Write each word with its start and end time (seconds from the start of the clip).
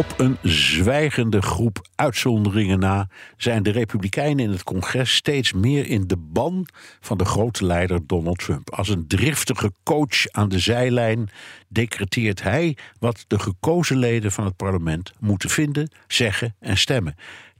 Op 0.00 0.14
een 0.16 0.38
zwijgende 0.42 1.42
groep 1.42 1.88
uitzonderingen 1.94 2.78
na 2.78 3.08
zijn 3.36 3.62
de 3.62 3.70
Republikeinen 3.70 4.44
in 4.44 4.50
het 4.50 4.62
congres 4.62 5.14
steeds 5.14 5.52
meer 5.52 5.86
in 5.86 6.06
de 6.06 6.16
ban 6.16 6.66
van 7.00 7.18
de 7.18 7.24
grote 7.24 7.64
leider 7.64 8.06
Donald 8.06 8.38
Trump. 8.38 8.70
Als 8.70 8.88
een 8.88 9.06
driftige 9.06 9.72
coach 9.82 10.28
aan 10.30 10.48
de 10.48 10.58
zijlijn 10.58 11.30
decreteert 11.68 12.42
hij 12.42 12.76
wat 12.98 13.24
de 13.26 13.38
gekozen 13.38 13.96
leden 13.96 14.32
van 14.32 14.44
het 14.44 14.56
parlement 14.56 15.12
moeten 15.18 15.50
vinden, 15.50 15.90
zeggen 16.06 16.56
en 16.60 16.76
stemmen. 16.76 17.14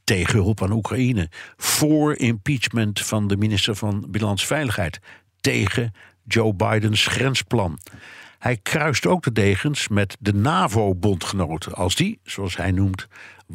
Tegen 0.05 0.35
hulp 0.35 0.63
aan 0.63 0.73
Oekraïne, 0.73 1.29
voor 1.57 2.17
impeachment 2.17 3.01
van 3.01 3.29
de 3.29 3.37
minister 3.37 3.75
van 3.75 4.01
Binnenlandse 4.01 4.47
Veiligheid, 4.47 4.99
tegen 5.41 5.93
Joe 6.25 6.55
Bidens 6.55 7.07
grensplan. 7.07 7.79
Hij 8.41 8.57
kruist 8.63 9.07
ook 9.07 9.23
de 9.23 9.33
degens 9.33 9.89
met 9.89 10.17
de 10.21 10.35
NAVO-bondgenoten. 10.35 11.75
Als 11.75 11.95
die, 11.95 12.21
zoals 12.23 12.57
hij 12.57 12.71
noemt, 12.71 13.07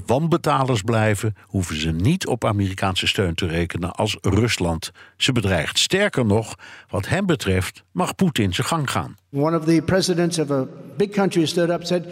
wanbetalers 0.05 0.81
blijven, 0.81 1.35
hoeven 1.41 1.79
ze 1.79 1.91
niet 1.91 2.27
op 2.27 2.45
Amerikaanse 2.45 3.07
steun 3.07 3.35
te 3.35 3.47
rekenen 3.47 3.91
als 3.91 4.17
Rusland 4.21 4.91
ze 5.17 5.31
bedreigt. 5.31 5.79
Sterker 5.79 6.25
nog, 6.25 6.55
wat 6.89 7.07
hem 7.07 7.25
betreft, 7.25 7.83
mag 7.91 8.15
Poetin 8.15 8.53
zijn 8.53 8.67
gang 8.67 8.91
gaan. 8.91 9.15
One 9.33 9.57
of 9.57 9.65
the 9.65 9.81
presidents 9.85 10.39
of 10.39 10.51
a 10.51 10.65
big 10.97 11.09
country 11.09 11.45
stood 11.45 11.69
up 11.69 11.77
and 11.77 11.87
said, 11.87 12.05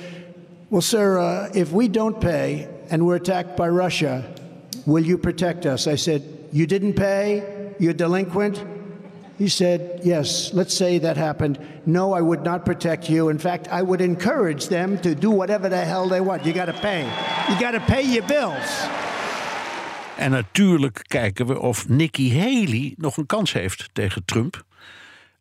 Well, 0.67 0.81
sir, 0.81 1.17
uh, 1.17 1.61
if 1.61 1.71
we 1.71 1.89
don't 1.89 2.19
pay 2.19 2.67
and 2.89 3.01
we're 3.01 3.19
attacked 3.19 3.55
by 3.55 3.67
Russia, 3.67 4.23
will 4.83 5.05
you 5.05 5.17
protect 5.17 5.65
us? 5.65 5.87
I 5.87 5.97
said, 5.97 6.21
You 6.49 6.65
didn't 6.65 6.93
pay? 6.93 7.43
You're 7.77 7.97
delinquent? 7.97 8.72
He 9.37 9.49
said, 9.49 9.99
Yes, 10.03 10.53
let's 10.53 10.73
say 10.73 10.99
that 10.99 11.17
happened. 11.17 11.57
No, 11.83 12.17
I 12.17 12.21
would 12.21 12.43
not 12.43 12.63
protect 12.63 13.09
you. 13.09 13.29
In 13.29 13.39
fact, 13.39 13.67
I 13.67 13.81
would 13.81 14.01
encourage 14.01 14.67
them 14.67 14.99
to 14.99 15.15
do 15.15 15.31
whatever 15.31 15.69
the 15.69 15.85
hell 15.85 16.07
they 16.07 16.21
want. 16.21 16.45
You 16.45 16.53
got 16.53 16.65
to 16.65 16.79
pay. 16.81 17.05
You 17.49 17.59
got 17.59 17.71
to 17.71 17.93
pay 17.93 18.03
your 18.03 18.27
bills. 18.27 18.87
En 20.17 20.31
natuurlijk 20.31 21.03
kijken 21.07 21.45
we 21.45 21.59
of 21.59 21.89
Nikki 21.89 22.39
Haley 22.39 22.93
nog 22.97 23.17
een 23.17 23.25
kans 23.25 23.53
heeft 23.53 23.89
tegen 23.93 24.25
Trump 24.25 24.63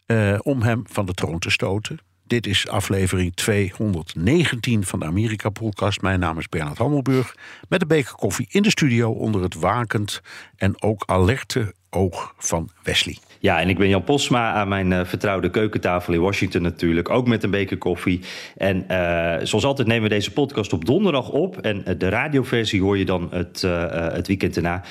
uh, 0.07 0.39
om 0.43 0.63
hem 0.63 0.83
van 0.87 1.07
de 1.07 1.13
troon 1.13 1.39
te 1.39 1.51
stoten. 1.51 1.99
Dit 2.27 2.47
is 2.47 2.69
aflevering 2.69 3.35
219 3.35 4.85
van 4.85 4.99
de 4.99 5.05
Amerika-podcast. 5.05 6.01
Mijn 6.01 6.21
naam 6.21 6.39
is 6.39 6.49
Bernard 6.49 6.79
Hammelburg. 6.79 7.35
Met 7.69 7.83
een 7.83 7.89
beker 7.89 8.15
koffie 8.15 8.47
in 8.51 8.63
de 8.63 8.71
studio 8.71 9.11
onder 9.11 9.43
het 9.43 9.55
wakend 9.55 10.21
en 10.57 10.83
ook 10.83 11.03
alerte 11.07 11.75
oog 11.91 12.35
van 12.39 12.71
Wesley. 12.83 13.19
Ja, 13.43 13.61
en 13.61 13.69
ik 13.69 13.79
ben 13.79 13.89
Jan 13.89 14.05
Posma 14.05 14.53
aan 14.53 14.69
mijn 14.69 14.91
uh, 14.91 15.05
vertrouwde 15.05 15.51
keukentafel 15.51 16.13
in 16.13 16.21
Washington 16.21 16.63
natuurlijk. 16.63 17.11
Ook 17.11 17.27
met 17.27 17.43
een 17.43 17.51
beker 17.51 17.79
koffie. 17.79 18.21
En 18.57 18.85
uh, 18.91 19.35
zoals 19.43 19.65
altijd 19.65 19.89
nemen 19.89 20.03
we 20.03 20.09
deze 20.09 20.33
podcast 20.33 20.73
op 20.73 20.85
donderdag 20.85 21.31
op. 21.31 21.59
En 21.59 21.77
uh, 21.77 21.95
de 21.99 22.09
radioversie 22.09 22.83
hoor 22.83 22.99
je 22.99 23.05
dan 23.05 23.29
het, 23.31 23.61
het 24.13 24.27
weekend 24.27 24.57
erna. 24.57 24.83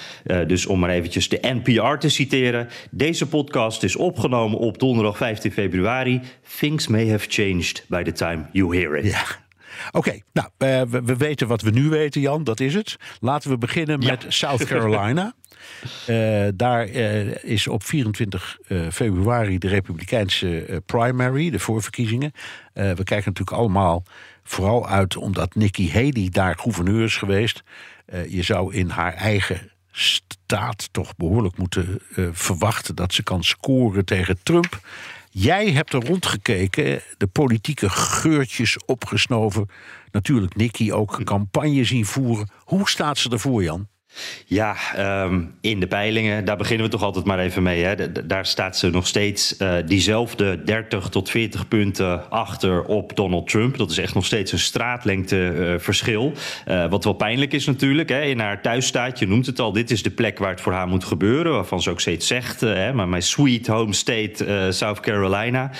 dus 0.47 0.65
om 0.65 0.79
maar 0.79 0.89
eventjes 0.89 1.29
de 1.29 1.37
NPR 1.41 1.97
te 1.97 2.09
citeren. 2.09 2.67
Deze 2.89 3.27
podcast 3.27 3.83
is 3.83 3.95
opgenomen 3.95 4.57
op 4.57 4.79
donderdag 4.79 5.17
15 5.17 5.51
februari. 5.51 6.21
Things 6.59 6.87
may 6.87 7.09
have 7.09 7.25
changed 7.29 7.85
by 7.87 8.03
the 8.03 8.11
time 8.11 8.45
you 8.51 8.77
hear 8.77 8.95
it. 8.95 9.05
Ja. 9.05 9.23
Oké, 9.87 9.97
okay, 9.97 10.23
nou, 10.33 10.47
we, 10.89 11.01
we, 11.03 11.17
weten 11.17 11.47
wat 11.47 11.61
we 11.61 11.69
nu 11.69 11.89
weten, 11.89 12.21
Jan, 12.21 12.43
dat 12.43 12.59
is 12.59 12.73
het. 12.73 12.97
Laten 13.19 13.49
we 13.49 13.57
beginnen 13.57 14.01
ja. 14.01 14.09
met 14.09 14.25
South 14.27 14.65
Carolina. 14.65 15.33
Uh, 16.07 16.47
daar 16.55 16.89
uh, 16.89 17.43
is 17.43 17.67
op 17.67 17.83
24 17.83 18.57
uh, 18.67 18.89
februari 18.91 19.57
de 19.57 19.67
Republikeinse 19.67 20.81
primary, 20.85 21.49
de 21.49 21.59
voorverkiezingen. 21.59 22.31
we 22.73 23.03
kijken 23.03 23.31
natuurlijk 23.33 23.57
allemaal 23.57 24.03
vooral 24.43 24.87
uit 24.87 25.17
omdat 25.17 25.55
Nikki 25.55 25.91
Haley 25.91 26.27
daar 26.31 26.57
gouverneur 26.57 27.03
is 27.03 27.17
geweest. 27.17 27.63
je 28.29 28.41
zou 28.41 28.73
in 28.73 28.89
haar 28.89 29.13
eigen 29.13 29.71
staat 29.91 30.89
toch 30.91 31.15
behoorlijk 31.15 31.57
moeten 31.57 32.01
verwachten 32.31 32.95
dat 32.95 33.13
ze 33.13 33.23
kan 33.23 33.43
scoren 33.43 34.05
tegen 34.05 34.37
Trump. 34.43 34.79
Jij 35.33 35.71
hebt 35.71 35.93
er 35.93 36.05
rondgekeken, 36.05 37.01
de 37.17 37.27
politieke 37.27 37.89
geurtjes 37.89 38.77
opgesnoven. 38.85 39.69
Natuurlijk 40.11 40.55
Nikki 40.55 40.93
ook 40.93 41.23
campagne 41.23 41.83
zien 41.83 42.05
voeren. 42.05 42.49
Hoe 42.57 42.89
staat 42.89 43.17
ze 43.17 43.29
ervoor, 43.29 43.63
Jan? 43.63 43.87
Ja, 44.45 44.75
um, 45.23 45.53
in 45.61 45.79
de 45.79 45.87
peilingen, 45.87 46.45
daar 46.45 46.57
beginnen 46.57 46.85
we 46.85 46.91
toch 46.91 47.03
altijd 47.03 47.25
maar 47.25 47.39
even 47.39 47.63
mee. 47.63 47.83
Hè. 47.83 48.11
daar 48.27 48.45
staat 48.45 48.77
ze 48.77 48.89
nog 48.89 49.07
steeds 49.07 49.55
uh, 49.59 49.73
diezelfde 49.85 50.63
30 50.63 51.09
tot 51.09 51.29
40 51.29 51.67
punten 51.67 52.29
achter 52.29 52.83
op 52.83 53.15
Donald 53.15 53.47
Trump. 53.49 53.77
Dat 53.77 53.91
is 53.91 53.97
echt 53.97 54.13
nog 54.13 54.25
steeds 54.25 54.51
een 54.51 54.59
straatlengte 54.59 55.53
uh, 55.55 55.79
verschil. 55.79 56.33
Uh, 56.67 56.89
wat 56.89 57.03
wel 57.03 57.13
pijnlijk 57.13 57.53
is 57.53 57.65
natuurlijk. 57.65 58.09
Hè. 58.09 58.21
In 58.21 58.39
haar 58.39 58.61
thuisstaat, 58.61 59.19
je 59.19 59.27
noemt 59.27 59.45
het 59.45 59.59
al, 59.59 59.71
dit 59.71 59.91
is 59.91 60.03
de 60.03 60.09
plek 60.09 60.39
waar 60.39 60.49
het 60.49 60.61
voor 60.61 60.73
haar 60.73 60.87
moet 60.87 61.03
gebeuren. 61.03 61.51
Waarvan 61.51 61.81
ze 61.81 61.89
ook 61.89 61.99
steeds 61.99 62.27
zegt, 62.27 62.61
hè, 62.61 62.93
maar 62.93 63.07
mijn 63.07 63.21
sweet 63.21 63.67
home 63.67 63.93
state 63.93 64.67
South 64.69 64.99
Carolina. 64.99 65.71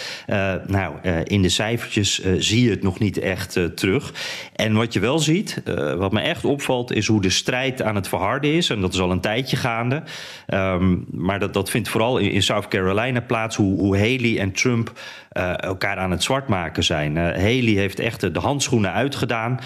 nou, 0.67 0.95
in 1.23 1.41
de 1.41 1.49
cijfertjes 1.49 2.21
zie 2.37 2.63
je 2.63 2.69
het 2.69 2.83
nog 2.83 2.99
niet 2.99 3.17
echt 3.17 3.59
terug. 3.75 4.13
En 4.55 4.73
wat 4.73 4.93
je 4.93 4.99
wel 4.99 5.19
ziet, 5.19 5.61
wat 5.97 6.11
me 6.11 6.19
echt 6.19 6.45
opvalt, 6.45 6.93
is 6.93 7.07
hoe 7.07 7.21
de 7.21 7.29
strijd 7.29 7.81
aan 7.81 7.95
het 7.95 8.07
harde 8.21 8.53
is. 8.53 8.69
En 8.69 8.81
dat 8.81 8.93
is 8.93 8.99
al 8.99 9.11
een 9.11 9.21
tijdje 9.21 9.57
gaande. 9.57 10.03
Um, 10.47 11.05
maar 11.11 11.39
dat, 11.39 11.53
dat 11.53 11.69
vindt 11.69 11.89
vooral 11.89 12.17
in, 12.17 12.43
South 12.43 12.67
Carolina 12.67 13.19
plaats. 13.19 13.55
Hoe, 13.55 13.79
hoe 13.79 13.97
Haley 13.97 14.39
en 14.39 14.51
Trump 14.51 14.91
uh, 15.33 15.61
elkaar 15.61 15.97
aan 15.97 16.11
het 16.11 16.23
zwart 16.23 16.47
maken 16.47 16.83
zijn. 16.83 17.15
Uh, 17.15 17.23
Haley 17.23 17.73
heeft 17.73 17.99
echt 17.99 18.33
de 18.33 18.39
handschoenen 18.39 18.93
uitgedaan. 18.93 19.59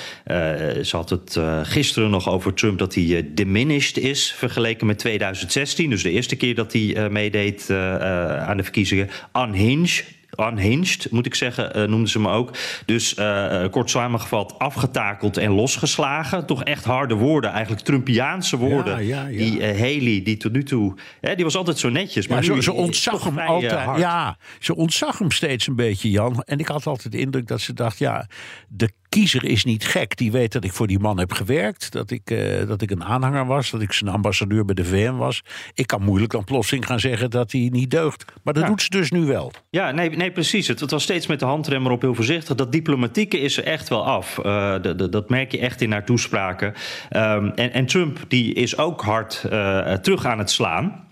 Ze 0.83 0.89
had 0.91 1.09
het 1.09 1.39
gisteren 1.63 2.09
nog 2.09 2.29
over 2.29 2.53
Trump 2.53 2.79
dat 2.79 2.93
hij 2.93 3.29
diminished 3.33 3.97
is 3.97 4.31
vergeleken 4.31 4.87
met 4.87 4.97
2016. 4.97 5.89
Dus 5.89 6.03
de 6.03 6.11
eerste 6.11 6.35
keer 6.35 6.55
dat 6.55 6.73
hij 6.73 7.09
meedeed 7.09 7.69
aan 7.69 8.57
de 8.57 8.63
verkiezingen. 8.63 9.09
Unhinged 9.35 10.14
unhinged, 10.35 11.11
moet 11.11 11.25
ik 11.25 11.35
zeggen, 11.35 11.77
uh, 11.77 11.87
noemden 11.87 12.09
ze 12.09 12.19
me 12.19 12.29
ook. 12.29 12.51
Dus 12.85 13.17
uh, 13.17 13.63
kort 13.71 13.89
samengevat, 13.89 14.59
afgetakeld 14.59 15.37
en 15.37 15.51
losgeslagen. 15.51 16.45
Toch 16.45 16.63
echt 16.63 16.83
harde 16.83 17.13
woorden, 17.13 17.51
eigenlijk 17.51 17.81
Trumpiaanse 17.81 18.57
woorden. 18.57 19.05
Ja, 19.05 19.21
ja, 19.21 19.27
ja. 19.27 19.37
Die 19.37 19.59
uh, 19.59 19.79
Haley, 19.79 20.21
die 20.23 20.37
tot 20.37 20.51
nu 20.51 20.63
toe, 20.63 20.97
hè, 21.21 21.35
die 21.35 21.43
was 21.43 21.55
altijd 21.55 21.77
zo 21.77 21.89
netjes. 21.89 22.27
Maar 22.27 22.43
zo, 22.43 22.61
ze 22.61 22.73
ontzag 22.73 23.23
hem 23.23 23.39
altijd. 23.39 23.97
Ja, 23.97 24.37
ze 24.59 24.75
ontzag 24.75 25.19
hem 25.19 25.31
steeds 25.31 25.67
een 25.67 25.75
beetje, 25.75 26.09
Jan. 26.09 26.41
En 26.41 26.59
ik 26.59 26.67
had 26.67 26.87
altijd 26.87 27.11
de 27.11 27.19
indruk 27.19 27.47
dat 27.47 27.61
ze 27.61 27.73
dacht, 27.73 27.97
ja, 27.97 28.27
de 28.67 28.89
kiezer 29.15 29.45
is 29.45 29.63
niet 29.63 29.85
gek. 29.85 30.17
Die 30.17 30.31
weet 30.31 30.51
dat 30.51 30.63
ik 30.63 30.73
voor 30.73 30.87
die 30.87 30.99
man 30.99 31.19
heb 31.19 31.31
gewerkt. 31.31 31.91
Dat 31.91 32.11
ik, 32.11 32.31
uh, 32.31 32.67
dat 32.67 32.81
ik 32.81 32.91
een 32.91 33.03
aanhanger 33.03 33.45
was. 33.45 33.71
Dat 33.71 33.81
ik 33.81 33.91
zijn 33.91 34.11
ambassadeur 34.11 34.65
bij 34.65 34.75
de 34.75 34.85
VN 34.85 35.15
was. 35.15 35.43
Ik 35.73 35.87
kan 35.87 36.01
moeilijk 36.01 36.31
dan 36.31 36.43
plotseling 36.43 36.85
gaan 36.85 36.99
zeggen 36.99 37.29
dat 37.29 37.51
hij 37.51 37.69
niet 37.71 37.91
deugt. 37.91 38.25
Maar 38.43 38.53
dat 38.53 38.63
ja. 38.63 38.69
doet 38.69 38.81
ze 38.81 38.89
dus 38.89 39.11
nu 39.11 39.25
wel. 39.25 39.51
Ja, 39.69 39.91
nee, 39.91 40.09
nee 40.09 40.31
precies. 40.31 40.67
Het, 40.67 40.79
het, 40.79 40.91
was 40.91 41.03
steeds 41.03 41.27
met 41.27 41.39
de 41.39 41.45
handremmer 41.45 41.91
op 41.91 42.01
heel 42.01 42.15
voorzichtig. 42.15 42.55
Dat 42.55 42.71
diplomatieke 42.71 43.39
is 43.39 43.57
er 43.57 43.63
echt 43.63 43.89
wel 43.89 44.05
af. 44.05 44.37
Uh, 44.37 44.43
de, 44.81 44.95
de, 44.95 45.09
dat 45.09 45.29
merk 45.29 45.51
je 45.51 45.59
echt 45.59 45.81
in 45.81 45.91
haar 45.91 46.05
toespraken. 46.05 46.73
Um, 47.11 47.51
en, 47.51 47.73
en, 47.73 47.85
Trump 47.85 48.19
die 48.27 48.53
is 48.53 48.77
ook 48.77 49.01
hard 49.01 49.43
uh, 49.51 49.93
terug 49.93 50.25
aan 50.25 50.39
het 50.39 50.51
slaan. 50.51 51.03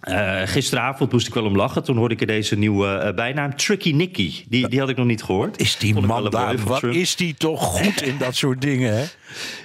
Gisteravond 0.45 1.12
moest 1.12 1.28
ik 1.28 1.33
wel 1.33 1.45
om 1.45 1.56
lachen. 1.56 1.83
Toen 1.83 1.98
hoorde 1.98 2.13
ik 2.13 2.22
er 2.22 2.28
deze 2.28 2.57
nieuwe 2.57 3.12
bijnaam. 3.16 3.56
Tricky 3.56 3.92
Nicky. 3.92 4.33
Die, 4.48 4.68
die 4.68 4.80
had 4.80 4.89
ik 4.89 4.98
nog 4.98 5.06
niet 5.06 5.24
gehoord. 5.24 5.60
Is 5.60 5.78
die 5.78 5.94
man 5.94 6.30
daar? 6.30 6.57
Wat 6.57 6.80
Trump. 6.80 6.95
is 6.95 7.16
die 7.16 7.33
toch 7.33 7.62
goed 7.62 7.93
in 8.01 8.18
dat 8.18 8.36
soort 8.36 8.62
dingen, 8.62 8.98
hè? 8.98 9.06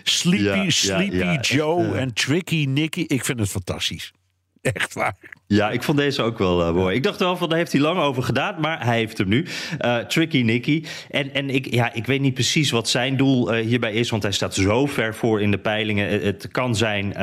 Sleepy, 0.02 0.70
Sleepy 0.70 1.38
Joe 1.40 1.98
en 1.98 2.12
Tricky 2.12 2.64
Nicky. 2.68 3.04
Ik 3.06 3.24
vind 3.24 3.38
het 3.38 3.48
fantastisch. 3.48 4.12
Echt 4.60 4.94
waar. 4.94 5.16
Ja, 5.54 5.70
ik 5.70 5.82
vond 5.82 5.98
deze 5.98 6.22
ook 6.22 6.38
wel 6.38 6.68
uh, 6.68 6.74
mooi. 6.74 6.96
Ik 6.96 7.02
dacht 7.02 7.18
wel 7.18 7.36
van, 7.36 7.48
daar 7.48 7.58
heeft 7.58 7.72
hij 7.72 7.80
lang 7.80 7.98
over 7.98 8.22
gedaan, 8.22 8.60
maar 8.60 8.84
hij 8.84 8.96
heeft 8.96 9.18
hem 9.18 9.28
nu. 9.28 9.46
Uh, 9.84 9.98
Tricky 9.98 10.42
Nicky. 10.42 10.84
En, 11.10 11.34
en 11.34 11.50
ik, 11.50 11.74
ja, 11.74 11.92
ik 11.92 12.06
weet 12.06 12.20
niet 12.20 12.34
precies 12.34 12.70
wat 12.70 12.88
zijn 12.88 13.16
doel 13.16 13.54
uh, 13.54 13.66
hierbij 13.66 13.92
is, 13.92 14.10
want 14.10 14.22
hij 14.22 14.32
staat 14.32 14.54
zo 14.54 14.86
ver 14.86 15.14
voor 15.14 15.42
in 15.42 15.50
de 15.50 15.58
peilingen. 15.58 16.08
Het, 16.08 16.22
het 16.22 16.48
kan 16.48 16.76
zijn, 16.76 17.14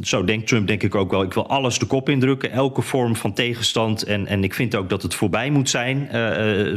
zo 0.00 0.24
denkt 0.24 0.46
Trump 0.46 0.66
denk 0.66 0.82
ik 0.82 0.94
ook 0.94 1.10
wel, 1.10 1.22
ik 1.22 1.32
wil 1.32 1.48
alles 1.48 1.78
de 1.78 1.86
kop 1.86 2.08
indrukken, 2.08 2.50
elke 2.50 2.82
vorm 2.82 3.16
van 3.16 3.32
tegenstand. 3.32 4.02
En, 4.02 4.26
en 4.26 4.44
ik 4.44 4.54
vind 4.54 4.74
ook 4.74 4.88
dat 4.88 5.02
het 5.02 5.14
voorbij 5.14 5.50
moet 5.50 5.70
zijn, 5.70 6.08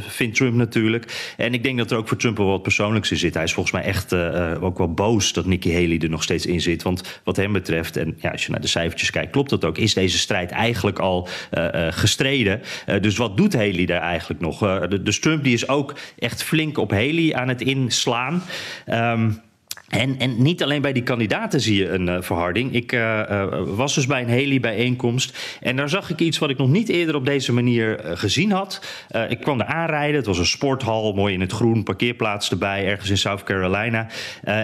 vindt 0.02 0.36
Trump 0.36 0.56
natuurlijk. 0.56 1.34
En 1.38 1.54
ik 1.54 1.64
denk 1.64 1.78
dat 1.78 1.92
er 1.92 1.98
ook 1.98 2.08
voor 2.08 2.18
Trump 2.18 2.38
wel 2.38 2.48
wat 2.48 2.62
persoonlijks 2.62 3.12
in 3.12 3.18
zit. 3.18 3.34
Hij 3.34 3.44
is 3.44 3.54
volgens 3.54 3.76
mij 3.76 3.84
echt 3.84 4.14
ook 4.62 4.78
wel 4.78 4.94
boos 4.94 5.34
dat 5.34 5.46
Nikki 5.46 5.74
Haley 5.74 6.00
er 6.00 6.10
nog 6.10 6.24
steeds 6.24 6.46
in 6.46 6.62
zit. 6.62 6.84
Want 6.84 7.22
wat 7.24 7.36
hem 7.36 7.52
betreft, 7.52 7.98
en 7.98 8.18
ja, 8.20 8.32
als 8.32 8.46
je 8.46 8.52
naar 8.52 8.62
de 8.62 8.68
cijfertjes 8.68 9.12
kijkt, 9.12 9.32
klopt 9.32 9.50
dat 9.50 9.66
ook, 9.66 9.78
is 9.78 9.94
deze 9.94 10.18
strijd 10.18 10.54
eigenlijk 10.56 11.00
al 11.00 11.28
uh, 11.58 11.68
gestreden. 11.90 12.62
Uh, 12.88 13.02
dus 13.02 13.18
wat 13.18 13.38
doet 13.38 13.54
Haley 13.54 13.86
daar 13.86 14.02
eigenlijk 14.02 14.42
nog? 14.42 14.88
Dus 14.88 15.20
Trump 15.20 15.44
die 15.44 15.54
is 15.54 15.68
ook 15.68 15.96
echt 16.20 16.44
flink 16.44 16.78
op 16.78 16.92
Haley 16.92 17.36
aan 17.36 17.48
het 17.48 17.62
inslaan. 17.62 18.44
Um, 18.88 19.44
en, 19.90 20.20
en, 20.20 20.42
niet 20.42 20.64
alleen 20.64 20.82
bij 20.82 20.94
die 20.94 21.04
kandidaten 21.04 21.62
zie 21.62 21.76
je 21.76 21.90
een 21.90 22.24
verharding. 22.24 22.74
Ik 22.74 23.00
was 23.66 23.96
dus 23.96 24.06
bij 24.06 24.22
een 24.22 24.30
Haley-bijeenkomst. 24.30 25.58
En 25.62 25.76
daar 25.76 25.90
zag 25.90 26.10
ik 26.10 26.20
iets 26.20 26.38
wat 26.38 26.50
ik 26.50 26.58
nog 26.58 26.70
niet 26.70 26.90
eerder 26.90 27.16
op 27.16 27.26
deze 27.26 27.54
manier 27.54 28.00
gezien 28.04 28.52
had. 28.52 28.86
ik 29.30 29.40
kwam 29.40 29.60
er 29.60 29.66
aanrijden. 29.66 30.16
Het 30.16 30.26
was 30.26 30.38
een 30.38 30.46
sporthal, 30.46 31.14
mooi 31.14 31.34
in 31.34 31.42
het 31.42 31.52
groen, 31.52 31.84
parkeerplaats 31.84 32.50
erbij, 32.50 32.86
ergens 32.86 33.10
in 33.10 33.18
South 33.18 33.44
Carolina. 33.44 34.08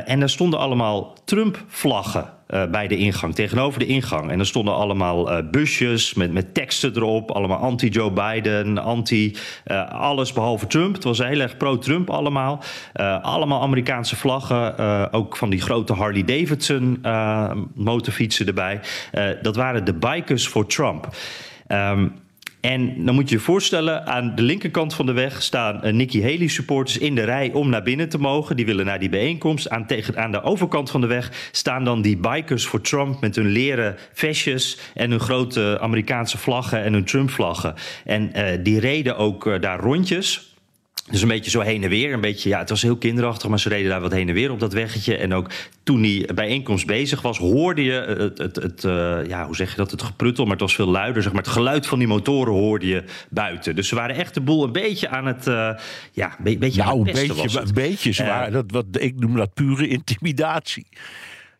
en 0.06 0.20
daar 0.20 0.30
stonden 0.30 0.60
allemaal 0.60 1.18
Trump-vlaggen. 1.26 2.34
Uh, 2.54 2.66
bij 2.66 2.88
de 2.88 2.98
ingang, 2.98 3.36
tegenover 3.36 3.80
de 3.80 3.86
ingang. 3.86 4.32
En 4.32 4.40
er 4.40 4.46
stonden 4.46 4.76
allemaal 4.76 5.32
uh, 5.32 5.50
busjes 5.52 6.14
met, 6.14 6.32
met 6.32 6.54
teksten 6.54 6.96
erop. 6.96 7.32
Allemaal 7.32 7.58
anti-Joe 7.58 8.12
Biden, 8.12 8.78
anti 8.78 9.36
uh, 9.66 9.90
alles 9.90 10.34
behalve 10.34 10.68
Trump. 10.68 10.94
Het 10.94 11.04
was 11.04 11.18
heel 11.18 11.40
erg 11.40 11.58
pro-Trump 11.58 12.10
allemaal. 12.10 12.64
allemaal 13.22 13.62
Amerikaanse 13.62 14.16
vlaggen. 14.16 15.12
ook 15.12 15.38
van 15.38 15.50
die 15.50 15.62
grote 15.62 15.94
Harley 15.94 16.24
Davidson 16.24 17.06
motorfietsen 17.76 18.48
erbij. 18.48 18.80
dat 19.42 19.56
waren 19.56 19.86
de 19.86 19.94
Bikers 19.94 20.48
for 20.48 20.66
Trump. 20.66 21.08
Um, 21.68 22.14
en 22.62 23.06
dan 23.06 23.16
moet 23.16 23.30
je 23.30 23.36
je 23.36 23.42
voorstellen, 23.42 24.06
aan 24.06 24.36
de 24.36 24.42
linkerkant 24.42 24.94
van 24.94 25.06
de 25.06 25.12
weg 25.12 25.42
staan 25.42 25.80
uh, 25.84 25.94
Nikki 25.94 26.22
Haley 26.22 26.48
supporters 26.48 26.98
in 26.98 27.16
de 27.16 27.24
rij 27.24 27.52
om 27.54 27.70
naar 27.70 27.84
binnen 27.84 28.10
te 28.10 28.18
mogen. 28.18 28.56
Die 28.56 28.66
willen 28.66 28.86
naar 28.86 29.00
die 29.00 29.10
bijeenkomst. 29.10 29.70
Aan, 29.70 30.32
de 30.32 30.42
overkant 30.44 30.92
van 30.92 31.02
de 31.02 31.08
weg 31.08 31.50
staan 31.52 31.84
dan 31.84 32.02
die 32.02 32.18
bikers 32.18 32.66
voor 32.66 32.82
Trump 32.82 33.22
met 33.22 33.36
hun 33.36 33.48
leren 33.48 33.96
vestjes 34.14 34.80
en 34.94 35.10
hun 35.10 35.20
grote 35.20 35.78
Amerikaanse 35.82 36.38
vlaggen 36.38 36.84
en 36.84 36.94
hun 36.94 37.06
Trump-vlaggen. 37.06 37.74
En 38.06 38.32
uh, 38.36 38.46
die 38.64 38.80
reden 38.80 39.18
ook 39.18 39.46
uh, 39.46 39.60
daar 39.60 39.80
rondjes. 39.80 40.51
Dus 41.12 41.22
een 41.22 41.28
beetje 41.28 41.52
zo 41.52 41.60
heen 41.60 41.84
en 41.84 41.90
weer. 41.90 42.14
Een 42.14 42.22
beetje, 42.22 42.50
ja, 42.50 42.60
het 42.60 42.70
was 42.70 42.82
heel 42.82 42.98
kinderachtig, 42.98 43.50
maar 43.50 43.60
ze 43.60 43.70
reden 43.70 43.90
daar 43.90 44.02
wat 44.02 44.12
heen 44.12 44.28
en 44.28 44.34
weer 44.34 44.52
op 44.52 44.60
dat 44.60 44.74
weggetje. 44.74 45.18
En 45.18 45.34
ook 45.34 45.50
toen 45.84 46.02
die 46.02 46.34
bijeenkomst 46.34 46.86
bezig 46.86 47.22
was, 47.22 47.38
hoorde 47.38 47.84
je 47.84 47.92
het, 47.92 48.38
het, 48.38 48.56
het 48.56 48.84
uh, 48.84 49.28
ja, 49.28 49.46
hoe 49.46 49.56
zeg 49.56 49.70
je 49.70 49.76
dat, 49.76 49.92
het 49.92 50.02
gepruttel, 50.02 50.44
maar 50.44 50.54
het 50.54 50.62
was 50.62 50.76
veel 50.76 50.88
luider. 50.88 51.24
Zeg 51.24 51.32
maar, 51.32 51.42
het 51.42 51.52
geluid 51.52 51.88
van 51.88 52.00
die 52.00 52.08
motoren 52.08 52.54
hoorde 52.54 52.88
je 52.88 53.04
buiten. 53.30 53.76
Dus 53.76 53.88
ze 53.88 53.96
waren 53.96 54.16
echt 54.16 54.34
de 54.34 54.42
boel 54.42 54.64
een 54.64 54.72
beetje 54.72 55.10
aan 55.10 55.26
het, 55.26 55.48
uh, 55.48 55.70
ja, 56.12 56.36
een 56.44 56.60
beetje 56.60 56.84
nou, 56.84 57.00
aan 57.00 57.06
het 57.06 57.16
beetje, 57.16 57.34
was 57.34 57.54
het. 57.54 57.68
een 57.68 57.74
beetje 57.74 58.12
zwaar. 58.12 58.48
Uh, 58.48 58.54
dat, 58.54 58.66
wat, 58.68 58.86
ik 58.92 59.20
noem 59.20 59.36
dat 59.36 59.54
pure 59.54 59.88
intimidatie. 59.88 60.88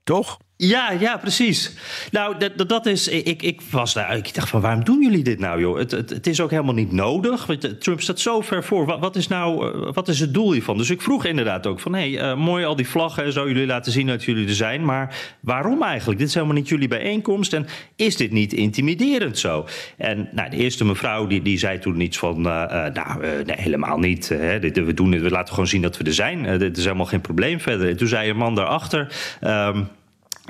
Toch? 0.04 0.38
Ja, 0.64 0.92
ja, 1.00 1.18
precies. 1.18 1.74
Nou, 2.12 2.36
dat, 2.38 2.70
dat 2.70 2.86
is. 2.86 3.08
Ik, 3.08 3.42
ik 3.42 3.62
was 3.72 3.94
daar. 3.94 4.18
Ik 4.18 4.34
dacht 4.34 4.50
van 4.50 4.62
waarom 4.62 4.84
doen 4.84 5.02
jullie 5.02 5.24
dit 5.24 5.40
nou, 5.40 5.60
joh? 5.60 5.78
Het, 5.78 5.92
het, 5.92 6.28
is 6.28 6.42
ook 6.42 6.50
helemaal 6.50 6.74
niet 6.74 6.92
nodig. 6.92 7.46
Want 7.46 7.82
Trump 7.82 8.02
staat 8.02 8.20
zo 8.20 8.42
ver 8.42 8.64
voor. 8.64 9.00
Wat, 9.00 9.16
is 9.16 9.28
nou. 9.28 9.72
Wat 9.94 10.08
is 10.08 10.20
het 10.20 10.34
doel 10.34 10.52
hiervan? 10.52 10.78
Dus 10.78 10.90
ik 10.90 11.02
vroeg 11.02 11.26
inderdaad 11.26 11.68
ook 11.68 11.80
van 11.80 11.94
hé, 11.94 12.14
hey, 12.14 12.32
uh, 12.32 12.38
mooi 12.38 12.66
al 12.66 12.76
die 12.76 12.88
vlaggen 12.88 13.24
en. 13.24 13.32
Jullie 13.32 13.66
laten 13.66 13.92
zien 13.92 14.08
dat 14.08 14.24
jullie 14.24 14.48
er 14.48 14.56
zijn. 14.56 14.86
Maar 14.86 15.16
waarom 15.40 15.84
eigenlijk? 15.84 16.20
Dit 16.20 16.28
is 16.28 16.34
helemaal 16.34 16.56
niet 16.56 16.70
jullie 16.70 16.88
bijeenkomst. 16.88 17.54
En 17.54 17.68
is 17.96 18.18
dit 18.18 18.32
niet 18.32 18.54
intimiderend 18.54 19.38
zo? 19.38 19.68
En 19.98 20.30
nou, 20.32 20.50
de 20.50 20.58
eerste 20.58 20.86
mevrouw 20.86 21.28
die, 21.28 21.42
die 21.42 21.58
zei 21.58 21.80
toen 21.80 22.02
iets 22.02 22.18
van. 22.18 22.42
Nou, 22.42 23.26
helemaal 23.46 23.98
niet. 23.98 24.30
Hè. 24.30 24.60
We 24.60 24.94
doen. 24.94 25.22
We 25.22 25.30
laten 25.30 25.54
gewoon 25.54 25.70
zien 25.70 25.82
dat 25.82 25.98
we 25.98 26.04
er 26.04 26.14
zijn. 26.14 26.60
dit 26.60 26.78
is 26.78 26.84
helemaal 26.84 27.06
geen 27.06 27.22
probleem 27.22 27.60
verder. 27.60 27.90
En 27.90 27.98
toen 27.98 28.08
zei 28.08 28.30
een 28.30 28.38
man 28.38 28.56
daarachter. 28.56 29.12
Um, 29.42 29.88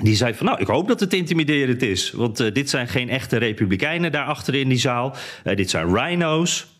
die 0.02 0.16
zei 0.16 0.34
van, 0.34 0.46
nou, 0.46 0.60
ik 0.60 0.66
hoop 0.66 0.88
dat 0.88 1.00
het 1.00 1.14
intimiderend 1.14 1.82
is. 1.82 2.10
Want 2.10 2.40
uh, 2.40 2.52
dit 2.52 2.70
zijn 2.70 2.88
geen 2.88 3.08
echte 3.08 3.36
republikeinen 3.36 4.12
daarachter 4.12 4.54
in 4.54 4.68
die 4.68 4.78
zaal. 4.78 5.16
Uh, 5.44 5.56
dit 5.56 5.70
zijn 5.70 5.94
rhino's. 5.94 6.70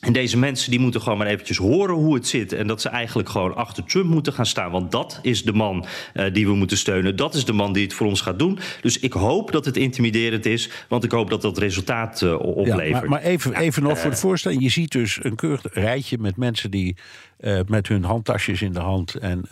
En 0.00 0.12
deze 0.12 0.38
mensen 0.38 0.70
die 0.70 0.80
moeten 0.80 1.00
gewoon 1.00 1.18
maar 1.18 1.26
eventjes 1.26 1.56
horen 1.56 1.94
hoe 1.94 2.14
het 2.14 2.26
zit. 2.26 2.52
En 2.52 2.66
dat 2.66 2.80
ze 2.80 2.88
eigenlijk 2.88 3.28
gewoon 3.28 3.54
achter 3.54 3.84
Trump 3.84 4.10
moeten 4.10 4.32
gaan 4.32 4.46
staan. 4.46 4.70
Want 4.70 4.90
dat 4.90 5.18
is 5.22 5.42
de 5.42 5.52
man 5.52 5.84
uh, 6.14 6.32
die 6.32 6.46
we 6.46 6.54
moeten 6.54 6.76
steunen. 6.76 7.16
Dat 7.16 7.34
is 7.34 7.44
de 7.44 7.52
man 7.52 7.72
die 7.72 7.82
het 7.82 7.94
voor 7.94 8.06
ons 8.06 8.20
gaat 8.20 8.38
doen. 8.38 8.58
Dus 8.80 8.98
ik 8.98 9.12
hoop 9.12 9.52
dat 9.52 9.64
het 9.64 9.76
intimiderend 9.76 10.46
is. 10.46 10.70
Want 10.88 11.04
ik 11.04 11.10
hoop 11.10 11.30
dat 11.30 11.42
dat 11.42 11.58
resultaat 11.58 12.22
uh, 12.22 12.38
oplevert. 12.38 12.88
Ja, 12.88 13.00
maar, 13.00 13.08
maar, 13.08 13.22
even, 13.22 13.54
even 13.54 13.82
nog 13.82 13.98
voor 13.98 14.10
de 14.10 14.16
voorstelling. 14.16 14.62
Je 14.62 14.68
ziet 14.68 14.92
dus 14.92 15.24
een 15.24 15.36
keurig 15.36 15.62
rijtje 15.72 16.18
met 16.18 16.36
mensen 16.36 16.70
die 16.70 16.96
uh, 17.40 17.60
met 17.66 17.88
hun 17.88 18.04
handtasjes 18.04 18.62
in 18.62 18.72
de 18.72 18.80
hand... 18.80 19.14
en 19.14 19.44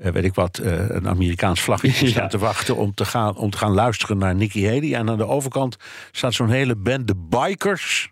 uh, 0.00 0.12
weet 0.12 0.24
ik 0.24 0.34
wat, 0.34 0.60
uh, 0.62 0.88
een 0.88 1.08
Amerikaans 1.08 1.60
vlaggetje 1.60 2.04
ja. 2.06 2.10
staat 2.10 2.30
te 2.30 2.38
wachten 2.38 2.76
om 2.76 2.94
te, 2.94 3.04
gaan, 3.04 3.36
om 3.36 3.50
te 3.50 3.58
gaan 3.58 3.72
luisteren 3.72 4.18
naar 4.18 4.34
Nikki 4.34 4.66
Haley. 4.66 4.94
En 4.94 5.10
aan 5.10 5.16
de 5.16 5.26
overkant 5.26 5.76
staat 6.10 6.34
zo'n 6.34 6.50
hele 6.50 6.76
bende 6.76 7.14
bikers. 7.16 8.10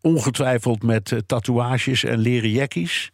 Ongetwijfeld 0.00 0.82
met 0.82 1.10
uh, 1.10 1.18
tatoeages 1.26 2.04
en 2.04 2.18
leren 2.18 2.50
jackies. 2.50 3.12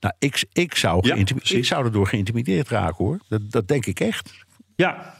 Nou, 0.00 0.14
ik, 0.18 0.44
ik, 0.52 0.74
zou 0.74 1.06
Ja, 1.06 1.14
ik 1.42 1.64
zou 1.64 1.84
erdoor 1.84 2.06
geïntimideerd 2.06 2.68
raken 2.68 3.04
hoor. 3.04 3.18
Dat, 3.28 3.50
dat 3.50 3.68
denk 3.68 3.86
ik 3.86 4.00
echt. 4.00 4.32
Ja, 4.76 5.17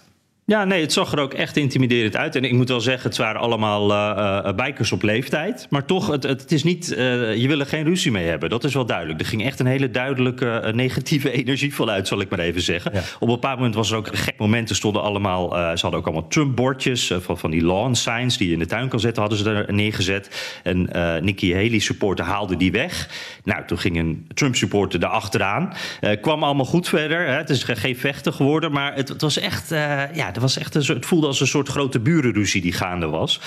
ja, 0.49 0.65
nee, 0.65 0.81
het 0.81 0.93
zag 0.93 1.13
er 1.13 1.19
ook 1.19 1.35
echt 1.35 1.57
intimiderend 1.57 2.17
uit. 2.17 2.37
En 2.37 2.45
ik 2.45 2.53
moet 2.53 2.69
wel 2.69 2.81
zeggen, 2.81 3.09
het 3.09 3.19
waren 3.19 3.41
allemaal 3.41 3.91
uh, 3.91 4.53
bikers 4.55 4.93
op 4.93 5.03
leeftijd. 5.03 5.67
Maar 5.71 5.85
toch, 5.85 6.07
het, 6.07 6.23
het 6.23 6.53
is 6.53 6.63
niet, 6.63 6.91
uh, 6.91 7.37
je 7.37 7.49
wil 7.49 7.61
er 7.61 7.67
geen 7.67 7.85
ruzie 7.85 8.11
mee 8.11 8.27
hebben. 8.27 8.51
Dat 8.51 8.65
is 8.65 8.75
wel 8.75 8.87
duidelijk. 8.87 9.21
Er 9.21 9.27
ging 9.27 9.45
echt 9.45 9.61
een 9.61 9.67
hele 9.67 9.91
duidelijke 9.91 10.71
negatieve 10.75 11.31
energie 11.41 11.75
vanuit, 11.75 12.09
zal 12.09 12.21
ik 12.21 12.31
maar 12.31 12.39
even 12.39 12.61
zeggen. 12.61 12.93
Ja. 12.95 12.99
Op 12.99 13.29
een 13.29 13.35
bepaald 13.35 13.57
moment 13.57 13.75
was 13.75 13.91
er 13.91 13.97
ook 13.97 14.07
een 14.07 14.17
gek 14.17 14.39
moment. 14.39 14.71
Er 14.71 14.77
stonden 14.77 15.03
allemaal, 15.03 15.51
ze 15.51 15.81
hadden 15.81 16.01
ook 16.01 16.07
allemaal 16.07 16.29
Trump-bordjes 16.29 17.13
van, 17.21 17.39
van 17.39 17.51
die 17.51 17.63
lawn 17.63 17.95
signs 17.95 18.37
die 18.37 18.47
je 18.47 18.53
in 18.53 18.59
de 18.59 18.67
tuin 18.67 18.89
kan 18.89 19.01
zetten, 19.01 19.23
hadden 19.23 19.39
ze 19.39 19.51
er 19.51 19.75
neergezet. 19.75 20.61
En 20.63 20.91
Nikki 21.23 21.55
Haley 21.55 21.79
supporter 21.79 22.25
haalde 22.25 22.57
die 22.57 22.73
weg. 22.73 23.09
Nou, 23.45 23.65
toen 23.67 23.79
ging 23.79 23.99
een 23.99 24.27
Trump-supporter 24.35 25.03
erachteraan. 25.03 25.73
kwam 26.21 26.43
allemaal 26.43 26.67
goed 26.67 26.89
verder. 26.89 27.27
Hè. 27.27 27.33
Het 27.33 27.51
is 27.51 27.63
geen 27.65 27.97
vechten 27.97 28.33
geworden, 28.33 28.73
maar 28.73 28.95
het, 28.95 29.09
het 29.09 29.21
was 29.21 29.39
echt, 29.39 29.69
ja, 30.13 30.33
was 30.41 30.59
echt 30.59 30.75
een, 30.75 30.85
het 30.87 31.07
voelde 31.07 31.27
als 31.27 31.41
een 31.41 31.47
soort 31.47 31.69
grote 31.69 32.01
burenruzie 32.01 32.61
die 32.61 32.73
gaande 32.73 33.07
was. 33.07 33.41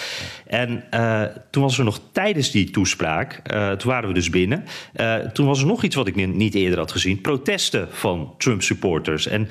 En 0.47 0.83
uh, 0.93 1.23
toen 1.49 1.63
was 1.63 1.77
er 1.77 1.83
nog 1.83 1.99
tijdens 2.11 2.51
die 2.51 2.69
toespraak, 2.69 3.41
uh, 3.53 3.71
toen 3.71 3.91
waren 3.91 4.07
we 4.07 4.13
dus 4.13 4.29
binnen. 4.29 4.63
Uh, 4.95 5.15
toen 5.15 5.45
was 5.45 5.59
er 5.61 5.67
nog 5.67 5.83
iets 5.83 5.95
wat 5.95 6.07
ik 6.07 6.15
niet 6.15 6.55
eerder 6.55 6.79
had 6.79 6.91
gezien: 6.91 7.21
protesten 7.21 7.87
van 7.91 8.33
Trump-supporters. 8.37 9.27
En 9.27 9.49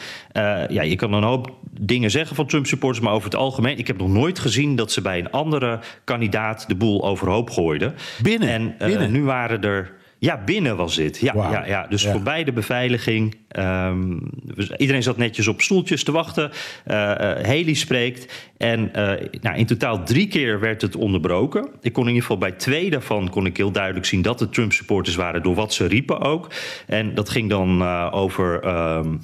ja, 0.69 0.83
je 0.83 0.97
kan 0.97 1.13
een 1.13 1.23
hoop 1.23 1.55
dingen 1.81 2.11
zeggen 2.11 2.37
van 2.37 2.47
Trump-supporters, 2.47 3.05
maar 3.05 3.13
over 3.13 3.31
het 3.31 3.39
algemeen, 3.39 3.79
ik 3.79 3.87
heb 3.87 3.99
nog 3.99 4.09
nooit 4.09 4.39
gezien 4.39 4.77
dat 4.77 4.93
ze 4.93 5.01
bij 5.01 5.19
een 5.19 5.31
andere 5.31 5.81
kandidaat 6.05 6.69
de 6.69 6.75
boel 6.75 7.05
overhoop 7.05 7.51
gooiden. 7.51 7.95
Binnen. 8.23 8.49
En 8.49 8.75
binnen. 8.79 9.13
nu 9.13 9.23
waren 9.23 9.63
er. 9.63 9.99
Ja, 10.21 10.43
binnen 10.45 10.77
was 10.77 10.97
dit. 10.97 11.19
Ja, 11.19 11.33
wow. 11.33 11.53
ja, 11.53 11.67
ja. 11.67 11.87
Dus 11.89 12.03
ja. 12.03 12.13
voorbij 12.13 12.45
de 12.45 12.53
beveiliging. 12.53 13.37
Um, 13.59 14.31
iedereen 14.77 15.03
zat 15.03 15.17
netjes 15.17 15.49
op 15.49 15.61
stoeltjes 15.61 16.05
te 16.05 16.13
wachten. 16.13 16.51
Uh, 16.87 16.95
uh, 16.95 17.11
Haley 17.19 17.75
spreekt. 17.75 18.51
En 18.57 18.81
uh, 18.81 19.13
nou, 19.41 19.57
in 19.57 19.67
totaal 19.67 20.05
drie 20.05 20.29
keer 20.29 20.61
werd 20.61 20.83
het 20.83 20.97
onderbroken. 20.97 21.69
Ik 21.81 21.93
kon 21.93 22.03
in 22.03 22.09
ieder 22.09 22.23
geval 22.23 22.39
bij 22.39 22.53
twee 22.53 22.91
daarvan 22.91 23.31
kon 23.31 23.47
ik 23.47 23.57
heel 23.57 23.71
duidelijk 23.71 24.07
zien 24.07 24.23
dat 24.23 24.41
het 24.41 24.53
Trump-supporters 24.53 25.17
waren 25.17 25.43
door 25.43 25.55
wat 25.55 25.73
ze 25.73 25.87
riepen 25.87 26.21
ook. 26.21 26.51
En 26.87 27.15
dat 27.15 27.29
ging 27.29 27.51
dan 27.51 27.83
over. 28.13 28.67
Um, 28.97 29.21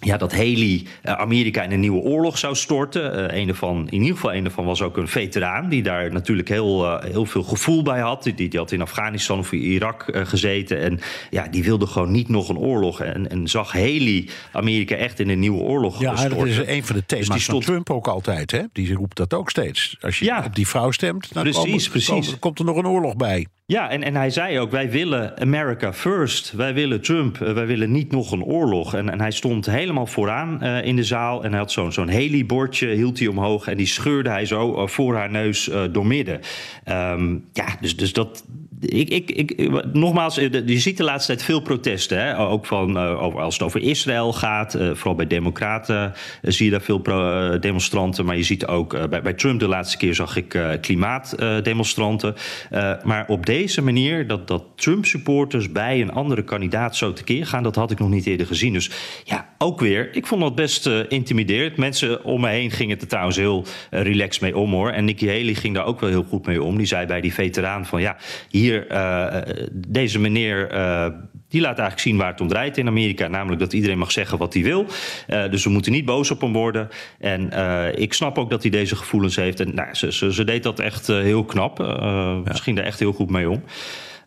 ja, 0.00 0.16
dat 0.16 0.32
Haley 0.32 0.82
uh, 1.04 1.12
Amerika 1.12 1.62
in 1.62 1.72
een 1.72 1.80
nieuwe 1.80 2.00
oorlog 2.00 2.38
zou 2.38 2.54
storten. 2.54 3.30
Uh, 3.32 3.40
een 3.40 3.48
ervan, 3.48 3.88
in 3.88 4.00
ieder 4.00 4.14
geval 4.14 4.34
een 4.34 4.44
ervan 4.44 4.64
was 4.64 4.82
ook 4.82 4.96
een 4.96 5.08
veteraan... 5.08 5.68
die 5.68 5.82
daar 5.82 6.12
natuurlijk 6.12 6.48
heel, 6.48 6.84
uh, 6.84 7.02
heel 7.02 7.24
veel 7.24 7.42
gevoel 7.42 7.82
bij 7.82 8.00
had. 8.00 8.22
Die, 8.22 8.34
die 8.34 8.58
had 8.58 8.72
in 8.72 8.82
Afghanistan 8.82 9.38
of 9.38 9.52
Irak 9.52 10.04
gezeten. 10.12 10.80
En 10.80 11.00
ja, 11.30 11.48
die 11.48 11.64
wilde 11.64 11.86
gewoon 11.86 12.10
niet 12.10 12.28
nog 12.28 12.48
een 12.48 12.58
oorlog. 12.58 13.00
En, 13.00 13.30
en 13.30 13.48
zag 13.48 13.72
Haley 13.72 14.28
Amerika 14.52 14.94
echt 14.94 15.20
in 15.20 15.28
een 15.28 15.38
nieuwe 15.38 15.60
oorlog 15.60 16.00
ja, 16.00 16.16
storten. 16.16 16.38
dat 16.38 16.46
is 16.46 16.66
een 16.66 16.84
van 16.84 16.96
de 16.96 17.06
thema's 17.06 17.26
dus 17.26 17.34
die 17.34 17.44
stond... 17.44 17.64
van 17.64 17.72
Trump 17.74 17.90
ook 17.90 18.08
altijd. 18.08 18.50
Hè? 18.50 18.62
Die 18.72 18.94
roept 18.94 19.16
dat 19.16 19.34
ook 19.34 19.50
steeds. 19.50 19.96
Als 20.00 20.18
je 20.18 20.24
ja. 20.24 20.42
op 20.44 20.54
die 20.54 20.68
vrouw 20.68 20.90
stemt, 20.90 21.34
dan 21.34 21.42
precies, 21.42 21.62
komen, 21.62 21.90
precies. 21.90 22.24
Komen, 22.24 22.38
komt 22.38 22.58
er 22.58 22.64
nog 22.64 22.76
een 22.76 22.86
oorlog 22.86 23.16
bij. 23.16 23.46
Ja, 23.72 23.90
en, 23.90 24.02
en 24.02 24.16
hij 24.16 24.30
zei 24.30 24.58
ook: 24.58 24.70
wij 24.70 24.90
willen 24.90 25.40
America 25.40 25.92
first. 25.92 26.52
Wij 26.52 26.74
willen 26.74 27.00
Trump. 27.00 27.36
wij 27.36 27.66
willen 27.66 27.90
niet 27.90 28.10
nog 28.10 28.32
een 28.32 28.42
oorlog. 28.42 28.94
En, 28.94 29.08
en 29.08 29.20
hij 29.20 29.30
stond 29.30 29.66
helemaal 29.66 30.06
vooraan 30.06 30.62
in 30.62 30.96
de 30.96 31.04
zaal. 31.04 31.44
En 31.44 31.50
hij 31.50 31.58
had 31.58 31.72
zo'n 31.72 31.92
zo'n 31.92 32.10
Haley-bordje, 32.10 32.88
hield 32.88 33.18
hij 33.18 33.28
omhoog. 33.28 33.66
En 33.66 33.76
die 33.76 33.86
scheurde 33.86 34.30
hij 34.30 34.46
zo 34.46 34.86
voor 34.86 35.16
haar 35.16 35.30
neus 35.30 35.70
doormidden. 35.92 36.40
Um, 36.88 37.44
ja, 37.52 37.66
dus, 37.80 37.96
dus 37.96 38.12
dat, 38.12 38.44
ik, 38.80 39.08
ik, 39.08 39.30
ik, 39.30 39.70
nogmaals, 39.92 40.34
je 40.34 40.78
ziet 40.78 40.96
de 40.96 41.04
laatste 41.04 41.32
tijd 41.32 41.44
veel 41.44 41.60
protesten. 41.60 42.18
Hè? 42.18 42.38
Ook 42.38 42.66
van, 42.66 42.98
over, 42.98 43.40
als 43.40 43.54
het 43.54 43.62
over 43.62 43.80
Israël 43.80 44.32
gaat. 44.32 44.72
vooral 44.72 45.14
bij 45.14 45.26
Democraten 45.26 46.12
zie 46.42 46.64
je 46.64 46.70
daar 46.70 46.80
veel 46.80 47.02
demonstranten. 47.60 48.24
Maar 48.24 48.36
je 48.36 48.42
ziet 48.42 48.66
ook 48.66 49.10
bij, 49.10 49.22
bij 49.22 49.32
Trump 49.32 49.60
de 49.60 49.68
laatste 49.68 49.96
keer 49.96 50.14
zag 50.14 50.36
ik 50.36 50.58
klimaatdemonstranten. 50.80 52.34
maar 53.04 53.24
op 53.28 53.46
deze 53.46 53.82
manier, 53.82 54.26
dat, 54.26 54.48
dat 54.48 54.64
Trump-supporters 54.74 55.72
bij 55.72 56.00
een 56.00 56.12
andere 56.12 56.44
kandidaat 56.44 56.96
zo 56.96 57.12
tekeer 57.12 57.46
gaan, 57.46 57.62
dat 57.62 57.74
had 57.74 57.90
ik 57.90 57.98
nog 57.98 58.08
niet 58.08 58.26
eerder 58.26 58.46
gezien. 58.46 58.72
Dus 58.72 58.90
ja, 59.24 59.48
ook 59.58 59.80
weer, 59.80 60.16
ik 60.16 60.26
vond 60.26 60.40
dat 60.40 60.54
best 60.54 60.86
intimiderend. 61.08 61.76
Mensen 61.76 62.24
om 62.24 62.40
me 62.40 62.48
heen 62.48 62.70
gingen 62.70 63.00
er 63.00 63.06
trouwens 63.06 63.36
heel 63.36 63.64
relaxed 63.90 64.42
mee 64.42 64.56
om 64.56 64.72
hoor. 64.72 64.90
En 64.90 65.04
Nikki 65.04 65.26
Haley 65.26 65.54
ging 65.54 65.74
daar 65.74 65.84
ook 65.84 66.00
wel 66.00 66.10
heel 66.10 66.26
goed 66.28 66.46
mee 66.46 66.62
om. 66.62 66.76
Die 66.76 66.86
zei 66.86 67.06
bij 67.06 67.20
die 67.20 67.34
veteraan 67.34 67.86
van 67.86 68.00
ja, 68.00 68.16
hier, 68.48 68.67
uh, 68.74 69.36
deze 69.72 70.18
meneer 70.18 70.68
die 71.48 71.60
laat 71.60 71.78
eigenlijk 71.78 72.00
zien 72.00 72.16
waar 72.16 72.30
het 72.30 72.40
om 72.40 72.48
draait 72.48 72.78
in 72.78 72.86
Amerika. 72.86 73.28
Namelijk 73.28 73.60
dat 73.60 73.72
iedereen 73.72 73.98
mag 73.98 74.12
zeggen 74.12 74.38
wat 74.38 74.54
hij 74.54 74.62
wil. 74.62 74.86
Uh, 75.28 75.50
dus 75.50 75.64
we 75.64 75.70
moeten 75.70 75.92
niet 75.92 76.04
boos 76.04 76.30
op 76.30 76.40
hem 76.40 76.52
worden. 76.52 76.88
En 77.18 77.50
ik 77.98 78.12
snap 78.12 78.38
ook 78.38 78.50
dat 78.50 78.62
hij 78.62 78.70
deze 78.70 78.96
gevoelens 78.96 79.36
heeft. 79.36 79.60
En 79.60 79.74
nou, 79.74 79.94
ze, 79.94 80.12
ze, 80.12 80.32
ze 80.32 80.44
deed 80.44 80.62
dat 80.62 80.78
echt 80.78 81.06
heel 81.06 81.44
knap. 81.44 81.78
Ja. 81.78 82.40
Misschien 82.44 82.74
daar 82.74 82.84
echt 82.84 82.98
heel 82.98 83.12
goed 83.12 83.30
mee 83.30 83.50
om. 83.50 83.62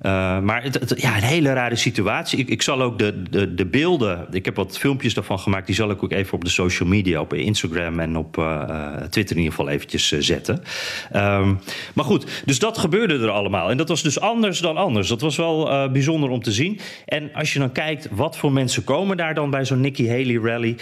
Uh, 0.01 0.39
maar 0.39 0.63
het, 0.63 0.93
ja, 0.95 1.15
een 1.15 1.23
hele 1.23 1.53
rare 1.53 1.75
situatie. 1.75 2.39
Ik, 2.39 2.49
ik 2.49 2.61
zal 2.61 2.81
ook 2.81 2.99
de, 2.99 3.23
de, 3.29 3.53
de, 3.53 3.65
beelden, 3.65 4.27
ik 4.31 4.45
heb 4.45 4.55
wat 4.55 4.77
filmpjes 4.77 5.13
daarvan 5.13 5.39
gemaakt, 5.39 5.65
die 5.65 5.75
zal 5.75 5.89
ik 5.89 6.03
ook 6.03 6.11
even 6.11 6.33
op 6.33 6.43
de 6.43 6.49
social 6.49 6.89
media, 6.89 7.19
op 7.19 7.33
Instagram 7.33 7.99
en 7.99 8.17
op 8.17 8.37
uh, 8.37 8.95
Twitter 9.09 9.35
in 9.35 9.41
ieder 9.41 9.57
geval 9.57 9.69
eventjes 9.69 10.07
zetten. 10.07 10.63
Um, 11.15 11.59
maar 11.93 12.05
goed, 12.05 12.41
dus 12.45 12.59
dat 12.59 12.77
gebeurde 12.77 13.19
er 13.19 13.29
allemaal. 13.29 13.69
En 13.69 13.77
dat 13.77 13.87
was 13.87 14.03
dus 14.03 14.19
anders 14.19 14.59
dan 14.59 14.77
anders. 14.77 15.07
Dat 15.07 15.21
was 15.21 15.37
wel 15.37 15.89
bijzonder 15.91 16.29
om 16.29 16.41
te 16.41 16.51
zien. 16.51 16.79
En 17.05 17.33
als 17.33 17.53
je 17.53 17.59
dan 17.59 17.71
kijkt, 17.71 18.07
wat 18.11 18.37
voor 18.37 18.51
mensen 18.51 18.83
komen 18.83 19.17
daar 19.17 19.33
dan 19.33 19.49
bij 19.49 19.65
zo'n 19.65 19.81
Nikki 19.81 20.09
Haley 20.09 20.39
rally? 20.43 20.75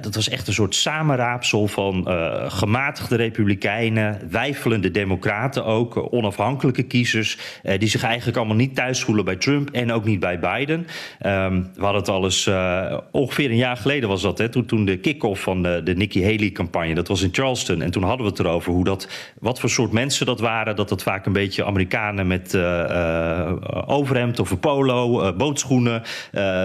dat 0.00 0.14
was 0.14 0.28
echt 0.28 0.46
een 0.46 0.52
soort 0.52 0.74
samenraapsel 0.74 1.66
van 1.66 2.08
gematigde 2.48 3.16
republikeinen, 3.16 4.18
wijfelende 4.30 4.90
democraten 4.90 5.64
ook, 5.64 6.12
onafhankelijke 6.12 6.82
kiezers, 6.82 7.38
die 7.78 7.88
zich 7.88 8.02
eigenlijk 8.02 8.36
allemaal 8.36 8.49
niet 8.56 8.74
thuis 8.74 9.02
voelen 9.02 9.24
bij 9.24 9.36
Trump 9.36 9.70
en 9.70 9.92
ook 9.92 10.04
niet 10.04 10.20
bij 10.20 10.38
Biden. 10.38 10.86
Um, 11.26 11.70
we 11.74 11.82
hadden 11.82 12.00
het 12.00 12.08
al 12.08 12.24
eens, 12.24 12.46
uh, 12.46 12.98
ongeveer 13.10 13.50
een 13.50 13.56
jaar 13.56 13.76
geleden 13.76 14.08
was 14.08 14.22
dat, 14.22 14.38
hè, 14.38 14.48
toen, 14.48 14.66
toen 14.66 14.84
de 14.84 14.96
kick-off 14.96 15.42
van 15.42 15.62
de, 15.62 15.80
de 15.84 15.94
Nikki 15.94 16.22
Haley-campagne, 16.24 16.94
dat 16.94 17.08
was 17.08 17.22
in 17.22 17.28
Charleston. 17.32 17.82
En 17.82 17.90
toen 17.90 18.02
hadden 18.02 18.24
we 18.24 18.30
het 18.30 18.40
erover 18.40 18.72
hoe 18.72 18.84
dat, 18.84 19.08
wat 19.38 19.60
voor 19.60 19.70
soort 19.70 19.92
mensen 19.92 20.26
dat 20.26 20.40
waren. 20.40 20.76
Dat 20.76 20.88
dat 20.88 21.02
vaak 21.02 21.26
een 21.26 21.32
beetje 21.32 21.64
Amerikanen 21.64 22.26
met 22.26 22.54
uh, 22.54 22.62
uh, 22.62 23.52
overhemd 23.86 24.40
of 24.40 24.50
een 24.50 24.58
polo, 24.58 25.32
bootschoenen, 25.36 26.02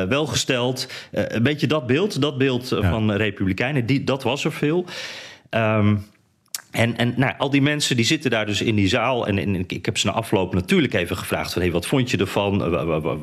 welgesteld. 0.09 0.89
een 1.11 1.43
beetje 1.43 1.67
dat 1.67 1.87
beeld, 1.87 2.21
dat 2.21 2.37
beeld 2.37 2.69
ja. 2.69 2.89
van 2.89 3.11
Republikeinen, 3.11 3.85
die, 3.85 4.03
dat 4.03 4.23
was 4.23 4.45
er 4.45 4.51
veel. 4.51 4.85
Um, 5.49 6.05
en, 6.75 6.97
en 6.97 7.13
nou, 7.17 7.33
al 7.37 7.49
die 7.49 7.61
mensen 7.61 7.95
die 7.95 8.05
zitten 8.05 8.31
daar 8.31 8.45
dus 8.45 8.61
in 8.61 8.75
die 8.75 8.87
zaal. 8.87 9.27
En, 9.27 9.37
en 9.37 9.55
ik 9.67 9.85
heb 9.85 9.97
ze 9.97 10.07
na 10.07 10.13
afloop 10.13 10.53
natuurlijk 10.53 10.93
even 10.93 11.17
gevraagd: 11.17 11.53
van, 11.53 11.61
hey, 11.61 11.71
wat 11.71 11.85
vond 11.85 12.11
je 12.11 12.17
ervan? 12.17 12.63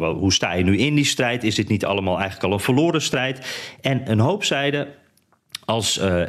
Hoe 0.02 0.32
sta 0.32 0.52
je 0.52 0.64
nu 0.64 0.78
in 0.78 0.94
die 0.94 1.04
strijd? 1.04 1.44
Is 1.44 1.54
dit 1.54 1.68
niet 1.68 1.84
allemaal 1.84 2.18
eigenlijk 2.18 2.44
al 2.44 2.52
een 2.52 2.64
verloren 2.64 3.02
strijd? 3.02 3.66
En 3.80 4.10
een 4.10 4.18
hoop 4.18 4.44
zeiden: 4.44 4.88
als 5.64 5.98
uh, 5.98 6.04
uh, 6.04 6.26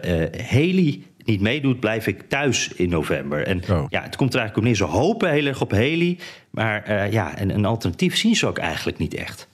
Haley 0.48 1.02
niet 1.26 1.42
meedoet, 1.42 1.80
blijf 1.80 2.08
ik 2.08 2.22
thuis 2.30 2.68
in 2.68 2.90
november. 2.90 3.48
En 3.48 3.62
oh. 3.70 3.86
ja, 3.90 4.02
het 4.02 4.16
komt 4.16 4.34
er 4.34 4.40
eigenlijk 4.40 4.58
op 4.58 4.64
neer. 4.64 4.76
Ze 4.76 4.98
hopen 4.98 5.32
heel 5.32 5.46
erg 5.46 5.62
op 5.62 5.72
Haley. 5.72 6.18
Maar 6.50 6.90
uh, 6.90 7.12
ja, 7.12 7.42
een, 7.42 7.50
een 7.50 7.66
alternatief 7.66 8.18
zien 8.18 8.36
ze 8.36 8.48
ook 8.48 8.58
eigenlijk 8.58 8.98
niet 8.98 9.14
echt. 9.14 9.48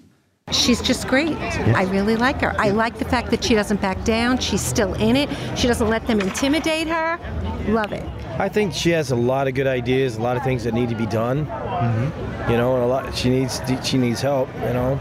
She's 0.51 0.81
just 0.81 1.07
great. 1.07 1.35
I 1.37 1.83
really 1.83 2.15
like 2.15 2.41
her. 2.41 2.55
I 2.59 2.69
like 2.69 2.97
the 2.97 3.05
fact 3.05 3.29
that 3.31 3.43
she 3.43 3.55
doesn't 3.55 3.81
back 3.81 4.03
down. 4.03 4.37
She's 4.39 4.61
still 4.61 4.93
in 4.95 5.15
it. 5.15 5.29
She 5.57 5.67
doesn't 5.67 5.87
let 5.89 6.05
them 6.07 6.19
intimidate 6.19 6.87
her. 6.87 7.19
Love 7.67 7.91
it. 7.91 8.03
I 8.39 8.47
think 8.47 8.73
she 8.73 8.91
has 8.91 9.11
a 9.11 9.17
lot 9.17 9.49
of 9.49 9.53
good 9.53 9.67
ideas, 9.67 10.15
a 10.15 10.21
lot 10.21 10.37
of 10.37 10.43
things 10.43 10.63
that 10.63 10.73
need 10.73 10.87
to 10.89 10.95
be 10.95 11.05
done. 11.05 11.45
Mm-hmm. 11.45 12.51
You 12.51 12.57
know, 12.57 12.75
and 12.75 12.83
a 12.83 12.87
lot 12.87 13.13
she 13.13 13.29
needs 13.29 13.61
she 13.83 13.97
needs 13.97 14.21
help. 14.21 14.47
You 14.55 14.73
know. 14.73 14.95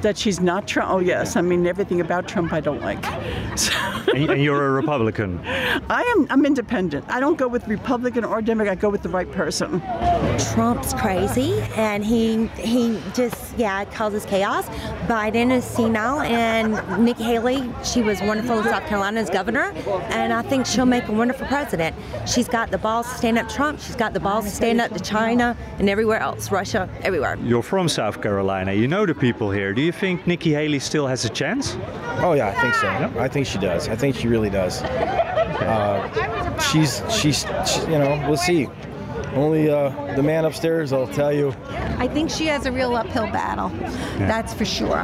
That 0.00 0.16
she's 0.16 0.40
not 0.40 0.66
Trump. 0.66 0.90
Oh 0.90 0.98
yes, 0.98 1.36
I 1.36 1.42
mean 1.42 1.66
everything 1.66 2.00
about 2.00 2.26
Trump 2.26 2.52
I 2.52 2.60
don't 2.60 2.80
like. 2.80 3.04
So. 3.58 3.72
and 4.14 4.40
you're 4.40 4.68
a 4.68 4.70
Republican. 4.70 5.40
I 5.44 6.02
am. 6.16 6.28
I'm 6.30 6.46
independent. 6.46 7.04
I 7.08 7.18
don't 7.18 7.36
go 7.36 7.48
with 7.48 7.66
Republican 7.66 8.24
or 8.24 8.40
Democrat. 8.40 8.78
I 8.78 8.80
go 8.80 8.88
with 8.88 9.02
the 9.02 9.08
right 9.08 9.30
person. 9.32 9.82
Trump's 10.54 10.94
crazy, 10.94 11.60
and 11.74 12.04
he 12.04 12.46
he 12.56 13.00
just 13.14 13.58
yeah 13.58 13.84
causes 13.86 14.24
chaos. 14.24 14.68
Biden 15.06 15.50
is 15.50 15.64
senile, 15.64 16.20
and 16.20 17.04
Nikki 17.04 17.22
Haley, 17.22 17.70
she 17.84 18.02
was 18.02 18.20
wonderful 18.20 18.58
in 18.58 18.64
South 18.64 18.86
Carolina 18.86 19.20
as 19.20 19.30
governor, 19.30 19.72
and 20.10 20.32
I 20.32 20.42
think 20.42 20.66
she'll 20.66 20.86
make 20.86 21.08
a 21.08 21.12
wonderful 21.12 21.46
president. 21.46 21.96
She's 22.26 22.48
got 22.48 22.70
the 22.70 22.78
balls 22.78 23.08
to 23.08 23.14
stand 23.16 23.38
up 23.38 23.48
Trump. 23.48 23.80
She's 23.80 23.96
got 23.96 24.12
the 24.12 24.20
balls 24.20 24.44
to 24.44 24.50
stand 24.50 24.80
up 24.80 24.92
to 24.92 25.00
China 25.00 25.56
and 25.78 25.88
everywhere 25.88 26.20
else, 26.20 26.50
Russia, 26.50 26.88
everywhere. 27.02 27.36
You're 27.42 27.62
from 27.62 27.88
South 27.88 28.20
Carolina. 28.20 28.72
You 28.72 28.88
know 28.88 29.06
the 29.06 29.14
people 29.14 29.50
here. 29.50 29.72
Do 29.72 29.82
you 29.82 29.92
think 29.92 30.26
Nikki 30.26 30.52
Haley 30.52 30.78
still 30.78 31.06
has 31.06 31.24
a 31.24 31.28
chance? 31.30 31.76
Oh 32.20 32.34
yeah, 32.34 32.48
I 32.48 32.60
think 32.60 32.74
so. 32.74 33.20
I 33.20 33.28
think 33.28 33.46
she 33.46 33.58
does. 33.58 33.88
I 33.88 33.96
think 33.96 34.16
she 34.16 34.28
really 34.28 34.50
does. 34.50 34.82
Uh, 34.82 36.58
she's, 36.60 37.02
she's, 37.10 37.46
she, 37.66 37.80
you 37.92 37.98
know, 37.98 38.24
we'll 38.28 38.36
see. 38.36 38.68
Only 39.34 39.70
uh, 39.70 39.90
the 40.16 40.22
man 40.22 40.44
upstairs 40.44 40.92
will 40.92 41.06
tell 41.08 41.32
you. 41.32 41.54
I 41.98 42.08
think 42.08 42.30
she 42.30 42.46
has 42.46 42.66
a 42.66 42.72
real 42.72 42.94
uphill 42.96 43.26
battle. 43.26 43.70
Yeah. 43.80 44.26
That's 44.26 44.54
for 44.54 44.64
sure. 44.64 45.00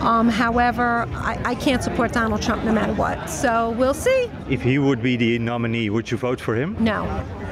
Um, 0.00 0.28
however, 0.28 1.08
I, 1.14 1.40
I, 1.44 1.54
can't 1.54 1.82
support 1.82 2.12
Donald 2.12 2.42
Trump 2.42 2.64
no 2.64 2.72
matter 2.72 2.92
what. 2.92 3.28
So 3.28 3.70
we'll 3.70 3.94
see. 3.94 4.30
If 4.48 4.62
he 4.62 4.78
would 4.78 5.02
be 5.02 5.16
the 5.16 5.38
nominee, 5.38 5.90
would 5.90 6.10
you 6.10 6.16
vote 6.16 6.40
for 6.40 6.54
him? 6.54 6.76
No. 6.78 7.04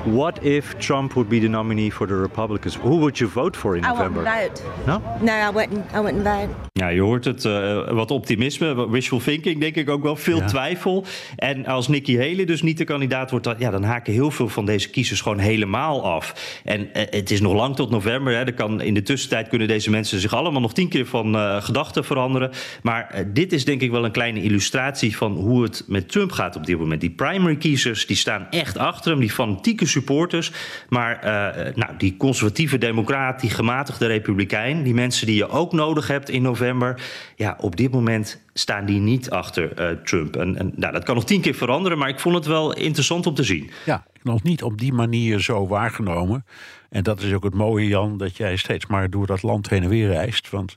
What 0.05 0.43
if 0.45 0.79
Trump 0.79 1.17
would 1.17 1.29
be 1.29 1.41
the 1.41 1.49
nominee 1.49 1.91
for 1.91 2.07
the 2.07 2.15
Republicans? 2.15 2.75
Who 2.75 2.97
would 2.99 3.19
you 3.19 3.27
vote 3.27 3.57
for 3.57 3.75
in 3.77 3.83
November? 3.83 4.27
I 4.27 4.43
wouldn't 4.45 4.59
vote. 4.59 4.87
No? 4.87 5.19
No, 5.23 5.33
I 5.33 5.51
wouldn't. 5.51 5.95
I 5.95 6.01
wouldn't 6.01 6.23
vote. 6.23 6.51
Ja, 6.85 6.91
je 6.91 7.01
hoort 7.01 7.25
het. 7.25 7.45
Uh, 7.45 7.91
wat 7.91 8.11
optimisme, 8.11 8.91
wishful 8.91 9.19
thinking, 9.19 9.61
denk 9.61 9.75
ik 9.75 9.91
ook 9.91 10.03
wel. 10.03 10.17
Veel 10.17 10.39
ja. 10.39 10.47
twijfel. 10.47 11.05
En 11.37 11.67
als 11.67 11.89
Nikki 11.89 12.19
Haley 12.19 12.45
dus 12.45 12.63
niet 12.63 12.79
de 12.79 12.85
kandidaat 12.85 13.31
wordt, 13.31 13.45
dan, 13.45 13.55
ja, 13.59 13.71
dan 13.71 13.83
haken 13.83 14.13
heel 14.13 14.31
veel 14.31 14.49
van 14.49 14.67
deze 14.67 14.91
kiezers 14.91 15.21
gewoon 15.21 15.39
helemaal 15.39 16.05
af. 16.05 16.61
En 16.65 16.81
uh, 16.81 16.87
het 16.93 17.31
is 17.31 17.41
nog 17.41 17.53
lang 17.53 17.77
tot 17.77 17.91
november. 17.91 18.33
Hè. 18.33 18.45
Er 18.45 18.55
kan, 18.55 18.81
in 18.81 18.95
de 18.95 19.03
tussentijd 19.03 19.49
kunnen 19.49 19.69
deze 19.69 19.91
mensen 19.91 20.21
zich 20.21 20.35
allemaal 20.35 20.61
nog 20.61 20.75
tien 20.75 20.89
keer 20.89 21.07
van 21.07 21.35
uh, 21.35 21.63
gedachten 21.63 22.05
veranderen. 22.05 22.51
Maar 22.83 23.25
dit 23.33 23.53
is 23.53 23.65
denk 23.65 23.81
ik 23.81 23.91
wel 23.91 24.05
een 24.05 24.13
kleine 24.13 24.43
illustratie 24.43 25.17
van 25.17 25.33
hoe 25.33 25.63
het 25.63 25.85
met 25.87 26.09
Trump 26.09 26.33
gaat 26.33 26.57
op 26.57 26.67
dit 26.67 26.79
moment. 26.79 27.01
Die 27.01 27.11
primary 27.11 27.57
kiezers 27.57 28.07
die 28.07 28.17
staan 28.17 28.47
echt 28.51 28.79
achter 28.79 29.11
hem. 29.11 29.21
Die 29.21 29.31
fanatieke 29.31 29.87
supporters. 29.87 30.53
Maar 30.89 31.19
nou, 31.75 31.93
die 31.99 32.17
conservatieve 32.17 32.79
democraat, 32.79 33.41
die 33.41 33.51
gematigde 33.51 34.07
republikein, 34.07 34.83
die 34.83 34.95
mensen 34.95 35.27
die 35.27 35.37
je 35.37 35.49
ook 35.49 35.73
nodig 35.73 36.09
hebt 36.09 36.31
in 36.31 36.43
november, 36.43 36.73
ja, 37.37 37.57
op 37.61 37.77
dit 37.77 37.93
moment 37.93 38.43
staan 38.53 38.85
die 38.87 39.01
niet 39.01 39.31
achter 39.31 39.93
uh, 39.93 39.99
Trump. 40.03 40.37
En, 40.37 40.57
en 40.57 40.73
nou, 40.77 40.93
dat 40.93 41.05
kan 41.05 41.15
nog 41.15 41.25
tien 41.25 41.41
keer 41.41 41.55
veranderen, 41.55 41.99
maar 41.99 42.09
ik 42.09 42.21
vond 42.21 42.35
het 42.35 42.47
wel 42.47 42.75
interessant 42.75 43.27
om 43.27 43.35
te 43.35 43.43
zien. 43.43 43.71
Ja, 43.85 44.07
nog 44.23 44.43
niet 44.43 44.63
op 44.63 44.79
die 44.79 44.93
manier 44.93 45.41
zo 45.41 45.67
waargenomen. 45.67 46.45
En 46.91 47.03
dat 47.03 47.23
is 47.23 47.33
ook 47.33 47.45
het 47.45 47.55
mooie, 47.55 47.87
Jan, 47.87 48.19
dat 48.19 48.37
jij 48.37 48.57
steeds 48.57 48.87
maar 48.87 49.11
door 49.11 49.27
dat 49.27 49.43
land 49.43 49.69
heen 49.69 49.83
en 49.83 49.89
weer 49.89 50.09
reist. 50.09 50.51
Want 50.51 50.77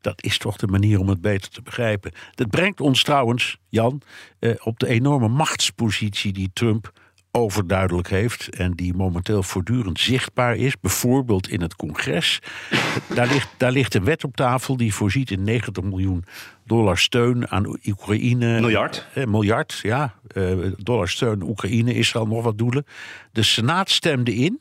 dat 0.00 0.22
is 0.22 0.38
toch 0.38 0.56
de 0.56 0.66
manier 0.66 0.98
om 0.98 1.08
het 1.08 1.20
beter 1.20 1.50
te 1.50 1.62
begrijpen. 1.62 2.12
Dat 2.34 2.50
brengt 2.50 2.80
ons 2.80 3.02
trouwens, 3.02 3.58
Jan, 3.68 4.00
uh, 4.40 4.54
op 4.62 4.78
de 4.78 4.86
enorme 4.86 5.28
machtspositie 5.28 6.32
die 6.32 6.50
Trump 6.52 6.92
overduidelijk 7.36 8.08
heeft 8.08 8.48
en 8.48 8.72
die 8.72 8.94
momenteel 8.94 9.42
voortdurend 9.42 10.00
zichtbaar 10.00 10.56
is, 10.56 10.80
bijvoorbeeld 10.80 11.48
in 11.48 11.60
het 11.60 11.76
congres. 11.76 12.38
Daar 13.14 13.26
ligt, 13.26 13.48
daar 13.56 13.72
ligt 13.72 13.94
een 13.94 14.04
wet 14.04 14.24
op 14.24 14.36
tafel 14.36 14.76
die 14.76 14.94
voorziet 14.94 15.30
in 15.30 15.42
90 15.42 15.84
miljoen 15.84 16.24
dollar 16.64 16.98
steun 16.98 17.50
aan 17.50 17.78
Oekraïne. 17.86 18.60
Miljard? 18.60 19.06
Eh, 19.14 19.24
miljard, 19.24 19.80
ja. 19.82 20.14
Eh, 20.26 20.52
dollar 20.76 21.08
steun 21.08 21.42
Oekraïne, 21.42 21.94
Israël, 21.94 22.26
nog 22.26 22.42
wat 22.42 22.58
doelen. 22.58 22.86
De 23.32 23.42
Senaat 23.42 23.90
stemde 23.90 24.34
in. 24.34 24.60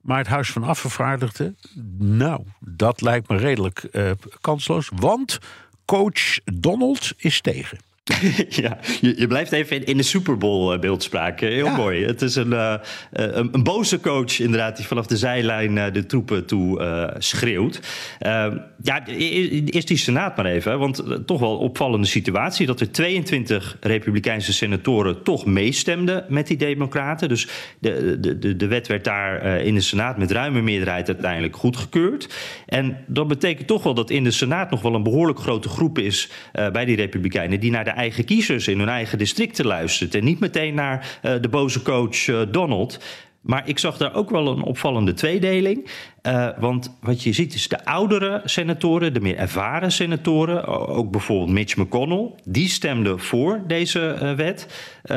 Maar 0.00 0.18
het 0.18 0.26
Huis 0.26 0.50
van 0.50 0.62
Afgevaardigden, 0.62 1.56
nou, 1.98 2.42
dat 2.60 3.00
lijkt 3.00 3.28
me 3.28 3.36
redelijk 3.36 3.88
uh, 3.92 4.10
kansloos. 4.40 4.90
Want 4.94 5.38
coach 5.84 6.38
Donald 6.44 7.12
is 7.16 7.40
tegen. 7.40 7.78
ja, 8.48 8.78
je, 9.00 9.14
je, 9.16 9.26
blijft 9.26 9.52
even 9.52 9.76
in, 9.76 9.84
in 9.84 9.96
de 9.96 10.02
Super 10.02 10.36
Bowl 10.36 10.72
uh, 10.72 10.80
beeldspraak. 10.80 11.40
Heel 11.40 11.64
ja. 11.64 11.76
mooi. 11.76 12.04
Het 12.04 12.22
is 12.22 12.36
een, 12.36 12.50
uh, 12.50 12.74
een, 13.12 13.48
een, 13.52 13.62
boze 13.62 14.00
coach, 14.00 14.40
inderdaad, 14.40 14.76
die 14.76 14.86
vanaf 14.86 15.06
de 15.06 15.16
zijlijn 15.16 15.76
uh, 15.76 15.84
de 15.92 16.06
troepen 16.06 16.46
toe 16.46 17.14
schreeuwt. 17.18 17.80
Ehm, 18.18 18.58
ja, 18.82 19.06
eerst 19.06 19.88
die 19.88 19.96
Senaat 19.96 20.36
maar 20.36 20.46
even. 20.46 20.78
Want 20.78 21.04
toch 21.26 21.40
wel 21.40 21.56
opvallende 21.56 22.06
situatie 22.06 22.66
dat 22.66 22.80
er 22.80 22.92
22 22.92 23.76
Republikeinse 23.80 24.52
senatoren 24.52 25.22
toch 25.22 25.46
meestemden 25.46 26.24
met 26.28 26.46
die 26.46 26.56
Democraten. 26.56 27.28
Dus 27.28 27.48
de, 27.78 28.20
de, 28.20 28.56
de 28.56 28.66
wet 28.66 28.86
werd 28.86 29.04
daar 29.04 29.60
in 29.60 29.74
de 29.74 29.80
Senaat 29.80 30.18
met 30.18 30.30
ruime 30.30 30.62
meerderheid 30.62 31.08
uiteindelijk 31.08 31.56
goedgekeurd. 31.56 32.34
En 32.66 32.96
dat 33.06 33.28
betekent 33.28 33.66
toch 33.66 33.82
wel 33.82 33.94
dat 33.94 34.10
in 34.10 34.24
de 34.24 34.30
Senaat 34.30 34.70
nog 34.70 34.82
wel 34.82 34.94
een 34.94 35.02
behoorlijk 35.02 35.38
grote 35.38 35.68
groep 35.68 35.98
is 35.98 36.30
bij 36.72 36.84
die 36.84 36.96
Republikeinen 36.96 37.60
die 37.60 37.70
naar 37.70 37.84
de 37.84 37.94
eigen 37.96 38.24
kiezers 38.24 38.68
in 38.68 38.78
hun 38.78 38.88
eigen 38.88 39.18
districten 39.18 39.66
luistert. 39.66 40.14
En 40.14 40.24
niet 40.24 40.40
meteen 40.40 40.74
naar 40.74 41.18
uh, 41.22 41.34
de 41.40 41.48
boze 41.48 41.82
coach 41.82 42.26
uh, 42.26 42.40
Donald. 42.50 42.98
Maar 43.46 43.68
ik 43.68 43.78
zag 43.78 43.96
daar 43.96 44.14
ook 44.14 44.30
wel 44.30 44.48
een 44.48 44.62
opvallende 44.62 45.12
tweedeling. 45.12 45.90
Uh, 46.22 46.48
want 46.58 46.96
wat 47.00 47.22
je 47.22 47.32
ziet 47.32 47.54
is 47.54 47.68
de 47.68 47.84
oudere 47.84 48.40
senatoren, 48.44 49.14
de 49.14 49.20
meer 49.20 49.36
ervaren 49.36 49.92
senatoren, 49.92 50.66
ook 50.88 51.10
bijvoorbeeld 51.10 51.50
Mitch 51.50 51.76
McConnell, 51.76 52.30
die 52.44 52.68
stemden 52.68 53.20
voor 53.20 53.62
deze 53.66 54.18
uh, 54.22 54.32
wet, 54.32 54.66
uh, 55.04 55.16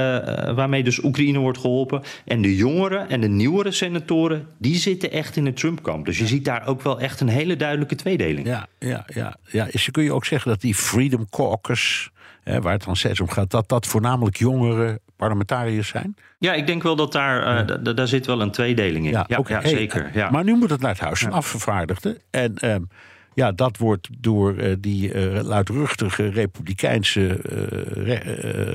waarmee 0.53 0.83
dus 0.83 1.03
Oekraïne 1.03 1.39
wordt 1.39 1.57
geholpen. 1.57 2.01
En 2.25 2.41
de 2.41 2.55
jongere 2.55 2.97
en 2.97 3.21
de 3.21 3.29
nieuwere 3.29 3.71
senatoren, 3.71 4.47
die 4.57 4.75
zitten 4.75 5.11
echt 5.11 5.35
in 5.35 5.45
het 5.45 5.55
Trump-kamp. 5.55 6.05
Dus 6.05 6.17
je 6.17 6.27
ziet 6.27 6.45
daar 6.45 6.67
ook 6.67 6.81
wel 6.81 6.99
echt 6.99 7.19
een 7.19 7.29
hele 7.29 7.55
duidelijke 7.55 7.95
tweedeling. 7.95 8.47
Ja, 8.47 8.67
ja, 8.79 9.05
ja. 9.13 9.37
ja. 9.51 9.67
Is, 9.71 9.91
kun 9.91 10.03
je 10.03 10.13
ook 10.13 10.25
zeggen 10.25 10.51
dat 10.51 10.61
die 10.61 10.75
Freedom 10.75 11.29
Caucus 11.29 12.11
hè, 12.49 12.61
waar 12.61 12.73
het 12.73 12.83
dan 12.83 12.95
steeds 12.95 13.19
om 13.19 13.29
gaat, 13.29 13.51
dat 13.51 13.69
dat 13.69 13.87
voornamelijk 13.87 14.37
jongere 14.37 14.99
parlementariërs 15.15 15.87
zijn? 15.87 16.15
Ja, 16.37 16.53
ik 16.53 16.67
denk 16.67 16.83
wel 16.83 16.95
dat 16.95 17.11
daar, 17.11 17.69
uh, 17.69 17.95
daar 17.95 18.07
zit 18.07 18.25
wel 18.25 18.41
een 18.41 18.51
tweedeling 18.51 19.05
in. 19.05 19.11
Ja, 19.11 19.25
ja, 19.27 19.37
okay. 19.37 19.61
ja 19.61 19.67
zeker. 19.67 20.09
Ja. 20.13 20.29
Maar 20.29 20.43
nu 20.43 20.55
moet 20.55 20.69
het 20.69 20.81
naar 20.81 20.91
het 20.91 20.99
Huis 20.99 21.19
van 21.19 21.31
Afgevaardigden. 21.31 22.17
En 22.29 22.71
um, 22.71 22.87
ja, 23.33 23.51
dat 23.51 23.77
wordt 23.77 24.07
door 24.19 24.53
uh, 24.53 24.75
die 24.79 25.13
uh, 25.13 25.41
luidruchtige 25.41 26.27
republikeinse 26.27 27.27
re 27.93 28.15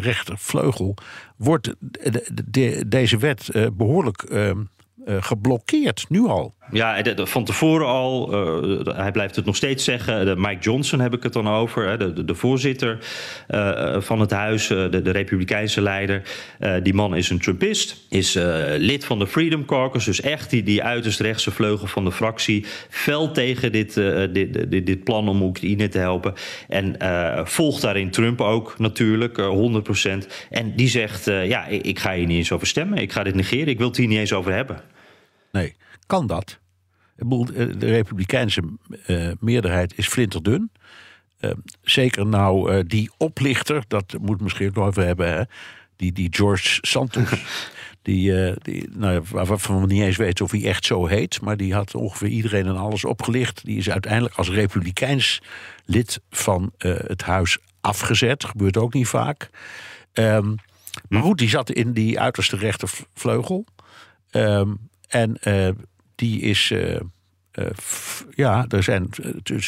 rechtervleugel... 0.00 0.94
wordt 1.36 1.74
de, 1.78 2.42
de, 2.44 2.84
deze 2.88 3.18
wet 3.18 3.50
behoorlijk 3.72 4.22
ehm, 4.22 4.62
geblokkeerd, 5.06 6.06
nu 6.08 6.26
al. 6.26 6.54
Ja, 6.70 7.02
van 7.16 7.44
tevoren 7.44 7.86
al, 7.86 8.34
uh, 8.34 8.96
hij 8.96 9.12
blijft 9.12 9.36
het 9.36 9.44
nog 9.44 9.56
steeds 9.56 9.84
zeggen. 9.84 10.26
De 10.26 10.34
Mike 10.36 10.60
Johnson 10.60 11.00
heb 11.00 11.14
ik 11.14 11.22
het 11.22 11.32
dan 11.32 11.48
over, 11.48 11.98
de, 11.98 12.24
de, 12.24 12.34
voorzitter 12.34 12.98
uh, 13.50 14.00
van 14.00 14.20
het 14.20 14.30
huis, 14.30 14.66
de, 14.66 15.00
de 15.02 15.10
Republikeinse 15.10 15.80
leider. 15.80 16.22
Die 16.82 16.94
man 16.94 17.16
is 17.16 17.30
een 17.30 17.38
Trumpist, 17.38 17.96
is 18.08 18.38
lid 18.76 19.04
van 19.04 19.18
de 19.18 19.26
Freedom 19.26 19.64
Caucus, 19.64 20.04
dus 20.04 20.20
echt 20.20 20.50
die, 20.50 20.62
die 20.62 20.82
uiterst 20.82 21.20
rechtse 21.20 21.50
vleugel 21.50 21.86
van 21.86 22.04
de 22.04 22.12
fractie. 22.12 22.64
Fel 22.88 23.30
tegen 23.30 23.72
dit, 23.72 23.94
dit, 24.32 24.70
dit, 24.70 24.86
dit, 24.86 25.04
plan 25.04 25.28
om 25.28 25.42
Oekraïne 25.42 25.88
te 25.88 25.98
helpen. 25.98 26.34
En 26.68 26.96
volgt 27.46 27.82
daarin 27.82 28.10
Trump 28.10 28.40
ook 28.40 28.78
natuurlijk, 28.78 29.40
100%. 29.40 29.42
En 30.50 30.72
die 30.76 30.88
zegt: 30.88 31.24
Ja, 31.24 31.66
ik, 31.66 31.82
ik 31.82 31.98
ga 31.98 32.14
hier 32.14 32.26
niet 32.26 32.36
eens 32.36 32.52
over 32.52 32.66
stemmen, 32.66 32.98
ik 32.98 33.12
ga 33.12 33.22
dit 33.22 33.34
negeren, 33.34 33.68
ik 33.68 33.78
wil 33.78 33.88
het 33.88 33.96
hier 33.96 34.08
niet 34.08 34.18
eens 34.18 34.32
over 34.32 34.52
hebben. 34.52 34.80
Nee. 35.52 35.74
Kan 36.06 36.26
dat? 36.26 36.58
De 37.16 37.76
Republikeinse 37.78 38.62
uh, 39.06 39.30
meerderheid 39.40 39.98
is 39.98 40.08
flinterdun. 40.08 40.70
Uh, 41.40 41.50
zeker 41.82 42.26
nou 42.26 42.84
die 42.84 43.10
oplichter, 43.16 43.84
dat 43.88 44.16
moet 44.20 44.40
misschien 44.40 44.68
ook 44.68 44.74
nog 44.74 44.88
even 44.88 45.06
hebben, 45.06 45.32
hè? 45.32 45.42
Die, 45.96 46.12
die 46.12 46.28
George 46.30 46.78
Santos. 46.80 47.30
die, 48.02 48.54
die, 48.62 48.88
nou, 48.92 49.22
waarvan 49.30 49.80
we 49.80 49.86
niet 49.86 50.02
eens 50.02 50.16
weten 50.16 50.44
of 50.44 50.50
hij 50.50 50.64
echt 50.64 50.84
zo 50.84 51.06
heet. 51.06 51.40
Maar 51.40 51.56
die 51.56 51.74
had 51.74 51.94
ongeveer 51.94 52.28
iedereen 52.28 52.66
en 52.66 52.76
alles 52.76 53.04
opgelicht. 53.04 53.64
Die 53.64 53.76
is 53.78 53.90
uiteindelijk 53.90 54.34
als 54.34 54.50
Republikeins 54.50 55.42
lid 55.84 56.20
van 56.30 56.72
het 56.78 57.22
huis 57.22 57.58
afgezet. 57.80 58.44
Gebeurt 58.44 58.76
ook 58.76 58.94
niet 58.94 59.08
vaak. 59.08 59.50
Um, 60.12 60.54
maar 61.08 61.22
goed, 61.22 61.38
die 61.38 61.48
zat 61.48 61.70
in 61.70 61.92
die 61.92 62.20
uiterste 62.20 62.56
rechtervleugel. 62.56 63.64
Um, 64.30 64.78
en 65.08 65.38
die 66.24 66.40
is. 66.40 66.70
Uh, 66.70 67.00
uh, 67.58 67.66
ja, 68.34 68.64
er 68.68 68.82
zijn 68.82 69.08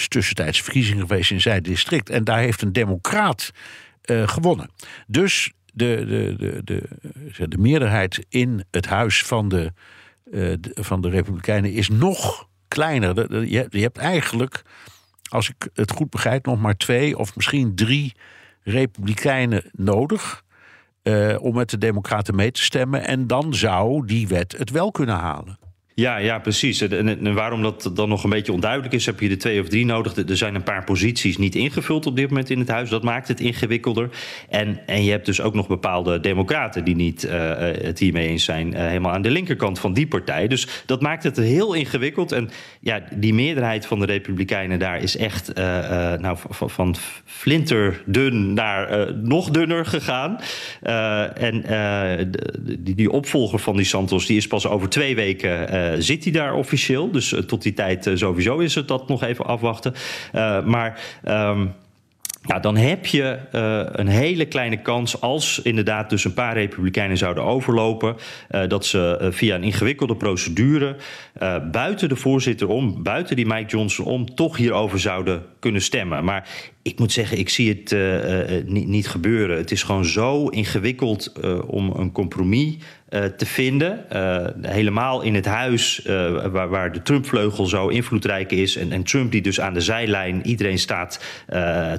tussentijds 0.09 0.63
verkiezingen 0.63 1.07
geweest 1.07 1.31
in 1.31 1.41
zijn 1.41 1.63
district. 1.63 2.11
En 2.11 2.25
daar 2.25 2.39
heeft 2.39 2.63
een 2.63 2.73
democraat 2.73 3.51
uh, 4.05 4.29
gewonnen. 4.29 4.71
Dus 5.07 5.53
de, 5.73 6.05
de, 6.07 6.35
de, 6.65 6.89
de, 7.37 7.49
de 7.49 7.59
meerderheid 7.59 8.27
in 8.29 8.65
het 8.71 8.87
huis 8.87 9.23
van 9.23 9.49
de, 9.49 9.73
van 10.75 11.01
de 11.01 11.09
Republikeinen 11.09 11.73
is 11.73 11.89
nog 11.89 12.49
kleiner. 12.69 13.45
Je, 13.49 13.67
je 13.71 13.81
hebt 13.81 13.99
eigenlijk, 13.99 14.63
als 15.29 15.49
ik 15.49 15.69
het 15.75 15.91
goed 15.91 16.11
begrijp, 16.11 16.47
nog 16.47 16.61
maar 16.61 16.77
twee 16.77 17.19
of 17.19 17.37
misschien 17.37 17.75
drie 17.75 18.13
Republikeinen 18.63 19.71
nodig. 19.73 20.45
Om 21.39 21.55
met 21.55 21.71
de 21.71 21.79
Democraten 21.79 22.35
mee 22.35 22.51
te 22.51 22.63
stemmen. 22.63 23.07
En 23.07 23.27
dan 23.27 23.55
zou 23.55 24.07
die 24.07 24.29
wet 24.29 24.59
het 24.59 24.71
wel 24.71 24.91
kunnen 24.91 25.17
halen. 25.17 25.66
Ja, 25.99 26.17
ja, 26.17 26.39
precies. 26.39 26.81
En, 26.81 27.09
en, 27.09 27.35
waarom 27.35 27.63
dat 27.63 27.91
dan 27.95 28.09
nog 28.09 28.25
een 28.25 28.31
beetje 28.31 28.53
onduidelijk 28.53 28.95
is, 28.95 29.07
heb 29.07 29.21
je 29.21 29.31
er 29.31 29.39
twee 29.39 29.61
of 29.61 29.69
drie 29.69 29.85
nodig. 29.85 30.17
Er 30.17 30.37
zijn 30.37 30.55
een 30.55 30.63
paar 30.63 30.85
posities 30.85 31.37
niet 31.37 31.55
ingevuld 31.55 32.07
op 32.07 32.17
dit 32.17 32.29
moment 32.29 32.51
in 32.51 32.59
het 32.59 32.69
huis. 32.69 32.91
Dat 32.91 33.03
maakt 33.03 33.29
het 33.29 33.41
ingewikkelder. 33.41 34.11
En, 34.49 34.81
en 34.87 35.05
je 35.05 35.11
hebt 35.11 35.27
dus 35.27 35.41
ook 35.41 35.55
nog 35.55 35.67
bepaalde 35.67 36.21
democraten 36.21 36.85
die 36.85 36.95
niet 36.95 37.25
uh, 37.25 37.33
het 37.59 37.99
hiermee 37.99 38.29
eens 38.29 38.45
zijn, 38.45 38.73
uh, 38.73 38.79
helemaal 38.79 39.13
aan 39.13 39.23
de 39.23 39.31
linkerkant 39.31 39.79
van 39.79 39.93
die 39.93 40.07
partij. 40.07 40.49
Dus 40.49 40.69
dat 40.87 41.01
maakt 41.01 41.23
het 41.23 41.37
heel 41.37 41.75
ingewikkeld. 41.75 42.33
En 42.33 42.51
ja, 42.81 43.03
die 43.15 43.35
meerderheid 43.35 43.87
van 43.87 43.99
de 43.99 44.07
Republikeinen 44.07 44.79
daar 44.79 45.03
is 45.03 45.17
echt 45.17 45.55
nou, 45.55 46.37
van, 46.49 46.71
van 46.71 46.95
flinterdun 47.25 48.53
naar 48.53 49.15
nog 49.15 49.51
dunner 49.51 49.87
gegaan. 49.87 50.39
en 51.35 51.65
die, 52.79 52.95
die 52.95 53.11
opvolger 53.11 53.59
van 53.59 53.77
die 53.77 53.87
Santos, 53.87 54.27
die 54.27 54.37
is 54.37 54.47
pas 54.47 54.67
over 54.67 54.89
twee 54.89 55.15
weken. 55.15 55.85
Eh, 55.93 55.99
zit 55.99 56.25
hij 56.25 56.33
daar 56.33 56.55
officieel. 56.55 57.11
Dus 57.11 57.33
eh, 57.33 57.41
tot 57.41 57.63
die 57.63 57.75
tijd 57.75 58.07
eh, 58.07 58.17
sowieso 58.17 58.59
is 58.59 58.75
het 58.75 58.89
dat 58.89 59.09
nog 59.09 59.23
even 59.23 59.47
afwachten. 59.47 59.95
maar. 60.65 61.01
Um, 61.29 61.75
ja, 62.49 62.59
dan 62.59 62.77
heb 62.77 63.07
je 63.07 63.39
een 63.93 64.07
hele 64.07 64.47
kleine 64.47 64.83
kans 64.83 65.21
als 65.21 65.61
inderdaad 65.63 66.11
dus 66.11 66.25
een 66.25 66.35
paar 66.35 66.55
republikeinen 66.55 67.17
zouden 67.17 67.45
overlopen, 67.45 68.17
dat 68.69 68.87
ze 68.87 69.29
via 69.33 69.55
een 69.55 69.63
ingewikkelde 69.63 70.17
procedure 70.17 70.97
buiten 71.71 72.09
de 72.09 72.17
voorzitter 72.17 72.69
om, 72.69 73.03
buiten 73.03 73.37
die 73.37 73.47
Mike 73.47 73.71
Johnson 73.71 74.05
om, 74.05 74.35
toch 74.35 74.57
hierover 74.57 75.01
zouden 75.01 75.43
kunnen 75.59 75.83
stemmen. 75.83 76.25
Maar 76.25 76.49
ik 76.83 76.99
moet 76.99 77.13
zeggen, 77.13 77.39
ik 77.39 77.49
zie 77.49 77.69
het 77.69 77.97
niet, 78.67 78.87
niet, 78.87 79.09
gebeuren. 79.09 79.57
Het 79.57 79.71
is 79.71 79.83
gewoon 79.83 80.05
zo 80.05 80.49
ingewikkeld 80.49 81.33
om 81.67 81.91
een 81.91 82.13
compromis 82.13 82.77
te 83.09 83.47
vinden. 83.47 84.05
Uh, 84.13 84.47
helemaal 84.63 85.23
in 85.23 85.35
het 85.35 85.45
huis 85.45 86.01
uh, 86.07 86.47
waar, 86.47 86.69
waar, 86.69 86.93
de 86.93 87.03
Trump-vleugel 87.03 87.67
zo 87.67 87.89
invloedrijk 87.89 88.53
is. 88.53 88.77
En, 88.77 88.93
en, 88.93 89.03
Trump 89.03 89.33
die 89.33 89.43
dus 89.43 89.61
aan 89.61 89.75
de 89.75 89.81
zijlijn 89.81 90.47
iedereen 90.47 90.79
staat 90.79 91.25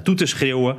toe 0.02 0.14
te 0.14 0.26
schreeuwen. 0.26 0.76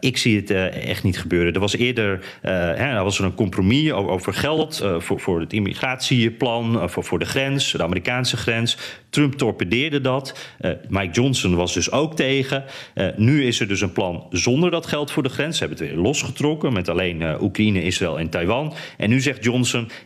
ik 0.00 0.16
zie 0.16 0.36
het 0.36 0.50
echt 0.70 1.02
niet 1.02 1.18
gebeuren. 1.18 1.52
Er 1.52 1.60
was 1.60 1.76
eerder 1.76 2.24
hè, 2.40 2.96
er 2.96 3.04
was 3.04 3.18
er 3.18 3.24
een 3.24 3.34
compromis 3.34 3.92
over, 3.92 4.10
over 4.10 4.34
geld 4.34 4.84
voor, 4.98 5.20
voor 5.20 5.40
het 5.40 5.52
immigratieplan, 5.52 6.90
voor, 6.90 7.04
voor 7.04 7.18
de 7.18 7.24
grens, 7.24 7.72
de 7.72 7.82
Amerikaanse 7.82 8.36
grens. 8.36 8.76
Trump 9.10 9.34
torpedeerde 9.34 10.00
dat. 10.00 10.38
Mike 10.88 11.12
Johnson 11.12 11.54
was 11.54 11.74
dus 11.74 11.90
ook 11.90 12.16
tegen. 12.16 12.64
nu 13.16 13.46
is 13.46 13.60
er 13.60 13.68
dus 13.68 13.80
een 13.80 13.92
plan 13.92 14.26
zonder 14.30 14.70
dat 14.70 14.86
geld 14.86 15.10
voor 15.10 15.22
de 15.22 15.28
grens. 15.28 15.58
Ze 15.58 15.64
hebben 15.64 15.84
het 15.84 15.94
weer 15.94 16.02
losgetrokken 16.02 16.72
met 16.72 16.88
alleen 16.88 17.42
Oekraïne, 17.42 17.82
Israël 17.82 18.18
en 18.18 18.28
Taiwan. 18.28 18.74
En 18.96 19.08
nu 19.08 19.20
zegt 19.20 19.44
Johnson, 19.44 19.55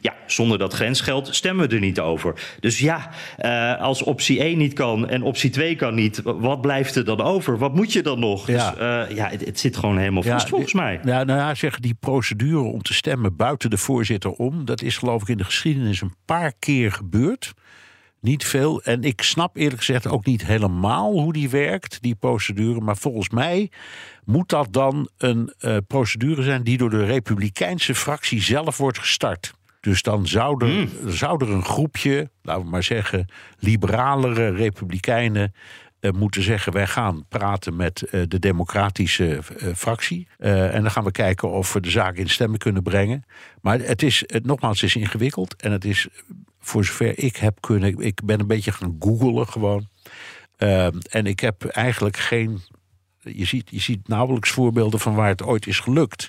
ja, 0.00 0.14
zonder 0.26 0.58
dat 0.58 0.72
grensgeld 0.72 1.34
stemmen 1.34 1.68
we 1.68 1.74
er 1.74 1.80
niet 1.80 2.00
over. 2.00 2.34
Dus 2.60 2.78
ja, 2.78 3.10
uh, 3.38 3.80
als 3.80 4.02
optie 4.02 4.40
1 4.40 4.58
niet 4.58 4.72
kan 4.72 5.08
en 5.08 5.22
optie 5.22 5.50
2 5.50 5.76
kan 5.76 5.94
niet, 5.94 6.20
wat 6.24 6.60
blijft 6.60 6.96
er 6.96 7.04
dan 7.04 7.20
over? 7.20 7.58
Wat 7.58 7.74
moet 7.74 7.92
je 7.92 8.02
dan 8.02 8.18
nog? 8.18 8.46
Ja. 8.46 8.70
Dus 8.70 8.80
uh, 8.80 9.16
ja, 9.16 9.28
het, 9.28 9.44
het, 9.44 9.60
zit 9.60 9.76
gewoon 9.76 9.98
helemaal 9.98 10.22
vast 10.22 10.42
ja, 10.42 10.48
volgens 10.48 10.72
mij. 10.72 11.00
Ja, 11.04 11.24
nou 11.24 11.38
ja, 11.38 11.54
zeg, 11.54 11.80
die 11.80 11.96
procedure 12.00 12.60
om 12.60 12.82
te 12.82 12.94
stemmen 12.94 13.36
buiten 13.36 13.70
de 13.70 13.78
voorzitter 13.78 14.30
om, 14.30 14.64
dat 14.64 14.82
is 14.82 14.96
geloof 14.96 15.22
ik 15.22 15.28
in 15.28 15.36
de 15.36 15.44
geschiedenis 15.44 16.00
een 16.00 16.14
paar 16.24 16.52
keer 16.58 16.92
gebeurd. 16.92 17.52
Niet 18.20 18.44
veel. 18.44 18.82
En 18.82 19.02
ik 19.02 19.22
snap 19.22 19.56
eerlijk 19.56 19.78
gezegd 19.78 20.06
ook 20.06 20.24
niet 20.24 20.46
helemaal 20.46 21.12
hoe 21.12 21.32
die 21.32 21.50
werkt, 21.50 22.02
die 22.02 22.14
procedure. 22.14 22.80
Maar 22.80 22.96
volgens 22.96 23.28
mij 23.28 23.70
moet 24.24 24.48
dat 24.48 24.72
dan 24.72 25.08
een 25.18 25.52
uh, 25.60 25.76
procedure 25.86 26.42
zijn 26.42 26.62
die 26.62 26.78
door 26.78 26.90
de 26.90 27.04
Republikeinse 27.04 27.94
fractie 27.94 28.42
zelf 28.42 28.76
wordt 28.76 28.98
gestart. 28.98 29.54
Dus 29.80 30.02
dan 30.02 30.26
zou 30.26 30.64
er, 30.64 30.72
mm. 30.72 31.10
zou 31.10 31.44
er 31.44 31.50
een 31.50 31.64
groepje, 31.64 32.30
laten 32.42 32.62
we 32.62 32.70
maar 32.70 32.82
zeggen, 32.82 33.28
liberalere 33.58 34.50
Republikeinen 34.50 35.52
eh, 35.52 35.89
moeten 36.00 36.42
zeggen: 36.42 36.72
wij 36.72 36.86
gaan 36.86 37.24
praten 37.28 37.76
met 37.76 38.02
eh, 38.02 38.22
de 38.28 38.38
democratische 38.38 39.36
eh, 39.36 39.68
fractie. 39.74 40.28
Eh, 40.38 40.74
en 40.74 40.82
dan 40.82 40.90
gaan 40.90 41.04
we 41.04 41.10
kijken 41.10 41.50
of 41.50 41.72
we 41.72 41.80
de 41.80 41.90
zaak 41.90 42.16
in 42.16 42.28
stemmen 42.28 42.58
kunnen 42.58 42.82
brengen. 42.82 43.24
Maar 43.60 43.78
het 43.78 44.02
is, 44.02 44.24
het, 44.26 44.46
nogmaals, 44.46 44.80
het 44.80 44.88
is 44.88 45.02
ingewikkeld. 45.02 45.56
En 45.56 45.72
het 45.72 45.84
is, 45.84 46.08
voor 46.60 46.84
zover 46.84 47.18
ik 47.18 47.36
heb 47.36 47.60
kunnen, 47.60 47.98
ik 47.98 48.20
ben 48.24 48.40
een 48.40 48.46
beetje 48.46 48.72
gaan 48.72 48.96
googelen 49.00 49.48
gewoon. 49.48 49.88
En 51.10 51.26
ik 51.26 51.40
heb 51.40 51.64
eigenlijk 51.64 52.16
geen. 52.16 52.60
Je 53.22 53.44
ziet, 53.44 53.70
je 53.70 53.80
ziet 53.80 54.08
nauwelijks 54.08 54.50
voorbeelden 54.50 55.00
van 55.00 55.14
waar 55.14 55.28
het 55.28 55.42
ooit 55.42 55.66
is 55.66 55.80
gelukt. 55.80 56.28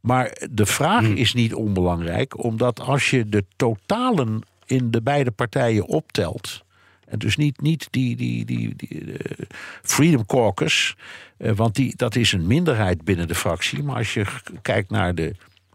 Maar 0.00 0.36
de 0.50 0.66
vraag 0.66 1.04
is 1.04 1.34
niet 1.34 1.54
onbelangrijk, 1.54 2.44
omdat 2.44 2.80
als 2.80 3.10
je 3.10 3.28
de 3.28 3.44
totalen 3.56 4.42
in 4.66 4.90
de 4.90 5.02
beide 5.02 5.30
partijen 5.30 5.86
optelt. 5.86 6.64
En 7.10 7.18
dus 7.18 7.36
niet, 7.36 7.60
niet 7.60 7.88
die, 7.90 8.16
die, 8.16 8.44
die, 8.44 8.74
eh, 8.76 9.46
Freedom 9.82 10.26
Caucus, 10.26 10.96
eh, 11.36 11.52
want 11.52 11.74
die, 11.74 11.96
dat 11.96 12.16
is 12.16 12.32
een 12.32 12.46
minderheid 12.46 13.04
binnen 13.04 13.28
de 13.28 13.34
fractie. 13.34 13.82
Maar 13.82 13.96
als 13.96 14.14
je 14.14 14.24
kijkt 14.62 14.90
naar 14.90 15.14
de, 15.14 15.34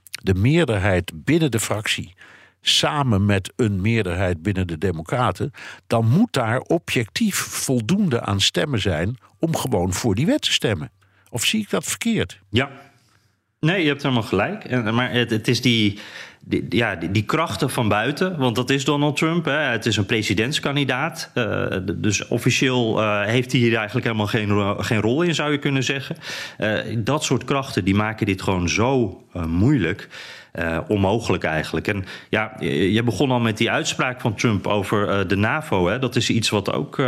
de 0.10 0.34
meerderheid 0.34 1.12
binnen 1.14 1.52
de 1.52 1.60
fractie, 1.60 2.14
samen 2.62 3.26
met 3.26 3.54
een 3.56 3.82
meerderheid 3.82 4.42
binnen 4.42 4.68
de 4.68 4.78
Democraten, 4.78 5.52
dan 5.88 6.10
moet 6.10 6.34
daar 6.34 6.60
objectief 6.60 7.36
voldoende 7.36 8.22
aan 8.22 8.42
stemmen 8.42 8.82
zijn 8.82 9.18
om 9.40 9.56
gewoon 9.56 9.94
voor 9.94 10.16
die 10.16 10.26
wet 10.26 10.42
te 10.42 10.52
stemmen. 10.52 10.92
Of 11.30 11.46
zie 11.46 11.62
ik 11.62 11.70
dat 11.70 11.84
verkeerd? 11.84 12.40
Ja. 12.50 12.72
Nee, 13.60 13.82
je 13.82 13.88
hebt 13.88 14.02
helemaal 14.02 14.24
gelijk. 14.24 14.64
En, 14.64 14.96
maar 14.96 15.12
het, 15.12 15.30
het 15.30 15.48
is 15.48 15.62
die, 15.62 16.00
die, 16.48 16.66
ja, 16.70 16.96
die, 16.96 17.24
krachten 17.24 17.70
van 17.70 17.88
buiten, 17.88 18.38
want 18.38 18.56
dat 18.56 18.70
is 18.70 18.86
Donald 18.86 19.18
Trump. 19.18 19.46
Hè. 19.46 19.52
Het 19.52 19.86
is 19.86 19.98
een 19.98 20.06
presidentskandidaat. 20.06 21.32
eh, 21.34 21.78
dus 21.96 22.28
officieel 22.28 23.02
eh, 23.02 23.24
heeft 23.24 23.52
hij 23.52 23.62
hier 23.62 23.76
eigenlijk 23.76 24.06
helemaal 24.06 24.28
geen, 24.28 24.76
geen 24.84 25.02
rol 25.02 25.22
in, 25.22 25.36
zou 25.36 25.52
je 25.52 25.58
kunnen 25.58 25.84
zeggen. 25.84 26.16
Eh, 26.58 26.80
dat 26.98 27.24
soort 27.24 27.44
krachten 27.44 27.84
die 27.84 27.96
maken 27.96 28.26
dit 28.26 28.42
gewoon 28.42 28.70
zo 28.70 29.22
moeilijk. 29.48 30.08
onmogelijk 30.88 31.44
eigenlijk. 31.44 31.88
En 31.88 32.06
ja, 32.30 32.54
je 32.60 33.04
begon 33.04 33.32
al 33.32 33.40
met 33.40 33.58
die 33.58 33.72
uitspraak 33.72 34.22
van 34.22 34.36
Trump 34.36 34.68
over 34.68 35.28
de 35.28 35.36
NAVO. 35.36 35.88
Hè. 35.88 36.00
Dat 36.00 36.16
is 36.16 36.30
iets 36.30 36.50
wat 36.50 36.72
ook 36.72 37.02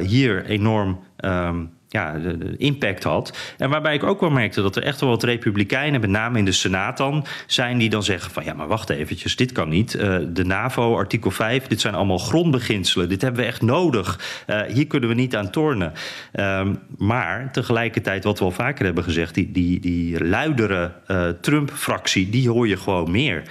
hier 0.00 0.44
enorm 0.44 1.00
ehm, 1.16 1.64
ja, 1.92 2.16
impact 2.56 3.02
had. 3.04 3.54
En 3.58 3.70
waarbij 3.70 3.94
ik 3.94 4.02
ook 4.02 4.20
wel 4.20 4.30
merkte 4.30 4.62
dat 4.62 4.76
er 4.76 4.82
echt 4.82 5.00
wel 5.00 5.08
wat 5.08 5.22
republikeinen, 5.22 6.00
met 6.00 6.10
name 6.10 6.38
in 6.38 6.44
de 6.44 6.52
Senaat 6.52 6.96
dan, 6.96 7.24
zijn 7.46 7.78
die 7.78 7.90
dan 7.90 8.02
zeggen 8.02 8.30
van 8.30 8.44
ja, 8.44 8.54
maar 8.54 8.68
wacht 8.68 8.90
eventjes, 8.90 9.36
dit 9.36 9.52
kan 9.52 9.68
niet. 9.68 9.94
Eh, 9.94 10.18
de 10.28 10.44
NAVO, 10.44 10.96
artikel 10.96 11.30
5, 11.30 11.66
dit 11.66 11.80
zijn 11.80 11.94
allemaal 11.94 12.18
grondbeginselen. 12.18 13.08
Dit 13.08 13.22
hebben 13.22 13.40
we 13.40 13.46
echt 13.46 13.62
nodig. 13.62 14.20
Eh, 14.46 14.60
hier 14.62 14.86
kunnen 14.86 15.08
we 15.08 15.14
niet 15.14 15.36
aan 15.36 15.50
tornen. 15.50 15.92
Ehm, 16.32 16.74
maar 16.98 17.52
tegelijkertijd, 17.52 18.24
wat 18.24 18.38
we 18.38 18.44
al 18.44 18.50
vaker 18.50 18.84
hebben 18.84 19.04
gezegd, 19.04 19.34
die, 19.34 19.52
die, 19.52 19.80
die 19.80 20.24
luidere 20.24 20.92
eh, 21.06 21.28
Trump-fractie, 21.28 22.30
die 22.30 22.48
hoor 22.50 22.68
je 22.68 22.76
gewoon 22.76 23.10
meer. 23.10 23.42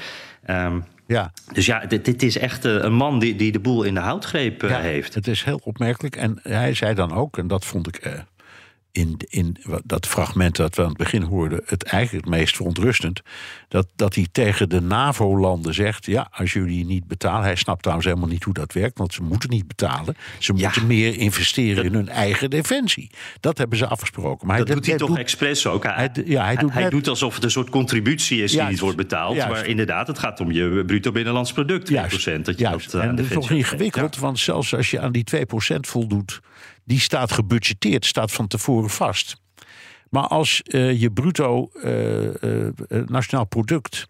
Ehm, 0.45 0.79
Ja. 1.07 1.31
dus 1.53 1.65
ja, 1.65 1.79
dit, 1.79 2.05
dit 2.05 2.23
is 2.23 2.37
echt 2.37 2.63
een 2.63 2.93
man 2.93 3.19
die, 3.19 3.35
die 3.35 3.51
de 3.51 3.59
boel 3.59 3.83
in 3.83 3.93
de 3.93 3.99
houtgreep 3.99 4.61
Ja, 4.61 4.79
heeft. 4.79 5.13
Het 5.13 5.27
is 5.27 5.43
heel 5.43 5.59
opmerkelijk. 5.63 6.15
En 6.15 6.39
hij 6.43 6.73
zei 6.73 6.93
dan 6.93 7.13
ook, 7.13 7.37
en 7.37 7.47
dat 7.47 7.65
vond 7.65 7.87
ik 7.87 7.95
eh, 7.95 8.13
in, 8.91 9.17
in 9.29 9.57
dat 9.83 10.07
fragment 10.07 10.55
dat 10.55 10.75
we 10.75 10.81
aan 10.81 10.87
het 10.87 10.97
begin 10.97 11.21
hoorden, 11.21 11.61
het 11.65 11.83
eigenlijk 11.83 12.25
het 12.25 12.35
meest 12.35 12.55
verontrustend. 12.55 13.21
Dat, 13.71 13.87
dat 13.95 14.15
hij 14.15 14.27
tegen 14.31 14.69
de 14.69 14.81
NAVO-landen 14.81 15.73
zegt: 15.73 16.05
Ja, 16.05 16.27
als 16.31 16.53
jullie 16.53 16.85
niet 16.85 17.07
betalen. 17.07 17.43
Hij 17.43 17.55
snapt 17.55 17.81
trouwens 17.81 18.07
helemaal 18.07 18.29
niet 18.29 18.43
hoe 18.43 18.53
dat 18.53 18.73
werkt, 18.73 18.97
want 18.97 19.13
ze 19.13 19.23
moeten 19.23 19.49
niet 19.49 19.67
betalen. 19.67 20.15
Ze 20.39 20.53
moeten 20.53 20.87
meer 20.87 21.17
investeren 21.17 21.83
in 21.85 21.93
hun 21.93 22.09
eigen 22.09 22.49
defensie. 22.49 23.09
Dat 23.39 23.57
hebben 23.57 23.77
ze 23.77 23.87
afgesproken. 23.87 24.47
Maar 24.47 24.57
dat 24.57 24.67
hij, 24.67 24.75
doet 24.75 24.85
hij 24.85 24.97
toch 24.97 25.07
doet- 25.09 25.17
expres 25.17 25.67
ook. 25.67 25.83
Hij, 25.83 25.93
Hij- 26.13 26.23
ja, 26.25 26.43
hij 26.45 26.55
doet 26.55 26.71
hij 26.73 26.81
net- 26.81 26.91
doet 26.91 27.07
alsof 27.07 27.35
het 27.35 27.43
een 27.43 27.51
soort 27.51 27.69
contributie 27.69 28.43
is 28.43 28.51
die 28.51 28.61
niet 28.63 28.79
wordt 28.79 28.97
betaald. 28.97 29.35
Juist. 29.35 29.51
Maar 29.51 29.65
inderdaad, 29.65 30.07
het 30.07 30.19
gaat 30.19 30.39
om 30.39 30.51
je 30.51 30.83
bruto 30.85 31.11
binnenlands 31.11 31.53
product, 31.53 31.85
2%. 31.85 32.45
Dat 32.45 32.57
je 32.57 32.63
Juist. 32.63 32.91
dat, 32.91 33.01
en 33.01 33.15
dat 33.15 33.25
is 33.25 33.31
geeft. 33.31 33.49
ingewikkeld, 33.49 34.17
want 34.17 34.39
zelfs 34.39 34.75
als 34.75 34.91
je 34.91 34.99
aan 34.99 35.11
die 35.11 35.23
2% 35.23 35.87
voldoet, 35.87 36.39
die 36.85 36.99
staat 36.99 37.31
gebudgeteerd, 37.31 38.05
staat 38.05 38.31
van 38.31 38.47
tevoren 38.47 38.89
vast. 38.89 39.39
Maar 40.11 40.27
als 40.27 40.61
eh, 40.61 41.01
je 41.01 41.11
bruto 41.11 41.69
eh, 41.73 42.65
eh, 42.67 42.73
nationaal 43.05 43.45
product 43.45 44.09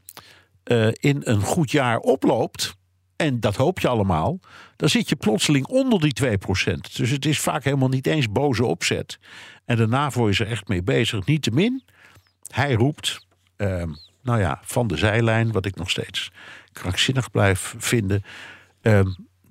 in 0.99 1.21
een 1.23 1.41
goed 1.41 1.71
jaar 1.71 1.97
oploopt, 1.97 2.75
en 3.15 3.39
dat 3.39 3.55
hoop 3.55 3.79
je 3.79 3.87
allemaal, 3.87 4.39
dan 4.75 4.89
zit 4.89 5.09
je 5.09 5.15
plotseling 5.15 5.65
onder 5.67 5.99
die 5.99 6.13
2%. 6.13 6.95
Dus 6.95 7.09
het 7.09 7.25
is 7.25 7.39
vaak 7.39 7.63
helemaal 7.63 7.89
niet 7.89 8.07
eens 8.07 8.31
boze 8.31 8.65
opzet. 8.65 9.19
En 9.65 9.75
de 9.75 9.87
NAVO 9.87 10.27
is 10.27 10.39
er 10.39 10.47
echt 10.47 10.67
mee 10.67 10.83
bezig. 10.83 11.25
Niettemin, 11.25 11.83
hij 12.47 12.73
roept, 12.73 13.27
ehm, 13.55 13.89
nou 14.21 14.39
ja, 14.39 14.59
van 14.63 14.87
de 14.87 14.97
zijlijn, 14.97 15.51
wat 15.51 15.65
ik 15.65 15.75
nog 15.75 15.89
steeds 15.89 16.31
krankzinnig 16.71 17.31
blijf 17.31 17.75
vinden, 17.77 18.23
ehm, 18.81 19.07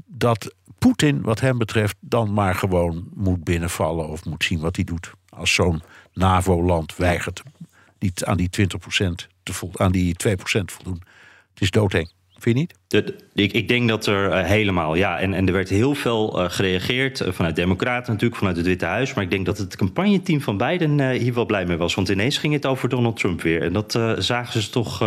dat 0.06 0.54
Poetin, 0.78 1.22
wat 1.22 1.40
hem 1.40 1.58
betreft, 1.58 1.96
dan 2.00 2.32
maar 2.32 2.54
gewoon 2.54 3.08
moet 3.14 3.44
binnenvallen 3.44 4.08
of 4.08 4.24
moet 4.24 4.44
zien 4.44 4.60
wat 4.60 4.76
hij 4.76 4.84
doet. 4.84 5.12
Als 5.28 5.54
zo'n 5.54 5.82
NAVO-land 6.14 6.96
weigert 6.96 7.42
die, 7.98 8.12
aan 8.24 8.36
die 8.36 8.50
20% 8.60 8.64
te 9.42 9.52
vol, 9.52 9.70
aan 9.74 9.92
die 9.92 10.16
2% 10.28 10.34
voldoen. 10.42 11.02
Het 11.52 11.60
is 11.60 11.70
doodeng. 11.70 12.10
Vind 12.40 12.56
je 12.56 12.62
niet? 12.62 13.14
Ik, 13.34 13.52
ik 13.52 13.68
denk 13.68 13.88
dat 13.88 14.06
er 14.06 14.30
eh, 14.30 14.44
helemaal, 14.44 14.94
ja, 14.94 15.18
en, 15.18 15.34
en 15.34 15.46
er 15.46 15.52
werd 15.52 15.68
heel 15.68 15.94
veel 15.94 16.40
eh, 16.40 16.50
gereageerd 16.50 17.20
eh, 17.20 17.32
vanuit 17.32 17.56
Democraten 17.56 18.12
natuurlijk, 18.12 18.38
vanuit 18.38 18.56
het 18.56 18.66
Witte 18.66 18.84
Huis. 18.84 19.14
Maar 19.14 19.24
ik 19.24 19.30
denk 19.30 19.46
dat 19.46 19.58
het 19.58 19.76
campagneteam 19.76 20.40
van 20.40 20.56
Biden 20.56 21.10
hier 21.10 21.34
wel 21.34 21.46
blij 21.46 21.66
mee 21.66 21.76
was. 21.76 21.94
Want 21.94 22.08
ineens 22.08 22.38
ging 22.38 22.52
het 22.52 22.66
over 22.66 22.88
Donald 22.88 23.16
Trump 23.16 23.42
weer. 23.42 23.62
En 23.62 23.72
dat 23.72 23.98
zagen 24.18 24.62
ze 24.62 24.70
toch, 24.70 24.98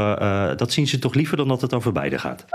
dat 0.55 0.71
zien 0.71 0.87
ze 0.87 0.99
toch 0.99 1.13
liever 1.13 1.37
dan 1.37 1.47
dat 1.47 1.61
het 1.61 1.73
over 1.73 1.91
Biden 1.91 2.19
gaat. 2.19 2.45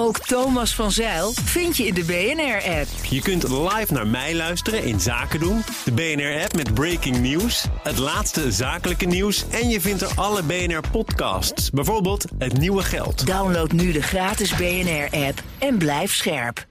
Ook 0.00 0.18
Thomas 0.18 0.74
van 0.74 0.90
Zeil 0.90 1.32
vind 1.32 1.76
je 1.76 1.86
in 1.86 1.94
de 1.94 2.04
BNR-app. 2.04 3.04
Je 3.04 3.20
kunt 3.20 3.42
live 3.48 3.92
naar 3.92 4.06
mij 4.06 4.34
luisteren 4.34 4.84
in 4.84 5.00
Zaken 5.00 5.40
doen, 5.40 5.62
de 5.84 5.92
BNR-app 5.92 6.56
met 6.56 6.74
breaking 6.74 7.18
news, 7.18 7.66
het 7.82 7.98
laatste 7.98 8.52
zakelijke 8.52 9.04
nieuws 9.04 9.48
en 9.48 9.68
je 9.68 9.80
vindt 9.80 10.00
er 10.02 10.12
alle 10.16 10.42
BNR-podcasts, 10.42 11.70
bijvoorbeeld 11.70 12.24
Het 12.38 12.58
Nieuwe 12.58 12.82
Geld. 12.82 13.26
Download 13.26 13.72
nu 13.72 13.92
de 13.92 14.02
gratis 14.02 14.54
BNR-app 14.54 15.42
en 15.58 15.78
blijf 15.78 16.14
scherp. 16.14 16.66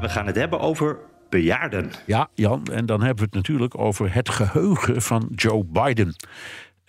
We 0.00 0.08
gaan 0.08 0.26
het 0.26 0.36
hebben 0.36 0.60
over 0.60 0.98
bejaarden. 1.30 1.90
Ja, 2.06 2.28
Jan, 2.34 2.64
en 2.72 2.86
dan 2.86 3.00
hebben 3.00 3.18
we 3.18 3.24
het 3.24 3.34
natuurlijk 3.34 3.78
over 3.78 4.14
het 4.14 4.28
geheugen 4.28 5.02
van 5.02 5.28
Joe 5.34 5.64
Biden. 5.64 6.14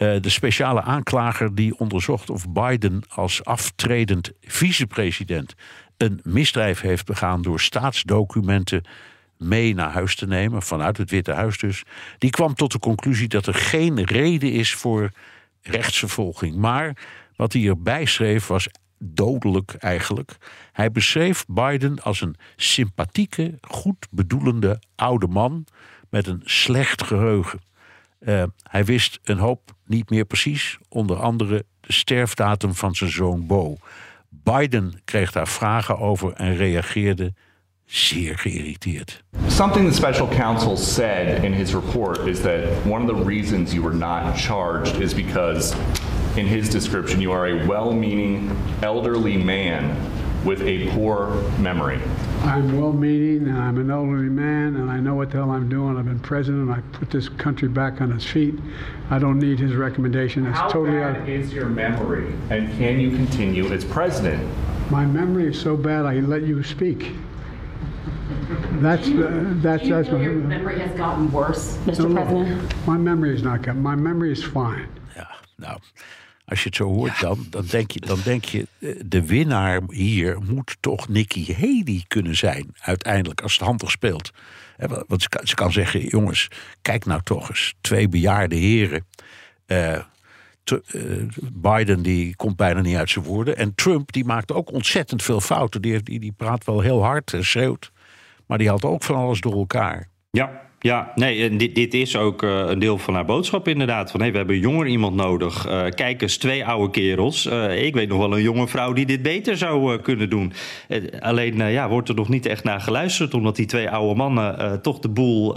Eh, 0.01 0.21
de 0.21 0.29
speciale 0.29 0.81
aanklager 0.81 1.55
die 1.55 1.79
onderzocht 1.79 2.29
of 2.29 2.49
Biden 2.49 3.01
als 3.09 3.43
aftredend 3.43 4.31
vicepresident 4.41 5.53
een 5.97 6.19
misdrijf 6.23 6.81
heeft 6.81 7.05
begaan 7.05 7.41
door 7.41 7.59
staatsdocumenten 7.59 8.83
mee 9.37 9.73
naar 9.73 9.91
huis 9.91 10.15
te 10.15 10.27
nemen, 10.27 10.61
vanuit 10.61 10.97
het 10.97 11.09
Witte 11.09 11.31
Huis 11.31 11.57
dus, 11.57 11.83
die 12.17 12.29
kwam 12.29 12.53
tot 12.53 12.71
de 12.71 12.79
conclusie 12.79 13.27
dat 13.27 13.45
er 13.45 13.53
geen 13.53 14.03
reden 14.03 14.51
is 14.51 14.73
voor 14.73 15.11
rechtsvervolging. 15.61 16.55
Maar 16.55 16.97
wat 17.35 17.53
hij 17.53 17.67
erbij 17.67 18.05
schreef 18.05 18.47
was 18.47 18.67
dodelijk 18.99 19.73
eigenlijk. 19.73 20.37
Hij 20.71 20.91
beschreef 20.91 21.45
Biden 21.47 22.03
als 22.03 22.21
een 22.21 22.35
sympathieke, 22.55 23.57
goed 23.61 24.07
bedoelende 24.11 24.79
oude 24.95 25.27
man 25.27 25.65
met 26.09 26.27
een 26.27 26.41
slecht 26.43 27.03
geheugen. 27.03 27.59
Eh, 28.21 28.43
hij 28.63 28.85
wist 28.85 29.19
een 29.23 29.37
hoop 29.37 29.75
niet 29.85 30.09
meer 30.09 30.25
precies, 30.25 30.77
onder 30.89 31.17
andere 31.17 31.65
de 31.79 31.93
sterfdatum 31.93 32.73
van 32.73 32.95
zijn 32.95 33.09
zoon 33.09 33.47
Bo. 33.47 33.77
Biden 34.29 35.01
kreeg 35.05 35.31
daar 35.31 35.47
vragen 35.47 35.99
over 35.99 36.33
en 36.33 36.55
reageerde 36.55 37.33
zeer 37.85 38.37
geïrriteerd. 38.37 39.23
Something 39.47 39.87
the 39.87 39.95
special 39.95 40.27
counsel 40.27 40.77
said 40.77 41.43
in 41.43 41.53
his 41.53 41.73
report 41.73 42.17
is 42.27 42.41
that 42.41 42.59
one 42.85 43.11
of 43.11 43.17
the 43.17 43.25
reasons 43.25 43.71
you 43.71 43.83
were 43.83 43.97
not 43.97 44.37
charged 44.37 44.99
is 44.99 45.13
because, 45.13 45.75
in 46.35 46.45
his 46.45 46.69
description, 46.69 47.19
you 47.19 47.33
are 47.35 47.61
a 47.61 47.67
well 47.67 47.93
meaning 47.93 48.49
elderly 48.79 49.37
man 49.37 49.83
with 50.45 50.61
a 50.61 50.87
poor 50.91 51.29
memory. 51.59 51.99
I'm 52.41 52.79
well 52.79 52.91
meaning 52.91 53.47
and 53.47 53.57
I'm 53.57 53.77
an 53.77 53.91
elderly 53.91 54.29
man 54.29 54.75
and 54.75 54.89
I 54.89 54.99
know 54.99 55.13
what 55.13 55.29
the 55.29 55.37
hell 55.37 55.51
I'm 55.51 55.69
doing. 55.69 55.97
I've 55.97 56.05
been 56.05 56.19
president. 56.19 56.69
and 56.69 56.71
I 56.73 56.81
put 56.97 57.11
this 57.11 57.29
country 57.29 57.67
back 57.67 58.01
on 58.01 58.11
its 58.11 58.25
feet. 58.25 58.55
I 59.11 59.19
don't 59.19 59.37
need 59.39 59.59
his 59.59 59.75
recommendation. 59.75 60.47
It's 60.47 60.57
How 60.57 60.67
totally 60.69 60.97
bad 60.97 61.17
out. 61.21 61.29
is 61.29 61.53
your 61.53 61.67
memory, 61.67 62.33
and 62.49 62.71
can 62.77 62.99
you 62.99 63.11
continue 63.11 63.71
as 63.71 63.85
president? 63.85 64.41
My 64.89 65.05
memory 65.05 65.47
is 65.49 65.59
so 65.61 65.77
bad 65.77 66.05
I 66.05 66.19
let 66.21 66.43
you 66.43 66.63
speak. 66.63 67.11
That's 68.79 69.07
uh, 69.07 69.43
that's 69.61 69.87
that's 69.87 70.09
my 70.09 70.21
Your 70.21 70.33
memory 70.33 70.79
has 70.79 70.97
gotten 70.97 71.31
worse, 71.31 71.77
Mr. 71.85 71.99
No, 71.99 72.07
no. 72.07 72.25
President. 72.25 72.87
My 72.87 72.97
memory 72.97 73.35
is 73.35 73.43
not 73.43 73.61
good. 73.61 73.75
My 73.75 73.95
memory 73.95 74.31
is 74.31 74.43
fine. 74.43 74.87
Nou, 75.59 75.77
Als 76.51 76.63
je 76.63 76.65
het 76.65 76.75
zo 76.75 76.85
hoort, 76.85 77.19
dan, 77.19 77.45
dan, 77.49 77.65
denk 77.65 77.91
je, 77.91 77.99
dan 77.99 78.19
denk 78.23 78.45
je, 78.45 78.67
eh, 78.79 78.89
de 79.05 79.25
winnaar 79.25 79.81
hier 79.87 80.37
moet 80.41 80.77
toch 80.79 81.07
Nikki 81.07 81.53
Haley 81.53 82.03
kunnen 82.07 82.35
zijn. 82.35 82.75
Uiteindelijk, 82.79 83.41
als 83.41 83.53
het 83.53 83.61
handig 83.61 83.91
speelt. 83.91 84.31
Want 85.07 85.21
ze 85.21 85.29
kan, 85.29 85.47
ze 85.47 85.55
kan 85.55 85.71
zeggen, 85.71 86.05
jongens, 86.05 86.47
kijk 86.81 87.05
nou 87.05 87.21
toch 87.23 87.49
eens. 87.49 87.73
Twee 87.81 88.07
bejaarde 88.07 88.55
heren. 88.55 89.05
Eh, 89.65 89.93
eh, 89.93 90.03
Biden 91.53 92.01
die 92.01 92.35
komt 92.35 92.55
bijna 92.55 92.81
niet 92.81 92.95
uit 92.95 93.09
zijn 93.09 93.25
woorden. 93.25 93.57
En 93.57 93.75
Trump 93.75 94.11
die 94.11 94.25
maakt 94.25 94.51
ook 94.51 94.71
ontzettend 94.71 95.23
veel 95.23 95.41
fouten. 95.41 95.81
Die, 95.81 96.03
die, 96.03 96.19
die 96.19 96.33
praat 96.37 96.65
wel 96.65 96.79
heel 96.79 97.03
hard 97.03 97.33
en 97.33 97.45
schreeuwt. 97.45 97.91
Maar 98.45 98.57
die 98.57 98.69
had 98.69 98.85
ook 98.85 99.03
van 99.03 99.15
alles 99.15 99.41
door 99.41 99.55
elkaar. 99.55 100.07
Ja, 100.31 100.61
ja, 100.83 101.11
nee, 101.15 101.55
dit, 101.55 101.93
is 101.93 102.15
ook 102.15 102.43
eh, 102.43 102.63
een 102.67 102.79
deel 102.79 102.97
van 102.97 103.13
haar 103.13 103.25
boodschap 103.25 103.67
inderdaad. 103.67 104.11
Van 104.11 104.19
hey, 104.19 104.31
we 104.31 104.37
hebben 104.37 104.59
jonger 104.59 104.87
iemand 104.87 105.15
nodig. 105.15 105.65
Eh, 105.65 105.83
kijk 105.89 106.21
eens, 106.21 106.37
twee 106.37 106.65
oude 106.65 106.91
kerels. 106.91 107.45
Eh, 107.45 107.85
ik 107.85 107.93
weet 107.93 108.07
nog 108.07 108.17
wel 108.17 108.33
een 108.33 108.41
jonge 108.41 108.67
vrouw 108.67 108.93
die 108.93 109.05
dit 109.05 109.21
beter 109.21 109.57
zou 109.57 109.99
kunnen 109.99 110.29
doen. 110.29 110.53
Alleen 111.19 111.71
ja, 111.71 111.89
wordt 111.89 112.09
er 112.09 112.15
nog 112.15 112.29
niet 112.29 112.45
echt 112.45 112.63
naar 112.63 112.81
geluisterd, 112.81 113.33
omdat 113.33 113.55
die 113.55 113.65
twee 113.65 113.89
oude 113.89 114.15
mannen 114.15 114.81
toch 114.81 114.99
de 114.99 115.09
boel 115.09 115.55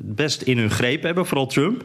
best 0.00 0.42
in 0.42 0.58
hun 0.58 0.70
greep 0.70 1.02
hebben, 1.02 1.26
vooral 1.26 1.46
Trump. 1.46 1.82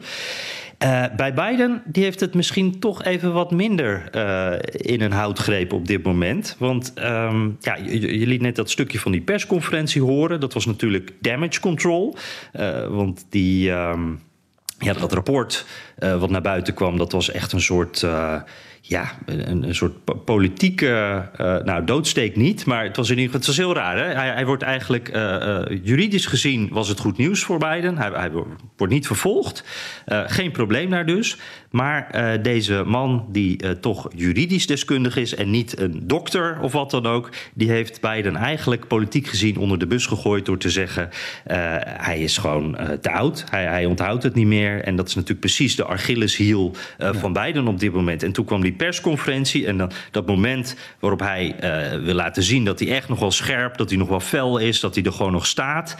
Eh, 0.80 1.04
bij 1.16 1.34
Biden 1.34 1.82
die 1.84 2.04
heeft 2.04 2.20
het 2.20 2.34
misschien 2.34 2.78
toch 2.78 3.04
even 3.04 3.32
wat 3.32 3.50
minder 3.50 4.08
eh, 4.10 4.58
in 4.72 5.00
een 5.00 5.12
houtgreep 5.12 5.72
op 5.72 5.86
dit 5.86 6.02
moment. 6.02 6.56
Want 6.58 6.92
ehm, 6.94 7.48
ja, 7.60 7.76
je, 7.76 8.26
liet 8.26 8.40
net 8.40 8.56
dat 8.56 8.70
stukje 8.70 8.98
van 8.98 9.12
die 9.12 9.20
persconferentie 9.20 10.02
horen. 10.02 10.40
Dat 10.40 10.52
was 10.52 10.66
natuurlijk 10.66 11.12
damage 11.20 11.60
control. 11.60 12.16
Eh, 12.52 12.86
want 12.86 13.26
die, 13.28 13.70
ehm, 13.70 14.08
ja, 14.78 14.92
dat 14.92 15.12
rapport 15.12 15.66
wat 15.98 16.30
naar 16.30 16.42
buiten 16.42 16.74
kwam, 16.74 16.96
dat 16.98 17.12
was 17.12 17.30
echt 17.30 17.52
een 17.52 17.60
soort. 17.60 18.06
Ja, 18.90 19.10
een, 19.26 19.62
een 19.68 19.74
soort 19.74 20.04
po- 20.04 20.14
politieke. 20.14 20.88
eh, 21.36 21.56
nou, 21.56 21.84
doodsteek 21.84 22.36
niet, 22.36 22.64
maar 22.64 22.84
het 22.84 22.96
was 22.96 23.10
in 23.10 23.18
ieder 23.18 23.24
geval. 23.32 23.38
Het 23.40 23.56
was 23.56 23.66
heel 23.66 23.74
raar. 23.74 23.96
Hè? 23.96 24.14
Hij, 24.14 24.28
hij 24.28 24.46
wordt 24.46 24.62
eigenlijk. 24.62 25.08
eh, 25.08 25.56
eh, 25.56 25.80
juridisch 25.82 26.26
gezien 26.26 26.68
was 26.72 26.88
het 26.88 27.00
goed 27.00 27.16
nieuws 27.16 27.42
voor 27.44 27.58
Biden. 27.58 27.98
Hij, 27.98 28.10
hij 28.10 28.30
wordt 28.76 28.92
niet 28.92 29.06
vervolgd. 29.06 29.64
Geen 30.06 30.50
probleem 30.50 30.90
daar 30.90 31.06
dus. 31.06 31.36
Maar 31.70 32.10
eh, 32.10 32.42
deze 32.42 32.82
man, 32.86 33.26
die 33.28 33.58
eh, 33.58 33.70
toch 33.70 34.08
juridisch 34.16 34.66
deskundig 34.66 35.16
is 35.16 35.34
en 35.34 35.50
niet 35.50 35.80
een 35.80 36.00
dokter 36.02 36.60
of 36.60 36.72
wat 36.72 36.90
dan 36.90 37.06
ook, 37.06 37.30
die 37.54 37.70
heeft 37.70 38.00
Biden 38.00 38.36
eigenlijk 38.36 38.86
politiek 38.86 39.26
gezien 39.26 39.56
onder 39.56 39.78
de 39.78 39.86
bus 39.86 40.06
gegooid 40.06 40.44
door 40.44 40.58
te 40.58 40.70
zeggen: 40.70 41.10
eh, 41.44 41.56
hij 41.82 42.20
is 42.20 42.38
gewoon 42.38 42.76
te 43.00 43.10
oud. 43.10 43.44
Hij, 43.50 43.64
hij 43.64 43.84
onthoudt 43.84 44.22
het 44.22 44.34
niet 44.34 44.46
meer. 44.46 44.84
En 44.84 44.96
dat 44.96 45.08
is 45.08 45.14
natuurlijk 45.14 45.40
precies 45.40 45.76
de 45.76 45.86
Achilleshiel 45.86 46.74
eh, 46.98 47.14
van 47.14 47.32
Biden 47.32 47.68
op 47.68 47.80
dit 47.80 47.92
moment. 47.92 48.22
En 48.22 48.32
toen 48.32 48.44
kwam 48.44 48.60
die 48.60 48.72
persconferentie 48.72 49.66
en 49.66 49.76
dan 49.76 49.90
dat 50.10 50.26
moment 50.26 50.76
waarop 50.98 51.20
hij 51.20 51.54
wil 52.02 52.14
laten 52.14 52.42
zien 52.42 52.64
dat 52.64 52.78
hij 52.78 52.88
echt 52.88 53.08
nog 53.08 53.18
wel 53.18 53.30
scherp, 53.30 53.76
dat 53.76 53.88
hij 53.88 53.98
nog 53.98 54.08
wel 54.08 54.20
fel 54.20 54.58
is, 54.58 54.80
dat 54.80 54.94
hij 54.94 55.04
er 55.04 55.12
gewoon 55.12 55.32
nog 55.32 55.46
staat. 55.46 55.96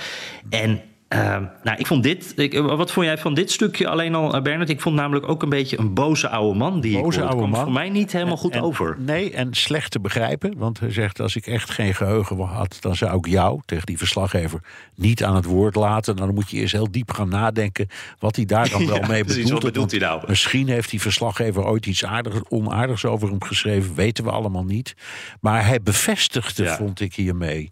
En 0.49 0.81
eh, 1.11 1.37
nou, 1.63 1.79
ik 1.79 1.87
vond 1.87 2.03
dit. 2.03 2.33
Ik, 2.37 2.59
wat 2.59 2.91
vond 2.93 3.07
jij 3.07 3.19
van 3.19 3.35
dit 3.35 3.51
stukje 3.51 3.89
alleen 3.89 4.15
al, 4.15 4.35
eh, 4.35 4.43
Bernard? 4.43 4.69
Ik 4.71 4.81
vond 4.81 4.95
namelijk 4.97 5.29
ook 5.29 5.43
een 5.43 5.49
beetje 5.49 5.79
een 5.79 5.95
boze 5.95 6.29
oude 6.29 6.59
man 6.59 6.81
die 6.81 6.97
ik 6.97 7.03
Boze 7.03 7.19
hoorde. 7.21 7.35
oude 7.35 7.37
kwam 7.37 7.51
man. 7.51 7.63
voor 7.65 7.73
mij 7.73 7.89
niet 7.89 8.13
helemaal 8.13 8.37
goed 8.37 8.55
En- 8.55 8.63
over. 8.63 8.97
Nee, 8.99 9.33
en 9.33 9.55
slecht 9.55 9.91
te 9.91 10.01
begrijpen. 10.01 10.55
Want 10.59 10.81
hij 10.81 10.93
zegt, 10.93 11.21
als 11.21 11.37
ik 11.37 11.47
echt 11.47 11.71
geen 11.71 11.95
geheugen 11.95 12.39
had... 12.41 12.77
dan 12.81 12.97
zou 12.97 13.17
ik 13.19 13.27
jou, 13.27 13.61
tegen 13.65 13.87
die 13.87 13.99
verslaggever, 13.99 14.61
niet 14.95 15.25
aan 15.25 15.35
het 15.35 15.45
woord 15.45 15.75
laten. 15.75 16.17
Dan 16.17 16.35
moet 16.35 16.51
je 16.51 16.57
eerst 16.57 16.73
heel 16.73 16.91
diep 16.91 17.11
gaan 17.13 17.29
nadenken... 17.29 17.87
wat 18.19 18.37
hij 18.37 18.45
daar 18.45 18.69
dan 18.71 18.87
wel 18.87 18.97
Ja, 19.01 19.07
mee 19.07 19.25
precies, 19.25 19.43
bedoelt. 19.43 19.63
wat 19.63 19.73
bedoelt 19.73 19.91
hij 19.91 20.01
nou? 20.01 20.23
Misschien 20.29 20.69
heeft 20.69 20.91
die 20.91 21.01
verslaggever 21.01 21.65
ooit 21.65 21.87
iets 21.87 22.05
aardigs, 22.05 22.39
onaardigs 22.49 23.05
over 23.05 23.29
hem 23.29 23.43
geschreven. 23.45 23.95
Weten 23.95 24.25
we 24.25 24.31
allemaal 24.31 24.65
niet. 24.65 24.95
Maar 25.41 25.67
hij 25.67 25.83
bevestigde, 25.83 26.63
Ja. 26.65 26.77
vond 26.77 27.01
ik 27.01 27.15
hiermee... 27.15 27.69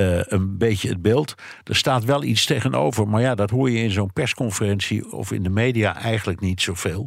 eh, 0.00 0.20
een 0.24 0.58
beetje 0.58 0.88
het 0.88 1.02
beeld. 1.02 1.34
Er 1.64 1.76
staat 1.76 2.04
wel 2.04 2.22
iets 2.22 2.46
tegenover, 2.46 3.08
maar 3.08 3.20
ja, 3.20 3.34
dat 3.34 3.50
hoor 3.50 3.70
je 3.70 3.78
in 3.78 3.90
zo'n 3.90 4.12
persconferentie 4.12 5.12
of 5.12 5.32
in 5.32 5.42
de 5.42 5.48
media 5.48 5.96
eigenlijk 5.96 6.40
niet 6.40 6.60
zoveel. 6.60 7.06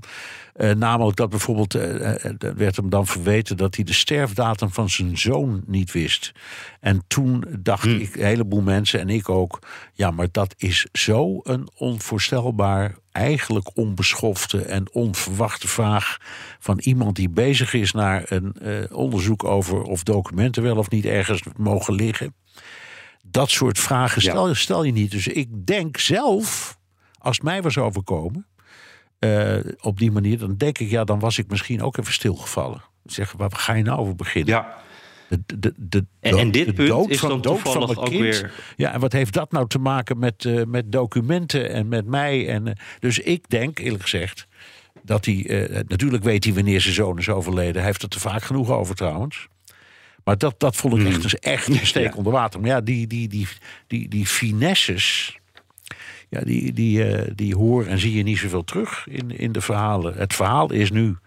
Eh, 0.54 0.72
namelijk 0.72 1.18
dat 1.18 1.30
bijvoorbeeld, 1.30 1.74
er 1.74 2.54
werd 2.56 2.76
hem 2.76 2.90
dan 2.90 3.08
verweten 3.08 3.58
dat 3.58 3.76
hij 3.76 3.84
de 3.84 3.94
sterfdatum 3.94 4.72
van 4.72 4.90
zijn 4.90 5.18
zoon 5.18 5.64
niet 5.66 5.92
wist. 5.92 6.32
En 6.80 7.04
toen 7.08 7.44
dacht 7.60 7.86
ik, 7.86 8.16
een 8.16 8.26
heleboel 8.26 8.62
mensen 8.62 9.00
en 9.00 9.10
ik 9.10 9.30
ook, 9.30 9.60
ja, 9.94 10.12
maar 10.12 10.28
dat 10.32 10.54
is 10.58 10.88
zo 10.92 11.40
een 11.44 11.70
onvoorstelbaar, 11.78 12.96
eigenlijk 13.12 13.78
onbeschofte 13.78 14.62
en 14.62 14.94
onverwachte 14.94 15.68
vraag 15.68 16.18
van 16.60 16.80
iemand 16.80 17.16
die 17.16 17.30
bezig 17.30 17.74
is 17.74 17.92
naar 17.92 18.24
een 18.28 18.56
onderzoek 18.92 19.44
over 19.44 19.82
of 19.82 20.04
documenten 20.04 20.64
wel 20.64 20.78
of 20.78 20.90
niet 20.90 21.06
ergens 21.06 21.44
mogen 21.58 21.94
liggen. 21.94 22.34
Dat 23.34 23.50
soort 23.50 23.80
vragen 23.80 24.22
stel, 24.22 24.56
stel 24.56 24.84
je 24.84 24.92
niet. 24.92 25.12
Dus 25.12 25.28
ik 25.28 25.66
denk 25.66 25.98
zelf, 25.98 26.78
als 27.18 27.36
het 27.36 27.46
mij 27.46 27.62
was 27.62 27.78
overkomen, 27.78 28.46
eh, 29.20 29.56
op 29.82 29.98
die 30.00 30.12
manier, 30.12 30.38
dan 30.38 30.56
denk 30.58 30.78
ik, 30.78 30.90
ja, 30.90 31.04
dan 31.04 31.20
was 31.20 31.38
ik 31.38 31.48
misschien 31.50 31.82
ook 31.82 31.98
even 31.98 32.14
stilgevallen. 32.14 32.82
Zeg, 33.06 33.32
waar 33.32 33.52
ga 33.56 33.74
je 33.74 33.84
nou 33.84 34.00
over 34.00 34.16
beginnen? 34.16 34.54
Ja. 34.54 34.82
De, 35.30 35.60
de, 35.60 35.74
de, 35.78 36.06
En- 36.20 36.52
dit 36.52 36.66
de 36.66 36.74
punt 36.74 36.88
dood 36.88 37.10
is 37.10 37.20
van- 37.20 37.30
dan 37.30 37.42
dood 37.42 37.64
toevallig 37.64 37.98
ook 37.98 38.06
kind. 38.06 38.22
weer- 38.22 38.54
Ja, 38.76 38.94
en 38.94 39.00
wat 39.00 39.12
heeft 39.12 39.34
dat 39.34 39.52
nou 39.52 39.68
te 39.68 39.80
maken 39.80 40.20
met, 40.20 40.46
eh, 40.46 40.64
met 40.68 40.92
documenten 40.92 41.70
en 41.70 41.88
met 41.88 42.06
mij? 42.06 42.48
En, 42.50 42.68
eh, 42.68 42.74
dus 43.00 43.20
ik 43.20 43.50
denk, 43.50 43.80
eerlijk 43.80 44.04
gezegd, 44.04 44.48
dat 45.04 45.26
hij. 45.26 45.84
natuurlijk 45.88 46.24
weet 46.24 46.44
hij 46.44 46.54
wanneer 46.54 46.82
zijn 46.82 46.94
zoon 46.94 47.18
is 47.18 47.30
overleden. 47.30 47.76
Hij 47.76 47.86
heeft 47.86 48.02
het 48.02 48.14
er 48.14 48.20
vaak 48.20 48.44
genoeg 48.44 48.70
over 48.72 48.96
trouwens. 48.96 49.48
Maar 50.24 50.38
dat, 50.38 50.60
dat 50.60 50.76
vond 50.76 50.98
ik 51.00 51.08
echt, 51.08 51.24
een- 51.24 51.40
echt 51.40 51.68
een 51.80 51.86
steek 51.88 52.12
Ja. 52.12 52.18
onder 52.18 52.34
water. 52.34 52.60
Maar 52.60 52.70
ja, 52.70 52.82
die, 52.82 53.08
die, 53.08 53.28
die, 53.28 53.48
die, 53.88 54.08
die 54.10 54.26
finesses. 54.26 55.38
Ja, 56.30 56.42
die, 56.42 56.74
die, 56.74 57.04
eh, 57.16 57.32
die 57.36 57.56
hoor 57.56 57.86
en 57.86 58.00
zie 58.00 58.14
je 58.14 58.24
niet 58.24 58.38
zoveel 58.38 58.64
terug 58.64 59.08
in, 59.10 59.38
in 59.38 59.52
de 59.52 59.62
verhalen. 59.62 60.14
Het 60.18 60.34
verhaal 60.34 60.72
is 60.72 60.92
nu 60.92 61.18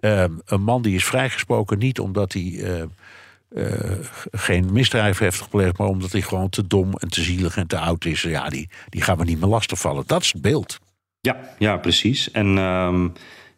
ehm, 0.00 0.32
een 0.44 0.62
man 0.62 0.82
die 0.82 0.94
is 0.94 1.04
vrijgesproken, 1.04 1.78
niet 1.78 1.98
omdat 1.98 2.32
hij 2.32 2.52
eh, 2.62 2.82
eh, 3.48 3.98
geen 4.32 4.72
misdrijf 4.72 5.18
heeft 5.18 5.40
gepleegd, 5.40 5.78
maar 5.78 5.86
omdat 5.86 6.12
hij 6.12 6.20
gewoon 6.20 6.48
te 6.48 6.66
dom 6.66 6.92
en 6.92 7.08
te 7.08 7.22
zielig 7.22 7.56
en 7.56 7.66
te 7.66 7.78
oud 7.78 8.04
is. 8.04 8.22
Ja, 8.22 8.48
die, 8.48 8.68
die 8.88 9.02
gaan 9.02 9.18
we 9.18 9.24
niet 9.24 9.40
meer 9.40 9.48
lastigvallen. 9.48 10.04
Dat 10.06 10.22
is 10.22 10.32
het 10.32 10.42
beeld. 10.42 10.78
Ja, 11.20 11.54
ja 11.58 11.76
precies. 11.76 12.30
En 12.30 12.58
ehm, 12.58 13.08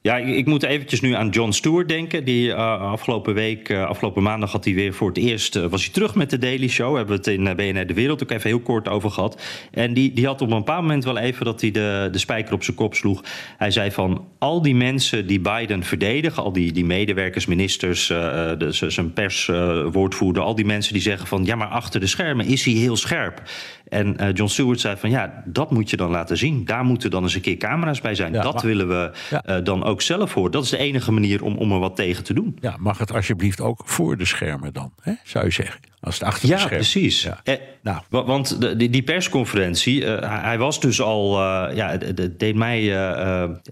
ja, 0.06 0.16
ik, 0.16 0.46
moet 0.46 0.62
eventjes 0.62 1.00
nu 1.00 1.14
aan 1.14 1.28
John 1.28 1.50
Stewart 1.50 1.88
denken. 1.88 2.24
Die 2.24 2.52
eh, 2.52 2.80
afgelopen 2.80 3.34
week, 3.34 3.68
eh, 3.68 3.84
afgelopen 3.84 4.22
maandag 4.22 4.52
had 4.52 4.64
hij 4.64 4.74
weer 4.74 4.94
voor 4.94 5.08
het 5.08 5.18
eerst... 5.18 5.56
eh, 5.56 5.66
was 5.66 5.84
hij 5.84 5.92
terug 5.92 6.14
met 6.14 6.30
de 6.30 6.38
Daily 6.38 6.68
Show. 6.68 6.96
Hebben 6.96 7.22
we 7.22 7.30
het 7.30 7.38
in 7.38 7.56
BNR 7.56 7.86
De 7.86 7.94
Wereld 7.94 8.22
ook 8.22 8.30
even 8.30 8.50
heel 8.50 8.60
kort 8.60 8.88
over 8.88 9.10
gehad. 9.10 9.42
En 9.70 9.94
die, 9.94 10.12
die 10.12 10.26
had 10.26 10.42
op 10.42 10.50
een 10.50 10.56
bepaald 10.56 10.82
moment 10.82 11.04
wel 11.04 11.18
even 11.18 11.44
dat 11.44 11.60
hij 11.60 11.70
de, 11.70 12.08
de 12.12 12.18
spijker 12.18 12.54
op 12.54 12.62
zijn 12.62 12.76
kop 12.76 12.94
sloeg. 12.94 13.24
Hij 13.56 13.70
zei 13.70 13.90
van 13.90 14.24
al 14.38 14.62
die 14.62 14.74
mensen 14.74 15.26
die 15.26 15.40
Biden 15.40 15.82
verdedigen... 15.82 16.42
al 16.42 16.52
die, 16.52 16.72
die 16.72 16.84
medewerkers, 16.84 17.46
ministers, 17.46 18.06
de, 18.06 18.68
zijn 18.70 19.12
perswoordvoerder... 19.12 20.42
al 20.42 20.54
die 20.54 20.64
mensen 20.64 20.92
die 20.92 21.02
zeggen 21.02 21.26
van... 21.26 21.44
ja, 21.44 21.56
maar 21.56 21.68
achter 21.68 22.00
de 22.00 22.06
schermen 22.06 22.46
is 22.46 22.64
hij 22.64 22.74
heel 22.74 22.96
scherp. 22.96 23.42
En 23.88 24.16
eh, 24.16 24.28
John 24.34 24.50
Stewart 24.50 24.80
zei 24.80 24.96
van 24.96 25.10
ja, 25.10 25.42
dat 25.44 25.70
moet 25.70 25.90
je 25.90 25.96
dan 25.96 26.10
laten 26.10 26.36
zien. 26.36 26.64
Daar 26.64 26.84
moeten 26.84 27.10
dan 27.10 27.22
eens 27.22 27.34
een 27.34 27.40
keer 27.40 27.56
camera's 27.56 28.00
bij 28.00 28.14
zijn. 28.14 28.32
Ja, 28.32 28.42
dat 28.42 28.54
maar- 28.54 28.64
willen 28.66 28.88
we 28.88 29.10
eh, 29.42 29.56
dan 29.64 29.84
ook 29.84 30.02
zelf 30.02 30.34
horen. 30.34 30.50
Dat 30.52 30.64
is 30.64 30.70
de 30.70 30.76
enige 30.78 31.12
manier 31.12 31.42
om, 31.42 31.56
om 31.56 31.72
er 31.72 31.78
wat 31.78 31.96
tegen 31.96 32.24
te 32.24 32.34
doen. 32.34 32.56
Ja, 32.60 32.74
mag 32.78 32.98
het 32.98 33.12
alsjeblieft 33.12 33.60
ook 33.60 33.82
voor 33.84 34.16
de 34.16 34.24
schermen 34.24 34.72
dan, 34.72 34.92
hè? 35.02 35.12
zou 35.24 35.44
je 35.44 35.50
zeggen. 35.50 35.80
Als 36.00 36.14
het 36.18 36.24
achter 36.28 36.40
de 36.48 36.52
Ja, 36.54 36.58
schermen 36.58 36.78
precies. 36.78 37.22
Ja. 37.22 37.40
Eh, 37.44 37.96
wa- 38.08 38.24
Want 38.24 38.60
de, 38.60 38.76
die, 38.76 38.90
die 38.90 39.02
persconferentie, 39.02 40.04
eh, 40.04 40.42
hij- 40.42 40.58
was 40.58 40.80
dus 40.80 41.00
al, 41.00 41.40
ja, 41.74 41.90
het, 41.90 42.02
het 42.18 42.38
deed 42.38 42.54
mij, 42.54 42.80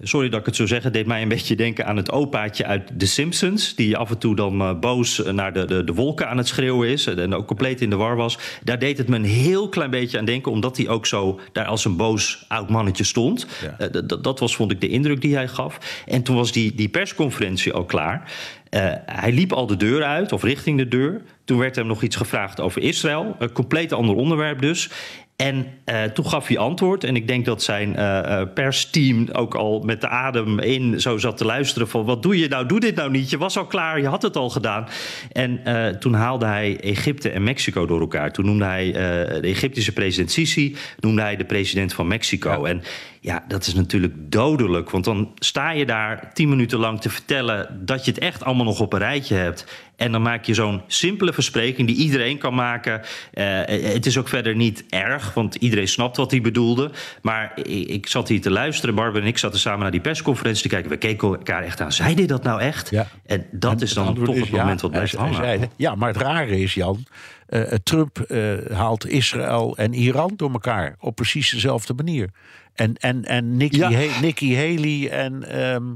sorry 0.03 0.29
dat 0.29 0.41
ik 0.41 0.47
het 0.47 0.57
zo 0.57 0.67
zeg, 0.67 0.83
het 0.83 0.93
deed 0.93 1.07
mij 1.07 1.23
een 1.23 1.29
beetje 1.29 1.57
denken 1.57 1.87
aan 1.87 1.97
het 1.97 2.11
opaatje 2.13 2.67
uit 2.67 2.99
The 2.99 3.07
Simpsons, 3.07 3.75
die 3.75 3.97
af 3.97 4.11
en 4.11 4.19
toe 4.19 4.37
dan 4.37 4.81
boos 4.81 5.23
naar 5.33 5.53
de, 5.53 5.65
de, 5.65 5.85
de 5.85 5.93
wolken 5.95 6.29
aan 6.29 6.37
het 6.37 6.49
schreeuwen 6.49 6.89
is 6.89 7.07
en 7.07 7.35
ook 7.35 7.47
compleet 7.47 7.81
in 7.81 7.91
de 7.91 7.97
war 7.97 8.17
was. 8.17 8.39
Daar 8.65 8.79
deed 8.79 8.99
het 8.99 9.09
me 9.09 9.17
een 9.17 9.25
heel 9.25 9.69
klein 9.69 9.91
beetje 9.91 10.04
aan 10.13 10.25
denken, 10.25 10.53
omdat 10.53 10.77
hij 10.77 10.89
ook 10.89 11.07
zo 11.07 11.41
daar 11.53 11.67
als 11.67 11.85
een 11.85 11.97
boos 11.97 12.45
oud 12.49 12.71
mannetje 12.71 13.05
stond. 13.05 13.47
Eh, 13.79 13.89
dat 14.21 14.41
was, 14.41 14.57
vond 14.57 14.73
ik, 14.73 14.81
de 14.81 14.89
indruk 14.89 15.21
die 15.21 15.35
hij 15.35 15.49
gaf. 15.49 16.03
En 16.07 16.23
toen 16.23 16.37
was 16.37 16.53
die, 16.53 16.75
die 16.75 16.89
persconferentie 16.89 17.73
al 17.73 17.85
klaar. 17.85 18.33
Eh, 18.71 18.93
hij 19.07 19.33
liep 19.33 19.53
al 19.53 19.67
de 19.67 19.77
deur 19.77 20.03
uit, 20.03 20.33
of 20.33 20.43
richting 20.43 20.79
de 20.79 20.89
deur. 20.89 21.23
Toen 21.45 21.59
werd 21.59 21.77
hem 21.77 21.87
nog 21.87 22.03
iets 22.03 22.17
gevraagd 22.17 22.61
over 22.61 22.83
Israël. 22.83 23.37
Een 23.39 23.53
compleet 23.53 23.93
ander 23.93 24.15
onderwerp 24.15 24.61
dus. 24.61 24.91
En 25.37 25.67
eh, 25.85 26.05
toen 26.05 26.27
gaf 26.27 26.47
hij 26.47 26.59
antwoord. 26.59 27.05
En 27.05 27.17
ik 27.17 27.29
denk 27.29 27.45
dat 27.45 27.63
zijn 27.63 27.97
eh, 27.97 28.43
persteam 28.55 29.29
ook 29.33 29.55
al 29.55 29.81
met 29.81 30.01
de 30.01 30.09
adem 30.09 30.59
in 30.59 31.01
zo 31.01 31.19
zat 31.19 31.37
te 31.37 31.45
luisteren 31.45 31.89
van... 31.89 32.05
wat 32.05 32.23
doe 32.23 32.39
je 32.39 32.49
nou? 32.49 32.67
Doe 32.67 32.81
dit 32.81 32.95
nou 32.95 33.11
niet. 33.11 33.31
Je 33.31 33.39
was 33.39 33.59
al 33.59 33.67
klaar, 33.67 34.01
je 34.01 34.09
had 34.09 34.23
het 34.23 34.37
al 34.37 34.51
gedaan. 34.51 34.89
En 35.33 35.61
toen 35.99 36.15
haalde 36.15 36.47
hij 36.47 36.81
Egypte 36.81 37.31
en 37.31 37.43
Mexico 37.43 37.87
door 37.87 38.01
elkaar. 38.01 38.33
Toen 38.33 38.45
noemde 38.45 38.65
hij 38.65 38.93
de 38.93 39.49
Egyptische 39.49 39.93
president 39.93 40.31
Sisi... 40.31 40.77
noemde 41.01 41.23
hij 41.23 41.37
de 41.37 41.45
president 41.45 41.93
van 41.95 42.07
Mexico. 42.07 42.65
En 42.65 42.83
Ja, 43.25 43.45
dat 43.49 43.67
is 43.67 43.75
natuurlijk 43.75 44.15
dodelijk. 44.17 44.91
Want 44.91 45.05
dan 45.05 45.33
sta 45.39 45.71
je 45.71 45.87
daar 45.87 46.31
tien 46.33 46.49
minuten 46.49 46.79
lang 46.79 47.01
te 47.01 47.11
vertellen 47.11 47.81
dat 47.87 48.05
je 48.05 48.11
het 48.11 48.21
echt 48.21 48.45
allemaal 48.45 48.65
nog 48.65 48.81
op 48.81 48.93
een 48.93 48.99
rijtje 48.99 49.35
hebt. 49.35 49.67
En 49.97 50.13
dan 50.13 50.23
maak 50.23 50.45
je 50.45 50.55
zo'n 50.55 50.83
simpele 50.87 51.33
verspreking 51.33 51.87
die 51.87 51.97
iedereen 51.97 52.39
kan 52.39 52.55
maken. 52.55 53.01
Uh, 53.35 53.61
het 53.67 54.07
is 54.07 54.19
ook 54.19 54.29
verder 54.29 54.57
niet 54.57 54.85
erg, 54.89 55.35
want 55.35 55.55
iedereen 55.55 55.89
snapt 55.89 56.17
wat 56.17 56.31
hij 56.31 56.41
bedoelde. 56.41 56.91
Maar 57.23 57.53
ik, 57.55 57.89
ik 57.89 58.07
zat 58.07 58.29
hier 58.29 58.41
te 58.41 58.51
luisteren. 58.51 58.95
Barbara 58.95 59.23
en 59.23 59.29
ik 59.29 59.39
zaten 59.39 59.59
samen 59.61 59.81
naar 59.81 59.91
die 59.91 60.01
persconferentie 60.01 60.63
te 60.63 60.69
kijken. 60.69 60.91
We 60.91 60.97
keken 60.97 61.29
elkaar 61.29 61.63
echt 61.63 61.81
aan. 61.81 61.93
Zei 61.93 62.27
dat 62.27 62.43
nou 62.43 62.61
echt? 62.61 62.91
Ja. 62.91 63.07
En 63.27 63.47
dat 63.51 63.73
En 63.73 63.81
is 63.81 63.93
dan 63.93 64.15
toch 64.15 64.35
is 64.35 64.41
het 64.41 64.49
ja. 64.49 64.57
moment 64.57 64.81
wat 64.81 64.91
blijft 64.91 65.15
hangen. 65.15 65.35
zei 65.35 65.69
ja, 65.77 65.95
maar 65.95 66.09
het 66.09 66.23
rare 66.23 66.61
is, 66.61 66.75
Jan. 66.75 67.05
eh, 67.47 67.61
Trump 67.83 68.19
eh, 68.19 68.53
haalt 68.73 69.09
Israël 69.09 69.77
en 69.77 69.93
Iran 69.95 70.33
door 70.37 70.53
elkaar 70.53 70.97
op 70.99 71.15
precies 71.15 71.51
dezelfde 71.51 71.95
manier. 71.95 72.31
En, 72.75 72.95
en, 72.97 73.25
en 73.25 73.57
Nikki, 73.57 73.79
Ja. 73.79 74.21
Nikki 74.21 74.57
Haley 74.57 75.11
en 75.11 75.49
ehm, 75.49 75.95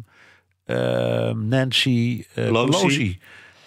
ehm, 0.65 1.49
Nancy 1.49 2.25
eh, 2.35 2.45
Pelosi. 2.45 2.79
Pelosi. 2.79 3.19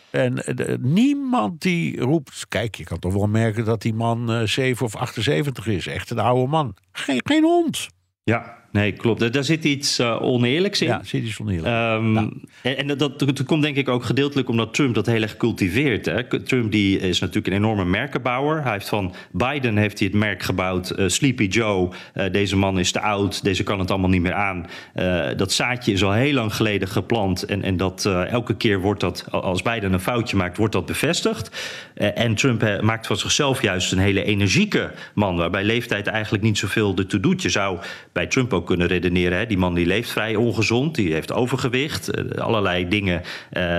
En 0.09 0.45
eh, 0.45 0.77
niemand 0.79 1.61
die 1.61 1.99
roept. 1.99 2.45
Kijk, 2.47 2.75
je 2.75 2.83
kan 2.83 2.99
toch 2.99 3.13
wel 3.13 3.27
merken 3.27 3.65
dat 3.65 3.81
die 3.81 3.93
man 3.93 4.31
eh 4.31 4.41
7 4.43 4.85
of 4.85 4.95
78 4.95 5.67
is. 5.67 5.87
Echt 5.87 6.09
een 6.09 6.19
oude 6.19 6.47
man. 6.47 6.75
Geen, 6.91 7.21
geen 7.23 7.43
hond. 7.43 7.87
Ja, 8.23 8.60
nee, 8.71 8.91
klopt. 8.91 9.19
Daar- 9.19 9.31
Daar 9.31 9.43
zit 9.43 9.63
iets 9.63 9.99
eh, 9.99 10.21
oneerlijks 10.21 10.81
in. 10.81 10.87
Ja, 10.87 11.01
zit 11.03 11.23
iets 11.23 11.39
oneerlijk. 11.39 11.67
Ehm, 11.67 12.17
En, 12.61 12.77
en 12.77 12.97
dat, 12.97 13.43
komt 13.45 13.61
denk 13.63 13.75
ik 13.75 13.89
ook 13.89 14.03
gedeeltelijk 14.03 14.49
omdat 14.49 14.73
Trump 14.73 14.95
dat 14.95 15.05
heel 15.05 15.21
erg 15.21 15.37
cultiveert. 15.37 16.05
Hè. 16.05 16.39
Trump 16.43 16.71
die 16.71 16.99
is 16.99 17.19
natuurlijk 17.19 17.47
een 17.47 17.53
enorme 17.63 17.85
merkenbouwer. 17.85 18.63
Hij 18.63 18.71
heeft 18.71 18.89
van 18.89 19.13
Biden 19.31 19.77
heeft 19.77 19.99
hij 19.99 20.07
het 20.07 20.17
merk 20.17 20.43
gebouwd. 20.43 20.89
eh, 20.89 21.07
Sleepy 21.07 21.43
Joe, 21.43 21.89
eh, 22.13 22.31
deze 22.31 22.57
man 22.57 22.79
is 22.79 22.91
te 22.91 23.01
oud, 23.01 23.43
deze 23.43 23.63
kan 23.63 23.79
het 23.79 23.91
allemaal 23.91 24.09
niet 24.09 24.21
meer 24.21 24.33
aan. 24.33 24.65
Eh, 24.93 25.27
dat 25.37 25.51
zaadje 25.51 25.91
is 25.91 26.03
al 26.03 26.11
heel 26.11 26.33
lang 26.33 26.55
geleden 26.55 26.87
geplant. 26.87 27.43
En, 27.43 27.63
en 27.63 27.77
dat 27.77 28.05
eh, 28.05 28.31
elke 28.31 28.55
keer 28.57 28.79
wordt 28.79 28.99
dat, 29.01 29.25
als 29.31 29.61
Biden 29.61 29.93
een 29.93 29.99
foutje 29.99 30.37
maakt, 30.37 30.57
wordt 30.57 30.73
dat 30.73 30.85
bevestigd. 30.85 31.49
Eh, 31.95 32.17
en 32.19 32.35
Trump 32.35 32.63
eh, 32.63 32.79
maakt 32.81 33.07
van 33.07 33.17
zichzelf 33.17 33.61
juist 33.61 33.91
een 33.91 33.97
hele 33.99 34.23
energieke 34.23 34.91
man. 35.13 35.35
Waarbij 35.35 35.63
leeftijd 35.63 36.07
eigenlijk 36.07 36.43
niet 36.43 36.57
zoveel 36.57 36.93
ertoe 36.97 37.19
doet. 37.19 37.41
Je 37.41 37.49
zou 37.49 37.77
bij 38.11 38.27
Trump 38.27 38.53
ook 38.53 38.60
kunnen 38.63 38.87
redeneren. 38.87 39.37
Hè? 39.37 39.45
Die 39.45 39.57
man 39.57 39.73
die 39.73 39.85
leeft 39.85 40.09
vrij 40.09 40.35
ongezond, 40.35 40.95
die 40.95 41.13
heeft 41.13 41.33
overgewicht. 41.33 42.09
eh, 42.09 42.41
allerlei 42.41 42.87
dingen 42.87 43.21
eh, 43.49 43.77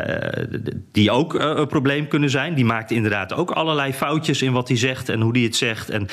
die 0.92 1.10
ook 1.10 1.34
eh, 1.34 1.52
een 1.54 1.66
probleem 1.66 2.08
kunnen 2.08 2.30
zijn. 2.30 2.54
Die 2.54 2.64
maakt 2.64 2.90
inderdaad 2.90 3.32
ook 3.32 3.50
allerlei 3.50 3.92
foutjes 3.92 4.42
in 4.42 4.52
wat 4.52 4.68
hij 4.68 4.76
zegt 4.76 5.08
en 5.08 5.20
hoe 5.20 5.32
hij 5.32 5.42
het 5.42 5.56
zegt. 5.56 5.90
En 5.90 6.06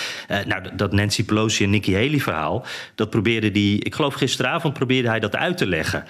nou, 0.47 0.61
dat 0.75 0.91
Nancy 0.91 1.25
Pelosi 1.25 1.63
en 1.63 1.69
Nikki 1.69 1.93
Haley 1.93 2.19
verhaal, 2.19 2.65
dat 2.95 3.09
probeerde 3.09 3.51
die, 3.51 3.83
ik 3.83 3.95
geloof 3.95 4.13
gisteravond 4.13 4.73
probeerde 4.73 5.07
hij 5.09 5.19
dat 5.19 5.35
uit 5.35 5.57
te 5.57 5.67
leggen. 5.67 6.05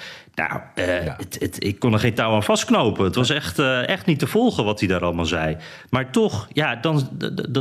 Nou, 0.48 0.62
eh, 0.76 1.14
het, 1.18 1.38
het, 1.40 1.64
ik 1.64 1.80
kon 1.80 1.94
er 1.94 2.00
geen 2.00 2.14
touw 2.14 2.32
aan 2.34 2.44
vastknopen. 2.44 3.04
Het 3.04 3.16
was 3.16 3.30
echt, 3.30 3.60
eh, 3.60 3.88
echt 3.88 4.06
niet 4.06 4.20
te 4.20 4.28
volgen 4.28 4.64
wat 4.64 4.80
hij 4.80 4.88
daar 4.90 5.04
allemaal 5.04 5.26
zei. 5.26 5.58
Maar 5.90 6.12
toch, 6.12 6.48
ja, 6.54 6.76
dan, 6.76 7.10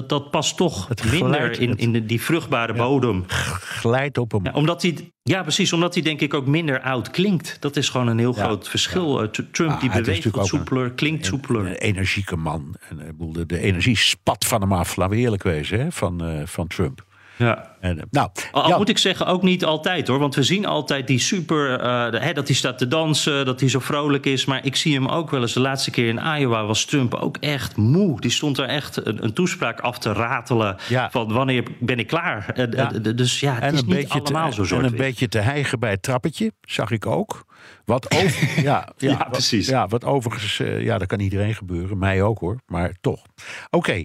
dat 0.06 0.30
past 0.30 0.56
toch 0.56 0.88
minder 1.10 1.28
glijdt- 1.38 1.58
in, 1.58 1.76
in 1.76 1.92
de- 1.92 2.06
die 2.06 2.20
vruchtbare 2.22 2.72
bodem. 2.74 3.24
Glijdt 3.26 4.18
op 4.18 4.32
hem. 4.32 4.44
Ja, 4.44 4.52
omdat 4.52 4.82
hij, 4.82 5.10
ja, 5.22 5.42
precies. 5.42 5.72
Omdat 5.72 5.94
hij 5.94 6.02
denk 6.02 6.20
ik 6.20 6.34
ook 6.34 6.46
minder 6.46 6.80
oud 6.80 7.10
klinkt. 7.10 7.56
Dat 7.60 7.76
is 7.76 7.88
gewoon 7.88 8.06
een 8.06 8.18
heel 8.18 8.32
groot 8.32 8.68
verschil. 8.68 9.22
Eh, 9.22 9.28
Tr- 9.28 9.42
Trump 9.52 9.70
Ah, 9.70 9.80
die 9.80 9.90
het 9.90 10.02
beweegt 10.04 10.24
wat 10.24 10.34
een- 10.42 10.46
soepeler, 10.46 10.90
klinkt 10.92 11.26
soepeler. 11.26 11.66
Een 11.66 11.74
energieke 11.74 12.36
man. 12.36 12.76
En, 12.88 13.14
de, 13.32 13.46
de 13.46 13.58
energie 13.60 13.96
spat 13.96 14.44
van 14.46 14.60
hem 14.60 14.72
af, 14.72 14.96
laten 14.96 15.16
we 15.16 15.22
eerlijk 15.22 15.42
wezen, 15.42 15.80
hè, 15.80 15.92
van, 15.92 16.24
eh, 16.24 16.40
van 16.44 16.66
Trump. 16.66 17.06
Ja. 17.38 17.76
En, 17.80 17.98
eh, 17.98 18.04
nou, 18.10 18.28
Al, 18.52 18.78
moet 18.78 18.88
ik 18.88 18.98
zeggen, 18.98 19.26
ook 19.26 19.42
niet 19.42 19.64
altijd 19.64 20.08
hoor. 20.08 20.18
Want 20.18 20.34
we 20.34 20.42
zien 20.42 20.66
altijd 20.66 21.06
die 21.06 21.18
super. 21.18 21.80
eh, 21.80 22.10
de- 22.10 22.18
hè, 22.20 22.32
dat 22.32 22.46
hij 22.46 22.56
staat 22.56 22.78
te 22.78 22.88
dansen, 22.88 23.44
dat 23.46 23.60
hij 23.60 23.68
zo 23.68 23.78
vrolijk 23.78 24.26
is. 24.26 24.44
Maar 24.44 24.64
ik 24.64 24.76
zie 24.76 24.94
hem 24.94 25.06
ook 25.06 25.30
wel 25.30 25.40
eens. 25.40 25.52
De 25.52 25.60
laatste 25.60 25.90
keer 25.90 26.08
in 26.08 26.20
Iowa 26.38 26.64
was 26.66 26.84
Trump 26.84 27.14
ook 27.14 27.36
echt 27.36 27.76
moe. 27.76 28.20
Die 28.20 28.30
stond 28.30 28.58
er 28.58 28.64
echt 28.64 29.06
een, 29.06 29.24
een 29.24 29.32
toespraak 29.32 29.80
af 29.80 29.98
te 29.98 30.12
ratelen. 30.12 30.76
Van 31.10 31.32
wanneer 31.32 31.62
ben 31.80 31.98
ik 31.98 32.06
klaar? 32.06 32.48
Eh, 32.54 32.66
Ja. 32.72 32.86
dus 33.12 33.40
ja, 33.40 33.54
het 33.54 33.62
en 33.62 33.72
is 33.74 33.80
een, 33.80 33.86
niet 33.86 33.94
beetje 33.96 34.20
allemaal 34.20 34.50
te, 34.50 34.66
zo 34.66 34.78
en 34.78 34.84
een 34.84 34.96
beetje 34.96 35.28
te 35.28 35.38
hijgen 35.38 35.78
bij 35.80 35.90
het 35.90 36.02
trappetje, 36.02 36.52
zag 36.60 36.90
ik 36.90 37.06
ook. 37.06 37.44
Wat 37.84 38.10
over, 38.24 38.62
ja, 38.62 38.88
ja, 38.96 39.28
precies. 39.30 39.68
Ja, 39.68 39.86
wat 39.86 40.04
overigens, 40.04 40.56
ja, 40.84 40.98
dat 40.98 41.08
kan 41.08 41.20
iedereen 41.20 41.54
gebeuren. 41.54 41.98
Mij 41.98 42.22
ook 42.22 42.38
hoor, 42.38 42.56
maar 42.66 42.92
toch. 43.00 43.22
Oké, 43.70 44.04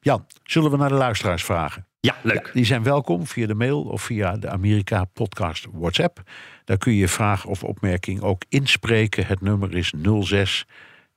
Jan, 0.00 0.26
zullen 0.44 0.70
we 0.70 0.76
naar 0.76 0.88
de 0.88 0.94
luisteraars 0.94 1.44
vragen? 1.44 1.86
Ja, 2.00 2.16
leuk. 2.22 2.50
die 2.52 2.64
zijn 2.64 2.82
welkom 2.82 3.26
via 3.26 3.46
de 3.46 3.54
mail 3.54 3.82
of 3.82 4.02
via 4.02 4.36
de 4.36 4.48
Amerika 4.48 5.04
Podcast 5.04 5.66
WhatsApp. 5.72 6.22
Daar 6.64 6.78
kun 6.78 6.92
je 6.92 6.98
je 6.98 7.08
vraag 7.08 7.44
of 7.44 7.64
opmerking 7.64 8.20
ook 8.20 8.42
inspreken. 8.48 9.26
Het 9.26 9.40
nummer 9.40 9.76
is 9.76 9.92
06 10.20 10.66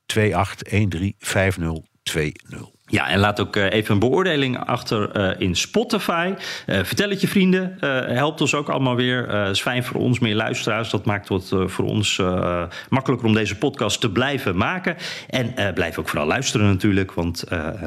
2813 0.06 1.14
5020. 1.18 2.73
Ja, 2.86 3.08
en 3.08 3.18
laat 3.18 3.40
ook 3.40 3.56
eh, 3.56 3.72
even 3.72 3.94
een 3.94 4.00
beoordeling 4.00 4.66
achter 4.66 5.10
eh, 5.10 5.40
in 5.40 5.56
Spotify. 5.56 6.34
Eh, 6.66 6.84
vertel 6.84 7.10
het 7.10 7.20
je 7.20 7.28
vrienden. 7.28 7.76
helpt 8.14 8.40
ons 8.40 8.54
ook 8.54 8.68
allemaal 8.68 8.96
weer. 8.96 9.28
Eh 9.28 9.50
is 9.50 9.60
fijn 9.60 9.84
voor 9.84 10.00
ons, 10.00 10.18
meer 10.18 10.34
luisteraars. 10.34 10.90
Dat 10.90 11.04
maakt 11.04 11.28
het 11.28 11.48
voor 11.48 11.84
ons 11.84 12.22
makkelijker 12.88 13.28
om 13.28 13.34
deze 13.34 13.58
podcast 13.58 14.00
te 14.00 14.10
blijven 14.10 14.56
maken. 14.56 14.96
En 15.28 15.74
blijf 15.74 15.98
ook 15.98 16.08
vooral 16.08 16.26
luisteren 16.26 16.66
natuurlijk. 16.66 17.12
Want 17.12 17.44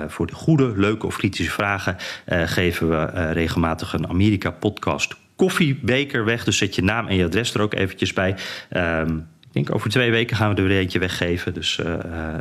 voor 0.07 0.27
de 0.27 0.33
goede, 0.33 0.73
leuke 0.75 1.05
of 1.05 1.17
kritische 1.17 1.51
vragen... 1.51 1.97
geven 2.25 2.89
we 2.89 3.31
regelmatig 3.31 3.93
een 3.93 4.09
Amerika-podcast 4.09 5.15
koffiebeker 5.35 6.25
weg. 6.25 6.43
Dus 6.43 6.57
zet 6.57 6.75
je 6.75 6.83
naam 6.83 7.07
en 7.07 7.15
je 7.15 7.25
adres 7.25 7.53
er 7.53 7.61
ook 7.61 7.73
eventjes 7.73 8.13
bij. 8.13 8.35
Ehm, 8.69 9.17
ik 9.47 9.53
denk 9.53 9.75
over 9.75 9.89
twee 9.89 10.11
weken 10.11 10.37
gaan 10.37 10.55
we 10.55 10.61
er 10.61 10.67
weer 10.67 10.79
eentje 10.79 10.99
weggeven. 10.99 11.53
Dus 11.53 11.79
eh, 11.79 11.93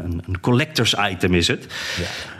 een, 0.04 0.22
een 0.26 0.40
collectors 0.40 0.94
item 1.10 1.34
is 1.34 1.48
het. 1.48 1.66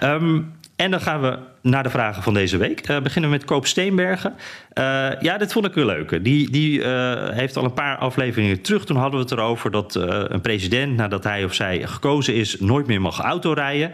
Ehm, 0.00 0.40
en 0.76 0.90
dan 0.90 1.00
gaan 1.00 1.20
we 1.20 1.38
naar 1.62 1.82
de 1.82 1.90
vragen 1.90 2.22
van 2.22 2.34
deze 2.34 2.56
week. 2.56 2.80
Eh, 2.80 3.00
beginnen 3.00 3.30
we 3.30 3.36
met 3.36 3.46
Koop 3.46 3.66
Steenbergen. 3.66 4.34
Eh, 4.72 4.84
ja, 5.20 5.38
dit 5.38 5.52
vond 5.52 5.66
ik 5.66 5.74
wel 5.74 5.86
leuk. 5.86 6.24
Die, 6.24 6.50
die 6.50 6.82
eh, 6.82 7.34
heeft 7.34 7.56
al 7.56 7.64
een 7.64 7.72
paar 7.72 7.96
afleveringen 7.96 8.60
terug. 8.60 8.84
Toen 8.84 8.96
hadden 8.96 9.18
we 9.18 9.24
het 9.24 9.32
erover 9.32 9.70
dat 9.70 9.94
een 9.94 10.40
president, 10.40 10.96
nadat 10.96 11.24
hij 11.24 11.44
of 11.44 11.54
zij 11.54 11.86
gekozen 11.86 12.34
is, 12.34 12.60
nooit 12.60 12.86
meer 12.86 13.00
mag 13.00 13.20
autorijden. 13.20 13.92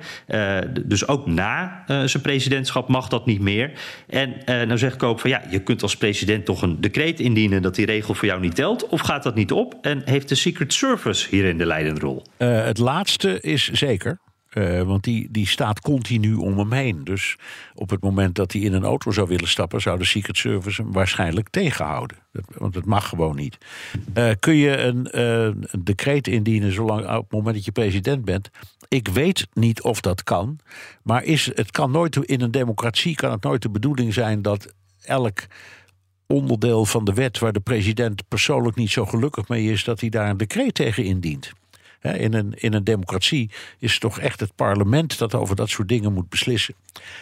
Dus 0.83 1.09
ook 1.09 1.27
na 1.27 1.85
zijn 1.87 2.23
presidentschap 2.23 2.89
mag 2.89 3.09
dat 3.09 3.27
niet 3.27 3.41
meer. 3.41 3.73
En 4.09 4.35
nou 4.47 4.79
zegt 4.79 4.97
Koop 4.97 5.21
van 5.21 5.31
ja, 5.31 5.43
je 5.51 5.59
kunt 5.59 5.83
als 5.83 5.97
president 5.97 6.45
toch 6.45 6.63
een 6.63 6.81
decreet 6.81 7.21
indienen 7.21 7.63
dat 7.63 7.75
die 7.75 7.87
regel 7.87 8.15
voor 8.15 8.29
jou 8.29 8.41
niet 8.41 8.55
telt. 8.55 8.89
Of 8.89 9.01
gaat 9.01 9.23
dat 9.23 9.35
niet 9.35 9.53
op? 9.53 9.75
En 9.83 10.03
heeft 10.05 10.29
de 10.29 10.35
Secret 10.35 10.73
Service 10.73 11.29
hierin 11.31 11.59
de 11.59 11.67
leidende 11.67 12.01
rol? 12.01 12.23
Het 12.37 12.79
laatste 12.79 13.41
is 13.41 13.71
zeker. 13.71 14.19
Eh, 14.53 14.83
want 14.83 15.05
die, 15.05 15.29
die 15.31 15.47
staat 15.47 15.81
continu 15.81 16.35
om 16.35 16.59
hem 16.59 16.73
heen. 16.73 17.05
Dus 17.05 17.37
op 17.75 17.91
het 17.91 18.03
moment 18.03 18.35
dat 18.35 18.53
hij 18.53 18.61
in 18.61 18.73
een 18.73 18.85
auto 18.85 19.11
zou 19.11 19.29
willen 19.29 19.49
stappen, 19.49 19.81
zou 19.81 19.99
de 19.99 20.05
Secret 20.05 20.37
Service 20.37 20.83
hem 20.83 20.93
waarschijnlijk 20.93 21.49
tegenhouden. 21.49 22.17
Dat, 22.33 22.45
want 22.55 22.75
het 22.75 22.85
mag 22.85 23.09
gewoon 23.09 23.37
niet. 23.37 23.59
Eh, 24.13 24.31
kun 24.41 24.55
je 24.55 24.77
een, 24.77 25.07
eh, 25.07 25.45
een 25.45 25.85
decreet 25.85 26.29
indienen 26.29 26.73
zolang 26.73 27.01
op 27.09 27.23
het 27.23 27.33
moment 27.33 27.55
dat 27.55 27.65
je 27.65 27.73
president 27.73 28.25
bent? 28.25 28.51
Ik 28.89 29.09
weet 29.09 29.47
niet 29.53 29.83
of 29.83 30.01
dat 30.01 30.23
kan. 30.23 30.59
Maar 31.03 31.25
is, 31.25 31.51
het 31.55 31.71
kan 31.71 31.91
nooit 31.91 32.17
in 32.17 32.41
een 32.41 32.51
democratie 32.51 33.15
kan 33.15 33.31
het 33.31 33.43
nooit 33.43 33.63
de 33.63 33.71
bedoeling 33.71 34.15
zijn 34.15 34.43
dat 34.43 34.75
elk 35.03 35.47
onderdeel 36.27 36.85
van 36.85 37.05
de 37.05 37.15
wet 37.15 37.39
waar 37.39 37.53
de 37.53 37.61
president 37.61 38.29
persoonlijk 38.29 38.77
niet 38.77 38.91
zo 38.91 39.07
gelukkig 39.07 39.49
mee 39.49 39.71
is, 39.71 39.85
dat 39.85 40.01
hij 40.01 40.09
daar 40.09 40.31
een 40.31 40.37
decreet 40.37 40.75
tegen 40.75 41.05
indient. 41.05 41.53
In 42.03 42.35
een, 42.35 42.55
in 42.55 42.73
een 42.73 42.85
democratie 42.85 43.51
is 43.79 43.93
het 43.93 44.01
toch 44.01 44.19
echt 44.19 44.41
het 44.41 44.55
parlement 44.55 45.19
dat 45.19 45.35
over 45.35 45.57
dat 45.57 45.69
soort 45.69 45.89
dingen 45.89 46.13
moet 46.13 46.29
beslissen. 46.29 46.75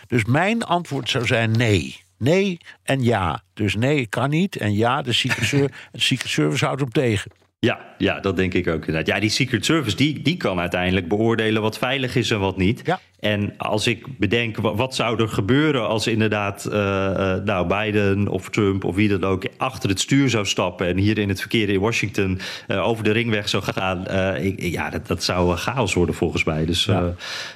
Dus 0.06 0.24
mijn 0.24 0.62
antwoord 0.62 1.10
zou 1.10 1.26
zijn 1.26 1.50
nee. 1.50 2.00
Nee 2.16 2.58
en 2.82 3.02
ja. 3.02 3.42
Dus 3.54 3.74
nee, 3.74 4.06
kan 4.06 4.30
niet. 4.30 4.56
En 4.56 4.74
ja, 4.74 5.02
de 5.02 5.10
de 5.10 5.68
Secret 5.92 6.30
Service 6.30 6.64
houdt 6.64 6.80
hem 6.80 6.90
tegen. 6.90 7.30
Ja, 7.66 7.80
ja, 7.98 8.20
dat 8.20 8.36
denk 8.36 8.54
ik 8.54 8.66
ook 8.68 8.86
inderdaad. 8.86 9.06
Ja, 9.06 9.20
die 9.20 9.30
Secret 9.30 9.64
Service 9.64 9.96
die, 9.96 10.22
die 10.22 10.36
kan 10.36 10.60
uiteindelijk 10.60 11.08
beoordelen 11.08 11.62
wat 11.62 11.78
veilig 11.78 12.16
is 12.16 12.30
en 12.30 12.40
wat 12.40 12.56
niet. 12.56 12.82
En 13.18 13.54
als 13.56 13.86
ik 13.86 14.18
bedenk, 14.18 14.56
wa- 14.56 14.74
wat 14.74 14.94
zou 14.94 15.22
er 15.22 15.28
gebeuren 15.28 15.88
als 15.88 16.06
inderdaad 16.06 16.64
eh, 16.64 17.06
eh, 17.34 17.44
nou, 17.44 17.66
Biden 17.66 18.28
of 18.28 18.48
Trump 18.50 18.84
of 18.84 18.94
wie 18.94 19.08
dan 19.08 19.24
ook 19.24 19.44
achter 19.56 19.88
het 19.88 20.00
stuur 20.00 20.30
zou 20.30 20.46
stappen 20.46 20.86
en 20.86 20.96
hier 20.96 21.18
in 21.18 21.28
het 21.28 21.40
verkeer 21.40 21.68
in 21.68 21.80
Washington 21.80 22.38
eh, 22.66 22.86
over 22.88 23.04
de 23.04 23.10
ringweg 23.10 23.48
zou 23.48 23.62
gaan. 23.62 24.08
ik, 24.36 24.60
ja, 24.62 24.90
dat, 24.90 25.06
dat 25.06 25.22
zou 25.22 25.56
chaos 25.56 25.94
worden 25.94 26.14
volgens 26.14 26.44
mij. 26.44 26.64
Dus 26.66 26.86
eh, 26.88 26.94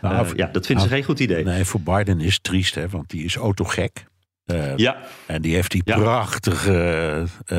Nou, 0.02 0.26
ja, 0.36 0.48
dat 0.52 0.66
vinden 0.66 0.84
ze 0.84 0.90
geen 0.90 1.04
goed 1.04 1.20
idee. 1.20 1.44
Nee, 1.44 1.64
voor 1.64 1.80
Biden 1.80 2.20
is 2.20 2.34
het 2.34 2.42
triest, 2.42 2.74
hè, 2.74 2.88
want 2.88 3.10
die 3.10 3.24
is 3.24 3.36
autogek. 3.36 4.04
Eh, 4.46 4.76
Ja. 4.76 4.96
En 5.26 5.42
die 5.42 5.54
heeft 5.54 5.70
die 5.70 5.83
prachtige 5.83 7.24
eh, 7.46 7.59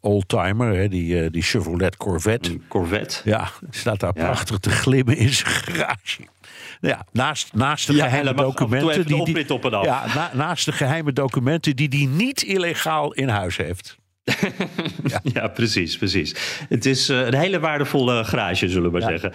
oldtimer, 0.00 0.76
hè, 0.76 0.88
die, 0.88 1.20
eh, 1.22 1.30
die 1.30 1.42
Chevrolet 1.42 1.96
Corvette. 1.96 2.58
Corvette. 2.68 3.20
Ja, 3.24 3.48
staat 3.70 4.00
daar 4.00 4.12
Ja. 4.14 4.24
prachtig 4.24 4.58
te 4.58 4.70
glimmen 4.70 5.16
in 5.16 5.28
zijn 5.28 5.50
garage. 5.50 6.20
Nou 6.80 6.94
Ja, 6.94 7.06
naast, 7.12 7.54
naast 7.54 7.86
de 7.86 7.92
Ja, 7.94 8.04
geheime 8.04 8.34
documenten. 8.34 9.06
die, 9.06 9.24
die, 9.34 9.50
op 9.50 9.64
en 9.64 9.74
af. 9.74 9.84
ja, 9.84 10.04
na- 10.14 10.30
naast 10.34 10.64
de 10.64 10.72
geheime 10.72 11.12
documenten 11.12 11.76
die 11.76 11.88
hij 11.88 12.06
niet 12.06 12.42
illegaal 12.42 13.12
in 13.12 13.28
huis 13.28 13.56
heeft. 13.56 13.98
ja. 15.34 15.48
precies, 15.48 15.98
precies. 15.98 16.34
Het 16.68 16.86
is 16.86 17.08
eh, 17.08 17.26
een 17.26 17.34
hele 17.34 17.60
waardevolle 17.60 18.24
garage, 18.24 18.68
zullen 18.68 18.92
we 18.92 18.98
maar 18.98 19.10
zeggen. 19.10 19.32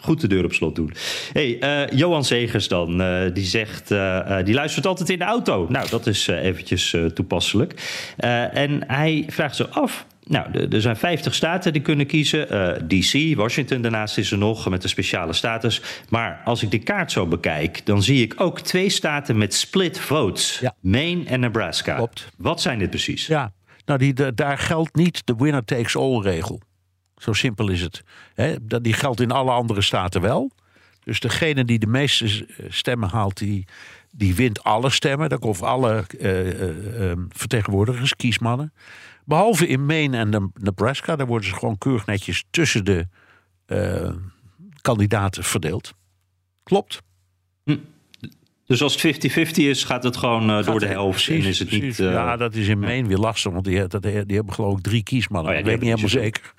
Goed 0.00 0.20
de 0.20 0.26
deur 0.26 0.44
op 0.44 0.52
slot 0.52 0.74
doen. 0.74 0.92
hey, 1.32 1.58
eh, 1.60 1.98
Johan 1.98 2.24
Segers 2.24 2.68
dan, 2.68 3.00
eh, 3.00 3.34
die 3.34 3.44
zegt, 3.44 3.88
die 4.44 4.54
luistert 4.54 4.86
altijd 4.86 5.10
in 5.10 5.18
de 5.18 5.24
auto. 5.24 5.66
Nou, 5.68 5.88
dat 5.88 6.06
is 6.06 6.26
eventjes 6.26 6.96
toepasselijk. 7.14 7.74
En 8.52 8.82
hij 8.86 9.24
vraagt 9.28 9.56
zich 9.56 9.70
af... 9.70 10.06
Nou, 10.26 10.68
er- 10.70 10.80
zijn 10.80 10.96
50 10.96 11.34
staten 11.34 11.72
die 11.72 11.82
kunnen 11.82 12.06
kiezen. 12.06 12.48
DC, 12.88 13.36
Washington 13.36 13.82
daarnaast 13.82 14.18
is 14.18 14.30
er 14.30 14.38
nog 14.38 14.68
met 14.68 14.82
een 14.82 14.88
speciale 14.88 15.32
status. 15.32 15.82
Maar 16.08 16.40
als 16.44 16.62
ik 16.62 16.70
de 16.70 16.78
kaart 16.78 17.12
zo 17.12 17.26
bekijk, 17.26 17.86
dan 17.86 18.02
zie 18.02 18.22
ik 18.22 18.34
ook 18.36 18.60
twee 18.60 18.88
staten 18.88 19.38
met 19.38 19.54
split 19.54 19.98
votes. 20.00 20.62
Maine 20.80 21.24
en 21.24 21.40
Nebraska. 21.40 21.96
Klopt. 21.96 22.28
Wat 22.36 22.60
zijn 22.60 22.78
dit 22.78 22.90
precies? 22.90 23.26
Ja, 23.26 23.52
nou 23.98 24.12
die, 24.12 24.34
daar 24.34 24.58
geldt 24.58 24.94
niet 24.94 25.26
de 25.26 25.34
winner 25.38 25.64
takes 25.64 25.96
all 25.96 26.20
regel. 26.20 26.60
Zo 27.16 27.32
simpel 27.32 27.68
is 27.68 27.80
het. 27.80 28.02
Dat- 28.62 28.84
die 28.84 28.92
geldt 28.92 29.20
in 29.20 29.30
alle 29.30 29.50
andere 29.50 29.80
staten 29.82 30.20
wel. 30.20 30.50
Dus 31.00 31.20
degene 31.20 31.64
die 31.64 31.78
de 31.78 31.86
meeste 31.86 32.28
s- 32.28 32.44
stemmen 32.68 33.08
haalt, 33.08 33.36
die, 33.38 33.66
die 34.10 34.34
wint 34.34 34.62
alle 34.62 34.90
stemmen. 34.90 35.28
Dat 35.28 35.40
of 35.44 35.62
alle 35.62 36.04
eh, 36.18 36.50
eh, 36.50 37.10
eh, 37.10 37.18
vertegenwoordigers, 37.28 38.16
kiesmannen. 38.16 38.72
Behalve 39.24 39.66
in 39.66 39.86
Maine 39.86 40.16
en 40.18 40.28
Ne- 40.28 40.50
Nebraska. 40.54 41.16
Daar 41.16 41.26
worden 41.26 41.48
ze 41.48 41.54
gewoon 41.54 41.78
keurig 41.78 42.06
netjes 42.06 42.44
tussen 42.50 42.84
de 42.84 43.06
eh, 43.66 44.12
kandidaten 44.80 45.44
verdeeld. 45.44 45.92
Klopt. 46.62 47.02
Dus 48.70 48.82
als 48.82 49.02
het 49.02 49.30
50-50 49.38 49.50
is, 49.54 49.84
gaat 49.84 50.02
het 50.02 50.16
gewoon 50.16 50.50
eh, 50.50 50.64
door 50.64 50.80
de 50.80 50.86
helft. 50.86 51.28
en 51.28 51.34
is 51.34 51.58
het 51.58 51.70
niet. 51.70 51.98
Eh, 52.00 52.12
ja, 52.12 52.36
dat 52.36 52.54
is 52.54 52.68
in 52.68 52.78
Maine 52.78 53.08
weer 53.08 53.16
lastig, 53.18 53.52
want 53.52 53.64
die, 53.64 53.86
dat, 53.86 54.02
die 54.02 54.12
hebben 54.12 54.54
geloof 54.54 54.76
ik 54.78 54.82
drie 54.82 55.02
kiesmannen. 55.02 55.52
Oh 55.52 55.58
ja, 55.58 55.62
dat 55.64 55.72
weet 55.72 55.82
ik 55.82 55.88
niet 55.88 56.00
helemaal 56.00 56.24
zeker. 56.24 56.52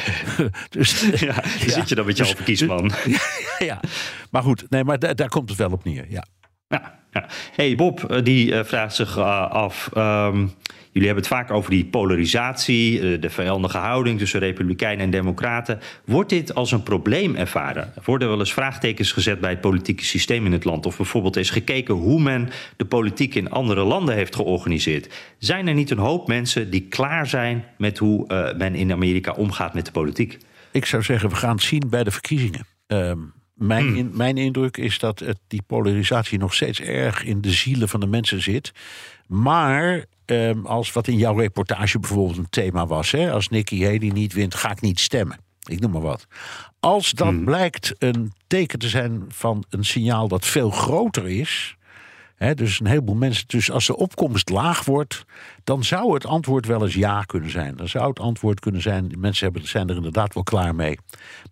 dus, 0.76 1.00
ja, 1.26 1.34
dan 1.34 1.70
zit 1.70 1.88
je 1.88 1.94
dan 1.94 2.06
met 2.06 2.16
je 2.16 2.22
halve 2.22 2.42
kiesman. 2.42 2.90
ja, 3.06 3.20
ja, 3.66 3.80
maar 4.30 4.42
goed, 4.42 4.64
nee, 4.70 4.84
maar 4.84 4.98
da- 4.98 5.14
daar 5.14 5.28
komt 5.28 5.48
het 5.48 5.58
wel 5.58 5.70
op 5.70 5.84
neer. 5.84 6.06
Ja. 6.08 6.24
Ja, 6.68 6.98
ja. 7.12 7.26
Hey, 7.56 7.74
Bob, 7.74 8.04
eh, 8.04 8.22
die 8.24 8.64
vraagt 8.64 8.94
zich 8.94 9.18
af. 9.18 9.90
ehm, 9.94 10.46
jullie 10.94 11.08
hebben 11.08 11.24
het 11.28 11.32
vaak 11.34 11.50
over 11.50 11.70
die 11.70 11.84
polarisatie, 11.84 13.00
eh, 13.00 13.20
de 13.20 13.30
vijandige 13.30 13.78
houding 13.78 14.18
tussen 14.18 14.40
Republikeinen 14.40 15.04
en 15.04 15.10
Democraten. 15.10 15.80
Wordt 16.04 16.30
dit 16.30 16.54
als 16.54 16.72
een 16.72 16.82
probleem 16.82 17.34
ervaren? 17.36 17.92
Worden 18.04 18.28
wel 18.28 18.38
eens 18.38 18.52
vraagtekens 18.52 19.12
gezet 19.12 19.40
bij 19.40 19.50
het 19.50 19.60
politieke 19.60 20.04
systeem 20.04 20.46
in 20.46 20.52
het 20.52 20.64
land? 20.64 20.86
Of 20.86 20.96
bijvoorbeeld 20.96 21.36
is 21.36 21.50
gekeken 21.50 21.94
hoe 21.94 22.20
men 22.20 22.48
de 22.76 22.84
politiek 22.84 23.34
in 23.34 23.50
andere 23.50 23.82
landen 23.84 24.14
heeft 24.14 24.34
georganiseerd? 24.34 25.08
Zijn 25.38 25.68
er 25.68 25.74
niet 25.74 25.90
een 25.90 25.98
hoop 25.98 26.28
mensen 26.28 26.70
die 26.70 26.86
klaar 26.88 27.26
zijn 27.26 27.64
met 27.78 27.98
hoe 27.98 28.26
eh, 28.28 28.56
men 28.56 28.74
in 28.74 28.92
Amerika 28.92 29.32
omgaat 29.32 29.74
met 29.74 29.84
de 29.86 29.92
politiek? 29.92 30.38
Ik 30.72 30.86
zou 30.86 31.02
zeggen, 31.02 31.28
we 31.28 31.34
gaan 31.36 31.54
het 31.54 31.62
zien 31.62 31.82
bij 31.90 32.04
de 32.04 32.10
verkiezingen. 32.10 32.66
Ehm, 32.86 33.18
mijn, 33.54 33.96
in- 33.96 34.10
mijn 34.14 34.36
indruk 34.36 34.76
is 34.76 34.98
dat 34.98 35.18
het, 35.18 35.38
die 35.48 35.62
polarisatie 35.66 36.38
nog 36.38 36.54
steeds 36.54 36.80
erg 36.80 37.24
in 37.24 37.40
de 37.40 37.50
zielen 37.50 37.88
van 37.88 38.00
de 38.00 38.06
mensen 38.06 38.42
zit. 38.42 38.72
Maar 39.26 40.04
ehm, 40.24 40.66
als 40.66 40.92
wat 40.92 41.08
in 41.08 41.16
jouw 41.16 41.38
reportage 41.38 41.98
bijvoorbeeld 41.98 42.38
een 42.38 42.50
thema 42.50 42.86
was, 42.86 43.10
hè, 43.10 43.32
als 43.32 43.48
Nikki 43.48 43.84
Haley 43.84 44.08
niet 44.08 44.32
wint, 44.32 44.54
ga 44.54 44.70
ik 44.70 44.80
niet 44.80 45.00
stemmen. 45.00 45.38
Ik 45.64 45.80
noem 45.80 45.90
maar 45.90 46.00
wat. 46.00 46.26
Als 46.80 47.10
dat 47.10 47.44
blijkt 47.44 47.94
een 47.98 48.32
teken 48.46 48.78
te 48.78 48.88
zijn 48.88 49.24
van 49.28 49.64
een 49.70 49.84
signaal 49.84 50.28
dat 50.28 50.46
veel 50.46 50.70
groter 50.70 51.28
is. 51.28 51.76
Hè, 52.34 52.54
dus 52.54 52.80
een 52.80 52.86
heleboel 52.86 53.14
mensen. 53.14 53.44
Dus 53.46 53.70
als 53.70 53.86
de 53.86 53.96
opkomst 53.96 54.48
laag 54.48 54.84
wordt, 54.84 55.24
dan 55.64 55.84
zou 55.84 56.14
het 56.14 56.26
antwoord 56.26 56.66
wel 56.66 56.82
eens 56.82 56.94
ja 56.94 57.22
kunnen 57.22 57.50
zijn. 57.50 57.76
Dan 57.76 57.88
zou 57.88 58.08
het 58.08 58.20
antwoord 58.20 58.60
kunnen 58.60 58.82
zijn. 58.82 59.12
Mensen 59.18 59.44
hebben, 59.44 59.68
zijn 59.68 59.88
er 59.88 59.96
inderdaad 59.96 60.34
wel 60.34 60.42
klaar 60.42 60.74
mee. 60.74 60.98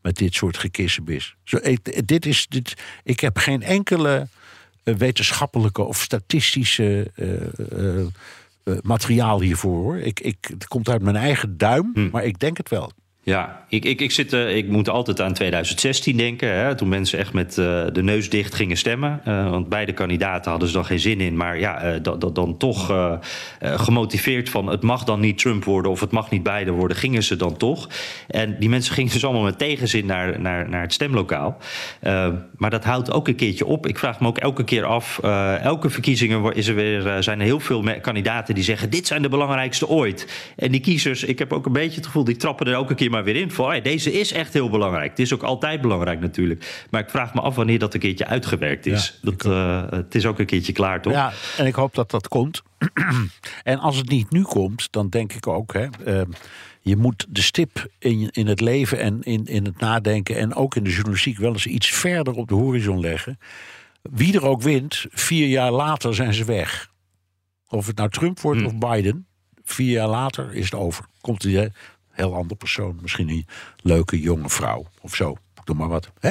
Met 0.03 0.17
dit 0.17 0.35
soort 0.35 0.57
gekissenbis. 0.57 1.35
Zo, 1.45 1.57
ik, 1.63 2.09
dit 2.09 2.27
is, 2.27 2.47
dit, 2.49 2.75
ik 3.03 3.21
heb 3.21 3.37
geen 3.39 3.63
enkele 3.63 4.29
eh, 4.83 4.95
wetenschappelijke 4.95 5.83
of 5.83 6.01
statistische 6.01 7.11
eh, 7.15 7.35
eh, 7.35 8.01
eh, 8.01 8.07
materiaal 8.83 9.41
hiervoor. 9.41 9.83
Hoor. 9.83 9.99
Ik, 9.99 10.21
ik, 10.21 10.37
het 10.41 10.69
komt 10.69 10.89
uit 10.89 11.03
mijn 11.03 11.17
eigen 11.17 11.57
duim, 11.57 12.09
maar 12.13 12.25
ik 12.25 12.39
denk 12.39 12.57
het 12.57 12.69
wel. 12.69 12.93
Ja, 13.25 13.65
ik, 13.69 13.85
ik, 13.85 14.01
ik, 14.01 14.11
zit, 14.11 14.33
eh, 14.33 14.57
ik 14.57 14.69
moet 14.69 14.89
altijd 14.89 15.21
aan 15.21 15.33
2016 15.33 16.17
denken. 16.17 16.55
Hè, 16.55 16.75
toen 16.75 16.89
mensen 16.89 17.19
echt 17.19 17.33
met 17.33 17.59
eh, 17.59 17.85
de 17.93 18.03
neus 18.03 18.31
dicht 18.31 18.55
gingen 18.55 18.77
stemmen. 18.77 19.21
Eh, 19.25 19.51
want 19.51 19.69
beide 19.69 19.93
kandidaten 19.93 20.51
hadden 20.51 20.69
ze 20.69 20.75
dan 20.75 20.85
geen 20.85 20.99
zin 20.99 21.21
in. 21.21 21.37
Maar 21.37 21.59
ja, 21.59 21.99
dat, 21.99 22.21
dat 22.21 22.35
dan 22.35 22.57
toch 22.57 23.11
gemotiveerd 23.61 24.51
van 24.51 24.67
het 24.67 24.83
mag 24.83 25.05
dan 25.05 25.21
niet 25.21 25.39
Trump 25.39 25.65
worden 25.65 25.91
of 25.91 26.01
het 26.01 26.11
mag 26.11 26.31
niet 26.31 26.43
beide 26.43 26.71
worden, 26.71 26.97
gingen 26.97 27.23
ze 27.23 27.37
dan 27.37 27.57
toch. 27.57 27.89
En 28.29 28.57
die 28.59 28.69
mensen 28.69 28.95
gingen 29.03 29.13
dus 29.13 29.25
allemaal 29.25 29.43
met 29.43 29.59
tegenzin 29.59 30.07
naar, 30.07 30.41
naar, 30.41 30.69
naar 30.69 30.81
het 30.81 30.93
stemlokaal. 30.93 31.57
Maar 32.57 32.71
dat 32.71 32.85
houdt 32.85 33.13
ook 33.13 33.29
een 33.29 33.35
keertje 33.35 33.67
op. 33.67 33.87
Ik 33.87 33.99
vraag 33.99 34.21
me 34.21 34.27
ook 34.27 34.39
elke 34.39 34.65
keer 34.65 34.85
af. 34.85 35.19
elke 35.63 35.91
verkiezingen 35.91 36.55
is 36.55 36.67
er 36.67 36.75
weer, 36.75 37.23
zijn 37.23 37.39
er 37.39 37.47
heel 37.47 37.61
veel 37.61 37.85
kandidaten 38.01 38.55
die 38.55 38.65
zeggen: 38.65 38.91
dit 38.91 39.07
zijn 39.07 39.23
de 39.23 39.29
belangrijkste 39.29 39.89
ooit. 39.89 40.53
En 40.57 40.71
die 40.71 40.81
kiezers, 40.81 41.25
ik 41.25 41.39
heb 41.39 41.53
ook 41.53 41.67
een 41.67 41.73
beetje 41.73 41.97
het 41.97 42.07
gevoel, 42.07 42.25
die 42.25 42.37
trappen 42.37 42.67
er 42.67 42.73
elke 42.73 42.95
keer 42.95 43.11
maar 43.13 43.25
weer 43.25 43.37
in. 43.37 43.51
Van, 43.51 43.75
ja, 43.75 43.81
deze 43.81 44.13
is 44.13 44.33
echt 44.33 44.53
heel 44.53 44.71
belangrijk. 44.71 45.11
Het 45.11 45.19
is 45.19 45.33
ook 45.35 45.43
altijd 45.43 45.81
belangrijk 45.81 46.21
natuurlijk. 46.21 46.87
Maar 46.91 47.01
ik 47.01 47.11
vraag 47.11 47.35
me 47.35 47.41
af 47.41 47.55
wanneer 47.55 47.79
dat 47.79 47.95
een 47.95 48.01
keertje 48.01 48.27
uitgewerkt 48.27 48.87
is. 48.87 49.19
dat, 49.23 49.45
eh, 49.45 49.83
het 49.91 50.15
is 50.15 50.27
ook 50.27 50.39
een 50.39 50.47
keertje 50.47 50.73
klaar, 50.73 51.03
toch? 51.03 51.13
Ja, 51.13 51.33
en 51.57 51.67
ik 51.67 51.75
hoop 51.75 51.95
dat 51.95 52.11
dat 52.11 52.29
komt. 52.29 52.63
en 53.63 53.79
als 53.79 53.97
het 53.97 54.09
niet 54.09 54.31
nu 54.31 54.43
komt, 54.43 54.93
dan 54.93 55.09
denk 55.09 55.33
ik 55.33 55.47
ook, 55.47 55.73
hè, 55.73 55.87
eh, 56.05 56.23
je 56.81 56.97
moet 56.97 57.27
de 57.29 57.43
stip 57.43 57.87
in, 57.99 58.29
in 58.31 58.47
het 58.47 58.61
leven 58.61 58.99
en 58.99 59.23
in, 59.23 59.45
in 59.45 59.65
het 59.65 59.81
nadenken 59.81 60.37
en 60.37 60.55
ook 60.55 60.77
in 60.77 60.85
de 60.85 60.91
journalistiek 60.91 61.39
wel 61.39 61.53
eens 61.53 61.67
iets 61.67 61.91
verder 61.91 62.35
op 62.35 62.49
de 62.49 62.55
horizon 62.55 63.01
leggen. 63.01 63.39
Wie 64.03 64.35
er 64.35 64.47
ook 64.47 64.63
wint, 64.63 65.07
vier 65.11 65.47
jaar 65.47 65.71
later 65.71 66.15
zijn 66.15 66.35
ze 66.35 66.45
weg. 66.45 66.91
Of 67.69 67.87
het 67.87 67.97
nou 67.97 68.11
Trump 68.11 68.41
wordt 68.41 68.65
of 68.65 68.79
Biden, 68.79 69.27
vier 69.65 69.91
jaar 69.91 70.09
later 70.09 70.55
is 70.55 70.65
het 70.65 70.75
over. 70.75 71.05
Komt 71.21 71.45
een 71.45 71.73
heel 72.13 72.35
ander 72.35 72.57
persoon, 72.57 72.99
misschien 73.03 73.29
een 73.29 73.47
leuke 73.83 74.21
jonge 74.21 74.49
vrouw 74.49 74.87
of 75.01 75.15
zo. 75.15 75.37
Doe 75.65 75.77
maar 75.77 75.89
wat. 75.89 76.11
Hè? 76.21 76.31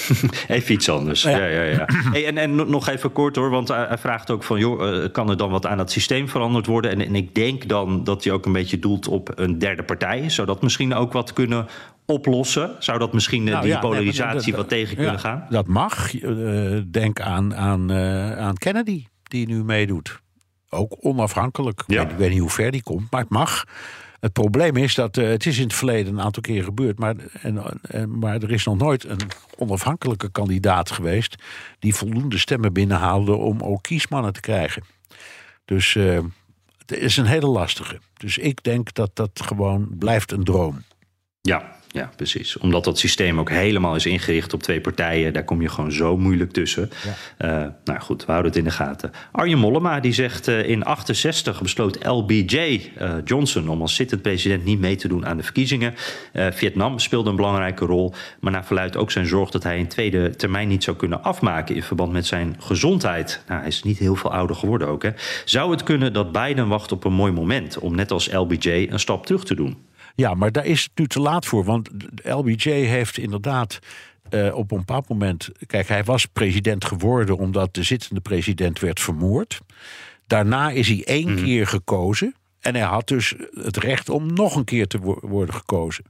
Even 0.54 0.74
iets 0.74 0.88
anders. 0.88 1.22
Ja, 1.22 1.46
ja, 1.46 1.62
ja. 1.62 1.88
Hey, 2.12 2.26
en, 2.26 2.38
en 2.38 2.54
nog 2.54 2.88
even 2.88 3.12
kort 3.12 3.36
hoor, 3.36 3.50
want 3.50 3.68
hij, 3.68 3.84
hij 3.86 3.98
vraagt 3.98 4.30
ook 4.30 4.42
van... 4.42 4.58
joh, 4.58 5.04
eh, 5.04 5.12
kan 5.12 5.30
er 5.30 5.36
dan 5.36 5.50
wat 5.50 5.66
aan 5.66 5.78
het 5.78 5.90
systeem 5.90 6.28
veranderd 6.28 6.66
worden? 6.66 6.90
En, 6.90 7.00
en 7.00 7.14
ik 7.14 7.34
denk 7.34 7.68
dan 7.68 8.04
dat 8.04 8.24
hij 8.24 8.32
ook 8.32 8.46
een 8.46 8.52
beetje 8.52 8.78
doelt 8.78 9.08
op 9.08 9.30
een 9.34 9.58
derde 9.58 9.82
partij. 9.82 10.28
Zou 10.30 10.46
dat 10.46 10.62
misschien 10.62 10.94
ook 10.94 11.12
wat 11.12 11.32
kunnen 11.32 11.66
oplossen? 12.06 12.76
Zou 12.78 12.98
dat 12.98 13.12
misschien 13.12 13.46
eh, 13.46 13.50
Nou 13.52 13.62
die 13.62 13.72
ja, 13.72 13.80
nee, 13.80 13.88
maar 13.90 13.98
polarisatie 13.98 14.50
dat- 14.52 14.60
wat 14.60 14.68
tegen 14.68 14.96
ja, 14.96 15.02
kunnen 15.02 15.20
gaan? 15.20 15.46
Dat 15.50 15.66
mag. 15.66 16.14
Eh, 16.14 16.78
denk 16.90 17.20
aan, 17.20 17.54
aan, 17.56 17.90
eh, 17.90 18.38
aan 18.38 18.56
Kennedy, 18.56 19.04
die 19.22 19.46
nu 19.46 19.64
meedoet. 19.64 20.20
Ook 20.68 20.96
onafhankelijk. 21.00 21.82
Ik, 21.86 21.96
weet, 21.96 22.10
ik 22.10 22.16
weet 22.16 22.30
niet 22.30 22.40
hoe 22.40 22.50
ver 22.50 22.70
die 22.70 22.82
komt, 22.82 23.10
maar 23.10 23.20
het 23.20 23.30
mag. 23.30 23.64
Het 24.22 24.32
probleem 24.32 24.76
is 24.76 24.94
dat 24.94 25.16
eh, 25.16 25.28
het 25.28 25.46
is 25.46 25.56
in 25.56 25.62
het 25.62 25.74
verleden 25.74 26.12
een 26.12 26.20
aantal 26.20 26.42
keer 26.42 26.64
gebeurd, 26.64 26.98
maar, 26.98 27.14
en, 27.40 28.18
maar 28.18 28.42
er 28.42 28.50
is 28.50 28.64
nog 28.64 28.78
nooit 28.78 29.04
een 29.04 29.20
onafhankelijke 29.56 30.30
kandidaat 30.30 30.90
geweest 30.90 31.42
die 31.78 31.94
voldoende 31.94 32.38
stemmen 32.38 32.72
binnenhaalde 32.72 33.34
om 33.34 33.60
ook 33.60 33.82
kiesmannen 33.82 34.32
te 34.32 34.40
krijgen. 34.40 34.84
Dus 35.64 35.94
eh, 35.96 36.20
het 36.78 36.98
is 36.98 37.16
een 37.16 37.26
hele 37.26 37.46
lastige. 37.46 38.00
Dus 38.16 38.38
ik 38.38 38.62
denk 38.62 38.94
dat 38.94 39.10
dat 39.14 39.30
gewoon 39.44 39.88
blijft 39.98 40.32
een 40.32 40.44
droom. 40.44 40.82
Ja, 41.40 41.76
ja, 41.92 42.10
precies. 42.16 42.58
Omdat 42.58 42.84
dat 42.84 42.98
systeem 42.98 43.38
ook 43.38 43.50
helemaal 43.50 43.94
is 43.94 44.06
ingericht 44.06 44.52
op 44.52 44.62
twee 44.62 44.80
partijen. 44.80 45.32
Daar 45.32 45.44
kom 45.44 45.62
je 45.62 45.68
gewoon 45.68 45.92
zo 45.92 46.16
moeilijk 46.16 46.52
tussen. 46.52 46.90
Eh, 47.36 47.48
nou 47.84 48.00
goed, 48.00 48.24
we 48.24 48.30
houden 48.30 48.50
het 48.50 48.60
in 48.60 48.66
de 48.66 48.70
gaten. 48.70 49.10
Arjen 49.32 49.58
Mollema 49.58 50.00
die 50.00 50.12
zegt 50.12 50.48
eh, 50.48 50.68
in 50.68 50.84
68 50.84 51.62
besloot 51.62 52.06
LBJ 52.06 52.56
eh, 52.96 53.14
Johnson 53.24 53.68
om 53.68 53.80
als 53.80 53.94
zittend 53.94 54.22
president 54.22 54.64
niet 54.64 54.80
mee 54.80 54.96
te 54.96 55.08
doen 55.08 55.26
aan 55.26 55.36
de 55.36 55.42
verkiezingen. 55.42 55.94
Vietnam 56.32 56.98
speelde 56.98 57.30
een 57.30 57.36
belangrijke 57.36 57.84
rol. 57.84 58.14
Maar 58.40 58.52
naar 58.52 58.64
verluidt 58.64 58.96
ook 58.96 59.10
zijn 59.10 59.26
zorg 59.26 59.50
dat 59.50 59.62
hij 59.62 59.78
een 59.78 59.88
tweede 59.88 60.36
termijn 60.36 60.68
niet 60.68 60.84
zou 60.84 60.96
kunnen 60.96 61.22
afmaken 61.22 61.74
in 61.74 61.82
verband 61.82 62.12
met 62.12 62.26
zijn 62.26 62.56
gezondheid. 62.58 63.42
Nou, 63.48 63.60
hij 63.60 63.68
is 63.68 63.82
niet 63.82 63.98
heel 63.98 64.14
veel 64.16 64.32
ouder 64.32 64.56
geworden 64.56 64.88
ook. 64.88 65.02
Hè. 65.02 65.10
Zou 65.44 65.70
het 65.70 65.82
kunnen 65.82 66.12
dat 66.12 66.32
Biden 66.32 66.68
wacht 66.68 66.92
op 66.92 67.04
een 67.04 67.12
mooi 67.12 67.32
moment 67.32 67.78
om 67.78 67.94
net 67.94 68.10
als 68.10 68.32
LBJ 68.32 68.86
een 68.90 69.00
stap 69.00 69.26
terug 69.26 69.44
te 69.44 69.54
doen? 69.54 69.90
Ja, 70.14 70.34
maar 70.34 70.52
daar 70.52 70.66
is 70.66 70.82
het 70.82 70.90
nu 70.94 71.06
te 71.06 71.20
laat 71.20 71.46
voor. 71.46 71.64
Want 71.64 71.90
LBJ 72.22 72.70
heeft 72.70 73.18
inderdaad 73.18 73.78
eh, 74.30 74.54
op 74.54 74.70
een 74.70 74.78
bepaald 74.78 75.08
moment. 75.08 75.48
Kijk, 75.66 75.88
hij 75.88 76.04
was 76.04 76.26
president 76.26 76.84
geworden 76.84 77.36
omdat 77.36 77.74
de 77.74 77.82
zittende 77.82 78.20
president 78.20 78.80
werd 78.80 79.00
vermoord. 79.00 79.60
Daarna 80.26 80.70
is 80.70 80.88
hij 80.88 81.04
één 81.04 81.36
keer 81.36 81.66
gekozen. 81.66 82.34
En 82.60 82.74
hij 82.74 82.84
had 82.84 83.08
dus 83.08 83.34
het 83.54 83.76
recht 83.76 84.08
om 84.08 84.32
nog 84.34 84.56
een 84.56 84.64
keer 84.64 84.86
te 84.86 84.98
wo- 84.98 85.18
worden 85.20 85.54
gekozen. 85.54 86.04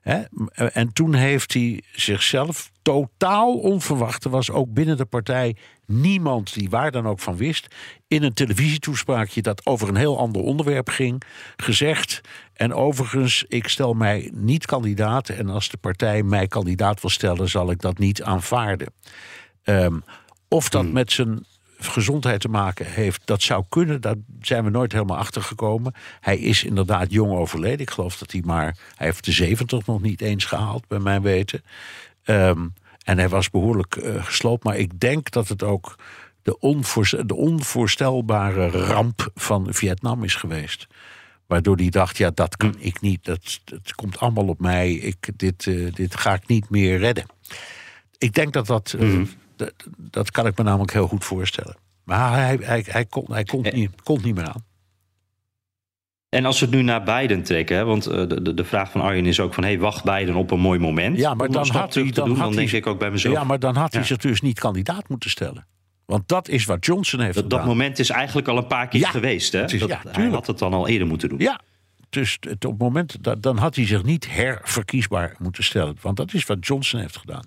Hè? 0.00 0.22
En 0.54 0.92
toen 0.92 1.14
heeft 1.14 1.52
hij 1.52 1.82
zichzelf 1.92 2.70
totaal 2.82 3.58
onverwacht. 3.58 4.24
Er 4.24 4.30
was 4.30 4.50
ook 4.50 4.72
binnen 4.72 4.96
de 4.96 5.04
partij 5.04 5.56
niemand 5.90 6.54
die 6.54 6.70
waar 6.70 6.90
dan 6.90 7.06
ook 7.06 7.20
van 7.20 7.36
wist. 7.36 7.74
In 8.08 8.22
een 8.22 8.32
televisietoespraakje 8.32 9.42
dat 9.42 9.66
over 9.66 9.88
een 9.88 9.96
heel 9.96 10.18
ander 10.18 10.42
onderwerp 10.42 10.88
ging, 10.88 11.22
gezegd. 11.56 12.20
En 12.52 12.74
overigens, 12.74 13.44
ik 13.48 13.68
stel 13.68 13.94
mij 13.94 14.30
niet 14.34 14.66
kandidaat. 14.66 15.28
En 15.28 15.48
als 15.48 15.68
de 15.68 15.76
partij 15.76 16.22
mij 16.22 16.46
kandidaat 16.46 17.00
wil 17.00 17.10
stellen, 17.10 17.48
zal 17.48 17.70
ik 17.70 17.80
dat 17.80 17.98
niet 17.98 18.22
aanvaarden. 18.22 18.92
Ehm, 19.62 19.98
of 20.48 20.68
dat 20.68 20.86
met 20.92 21.12
zijn 21.12 21.44
gezondheid 21.78 22.40
te 22.40 22.48
maken 22.48 22.86
heeft, 22.86 23.22
dat 23.24 23.42
zou 23.42 23.64
kunnen. 23.68 24.00
Daar 24.00 24.14
zijn 24.40 24.64
we 24.64 24.70
nooit 24.70 24.92
helemaal 24.92 25.16
achter 25.16 25.42
gekomen. 25.42 25.94
Hij 26.20 26.38
is 26.38 26.64
inderdaad 26.64 27.12
jong 27.12 27.32
overleden. 27.32 27.80
Ik 27.80 27.90
geloof 27.90 28.18
dat 28.18 28.32
hij 28.32 28.42
maar. 28.44 28.76
Hij 28.94 29.06
heeft 29.06 29.24
de 29.24 29.32
70 29.32 29.86
nog 29.86 30.00
niet 30.02 30.20
eens 30.20 30.44
gehaald, 30.44 30.88
bij 30.88 30.98
mijn 30.98 31.22
weten. 31.22 31.62
Ehm, 32.22 32.66
en 33.10 33.18
hij 33.18 33.28
was 33.28 33.50
behoorlijk 33.50 33.96
uh, 33.96 34.24
gesloopt. 34.24 34.64
Maar 34.64 34.76
ik 34.76 35.00
denk 35.00 35.30
dat 35.30 35.48
het 35.48 35.62
ook 35.62 35.94
de, 36.42 36.58
onvoorst 36.58 37.28
de 37.28 37.34
onvoorstelbare 37.34 38.68
ramp 38.68 39.30
van 39.34 39.66
Vietnam 39.70 40.24
is 40.24 40.34
geweest. 40.34 40.86
Waardoor 41.46 41.76
hij 41.76 41.88
dacht, 41.88 42.16
ja, 42.16 42.30
dat 42.34 42.56
kan 42.56 42.74
ik 42.78 43.00
niet. 43.00 43.24
Dat, 43.24 43.60
dat 43.64 43.94
komt 43.94 44.18
allemaal 44.18 44.46
op 44.46 44.60
mij. 44.60 44.92
Ik, 44.92 45.30
dit, 45.36 45.66
uh, 45.66 45.92
dit 45.94 46.16
ga 46.16 46.34
ik 46.34 46.46
niet 46.46 46.70
meer 46.70 46.98
redden. 46.98 47.24
Ik 48.18 48.34
denk 48.34 48.52
dat 48.52 48.66
dat... 48.66 48.94
Uh, 48.98 49.26
dat, 49.56 49.72
dat, 49.96 50.30
kan 50.30 50.46
ik 50.46 50.58
me 50.58 50.64
namelijk 50.64 50.92
heel 50.92 51.08
goed 51.08 51.24
voorstellen. 51.24 51.76
Maar 52.04 52.32
hij, 52.32 52.58
hij, 52.60 52.84
hij, 52.86 53.04
kon, 53.04 53.24
hij 53.28 53.44
kon, 53.44 53.66
niet, 53.72 54.02
kon 54.02 54.20
niet 54.22 54.34
meer 54.34 54.48
aan. 54.48 54.64
En 56.30 56.44
als 56.44 56.60
we 56.60 56.66
het 56.66 56.74
nu 56.74 56.82
naar 56.82 57.02
Biden 57.02 57.42
trekken, 57.42 57.76
hè, 57.76 57.84
want 57.84 58.04
de, 58.04 58.42
de, 58.42 58.54
de 58.54 58.64
vraag 58.64 58.90
van 58.90 59.00
Arjen 59.00 59.26
is 59.26 59.40
ook 59.40 59.54
van... 59.54 59.64
hey, 59.64 59.78
wacht 59.78 60.04
Biden 60.04 60.34
op 60.34 60.50
een 60.50 60.60
mooi 60.60 60.78
moment. 60.78 61.16
Ja, 61.18 61.34
maar 61.34 61.50
dan 61.50 61.68
had 61.70 61.94
hij, 61.94 62.02
dan, 62.10 62.28
doen, 62.28 62.36
had 62.38 62.52
dan 62.54 62.64
hij, 62.64 62.72
ik 62.78 62.86
ook 62.86 62.98
bij 62.98 63.10
mezelf... 63.10 63.34
Ja, 63.34 63.44
maar 63.44 63.58
dan 63.58 63.76
had 63.76 63.92
hij 63.92 64.04
zich 64.04 64.16
dus 64.16 64.40
niet 64.40 64.58
kandidaat 64.58 65.08
moeten 65.08 65.30
stellen. 65.30 65.66
Want 66.06 66.28
dat 66.28 66.48
is 66.48 66.64
wat 66.64 66.84
Johnson 66.86 67.20
heeft 67.20 67.34
Dat, 67.34 67.50
dat 67.50 67.58
gedaan. 67.58 67.74
moment 67.76 67.98
is 67.98 68.10
eigenlijk 68.10 68.48
al 68.48 68.56
een 68.56 68.66
paar 68.66 68.88
keer 68.88 69.00
Ja, 69.00 69.08
geweest. 69.10 69.52
Hè? 69.52 69.64
is- 69.64 69.78
dat, 69.80 69.88
ja, 69.88 70.00
hij 70.10 70.28
had 70.28 70.46
het 70.46 70.58
dan 70.58 70.72
al 70.74 70.88
eerder 70.88 71.06
moeten 71.06 71.28
doen. 71.28 71.38
Ja, 71.38 71.60
dus 72.10 72.36
het, 72.40 72.64
op 72.64 72.70
het 72.72 72.80
moment, 72.80 73.16
dat, 73.24 73.42
dan 73.42 73.56
had 73.56 73.74
hij 73.76 73.86
zich 73.86 74.02
niet 74.02 74.30
herverkiesbaar 74.34 75.34
moeten 75.38 75.64
stellen. 75.64 75.96
Want 76.00 76.16
dat 76.16 76.34
is 76.34 76.44
wat 76.46 76.66
Johnson 76.66 77.00
heeft 77.00 77.16
gedaan. 77.16 77.44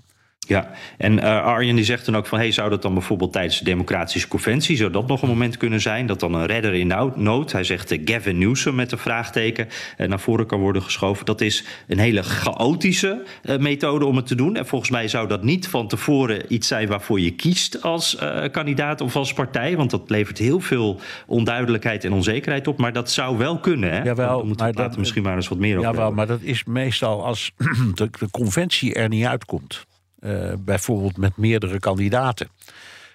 Ja, 0.48 0.72
en 0.98 1.20
eh, 1.20 1.44
Arjen 1.44 1.76
die 1.76 1.86
zegt 1.86 2.06
dan 2.06 2.16
ook 2.16 2.26
van... 2.26 2.38
Hey, 2.38 2.52
zou 2.52 2.70
dat 2.70 2.82
dan 2.82 2.94
bijvoorbeeld 2.94 3.32
tijdens 3.32 3.58
de 3.60 3.66
democratische 3.66 4.28
conventie... 4.28 4.78
zou 4.78 4.92
dat 4.92 5.08
nog 5.08 5.22
een 5.22 5.28
moment 5.28 5.58
kunnen 5.58 5.82
zijn? 5.82 6.06
Dat 6.06 6.20
dan 6.20 6.34
een 6.34 6.46
redder 6.46 6.74
in 6.74 7.12
nood... 7.16 7.52
hij 7.52 7.64
zegt 7.64 7.92
eh, 7.92 8.02
Gavin 8.06 8.38
Newsom 8.38 8.76
met 8.76 8.92
een 8.92 8.98
vraagteken... 8.98 9.68
eh, 9.98 10.08
naar 10.08 10.20
voren 10.20 10.46
kan 10.46 10.60
worden 10.60 10.82
geschoven. 10.82 11.26
Dat 11.26 11.42
is 11.42 11.66
een 11.88 11.98
hele 11.98 12.24
chaotische 12.24 13.24
methode 13.60 14.06
om 14.06 14.16
het 14.16 14.28
te 14.28 14.36
doen. 14.36 14.56
En 14.56 14.66
volgens 14.66 14.92
mij 14.92 15.08
zou 15.08 15.28
dat 15.28 15.44
niet 15.44 15.68
van 15.68 15.88
tevoren 15.88 16.54
iets 16.54 16.68
zijn... 16.68 16.88
waarvoor 16.88 17.20
je 17.20 17.32
kiest 17.32 17.82
als 17.82 18.18
kandidaat 18.52 19.02
of 19.02 19.16
als 19.16 19.34
partij. 19.34 19.76
Want 19.76 19.92
dat 19.92 20.10
levert 20.10 20.38
heel 20.38 20.60
veel 20.60 21.00
onduidelijkheid 21.28 22.04
en 22.04 22.14
onzekerheid 22.14 22.68
op. 22.68 22.78
Maar 22.78 22.94
dat 22.94 23.12
zou 23.12 23.38
wel 23.38 23.60
kunnen, 23.60 23.92
hè? 23.92 24.04
Jawel, 24.04 24.38
Daar 24.38 24.46
moeten 24.46 24.66
we 24.66 24.74
later 24.74 25.00
misschien 25.00 25.24
maar 25.24 25.36
eens 25.36 25.48
wat 25.48 25.58
meer 25.58 25.78
over 25.78 25.90
Jawel, 25.90 26.12
maar 26.12 26.28
dat 26.28 26.42
is 26.42 26.64
meestal 26.64 27.26
als 27.26 27.52
de, 27.96 28.10
de 28.20 28.30
conventie 28.32 28.94
er 28.94 29.10
niet 29.10 29.26
uitkomt. 29.26 29.86
Eh, 30.24 30.54
bijvoorbeeld 30.60 31.18
met 31.18 31.38
meerdere 31.38 31.80
kandidaten. 31.80 32.48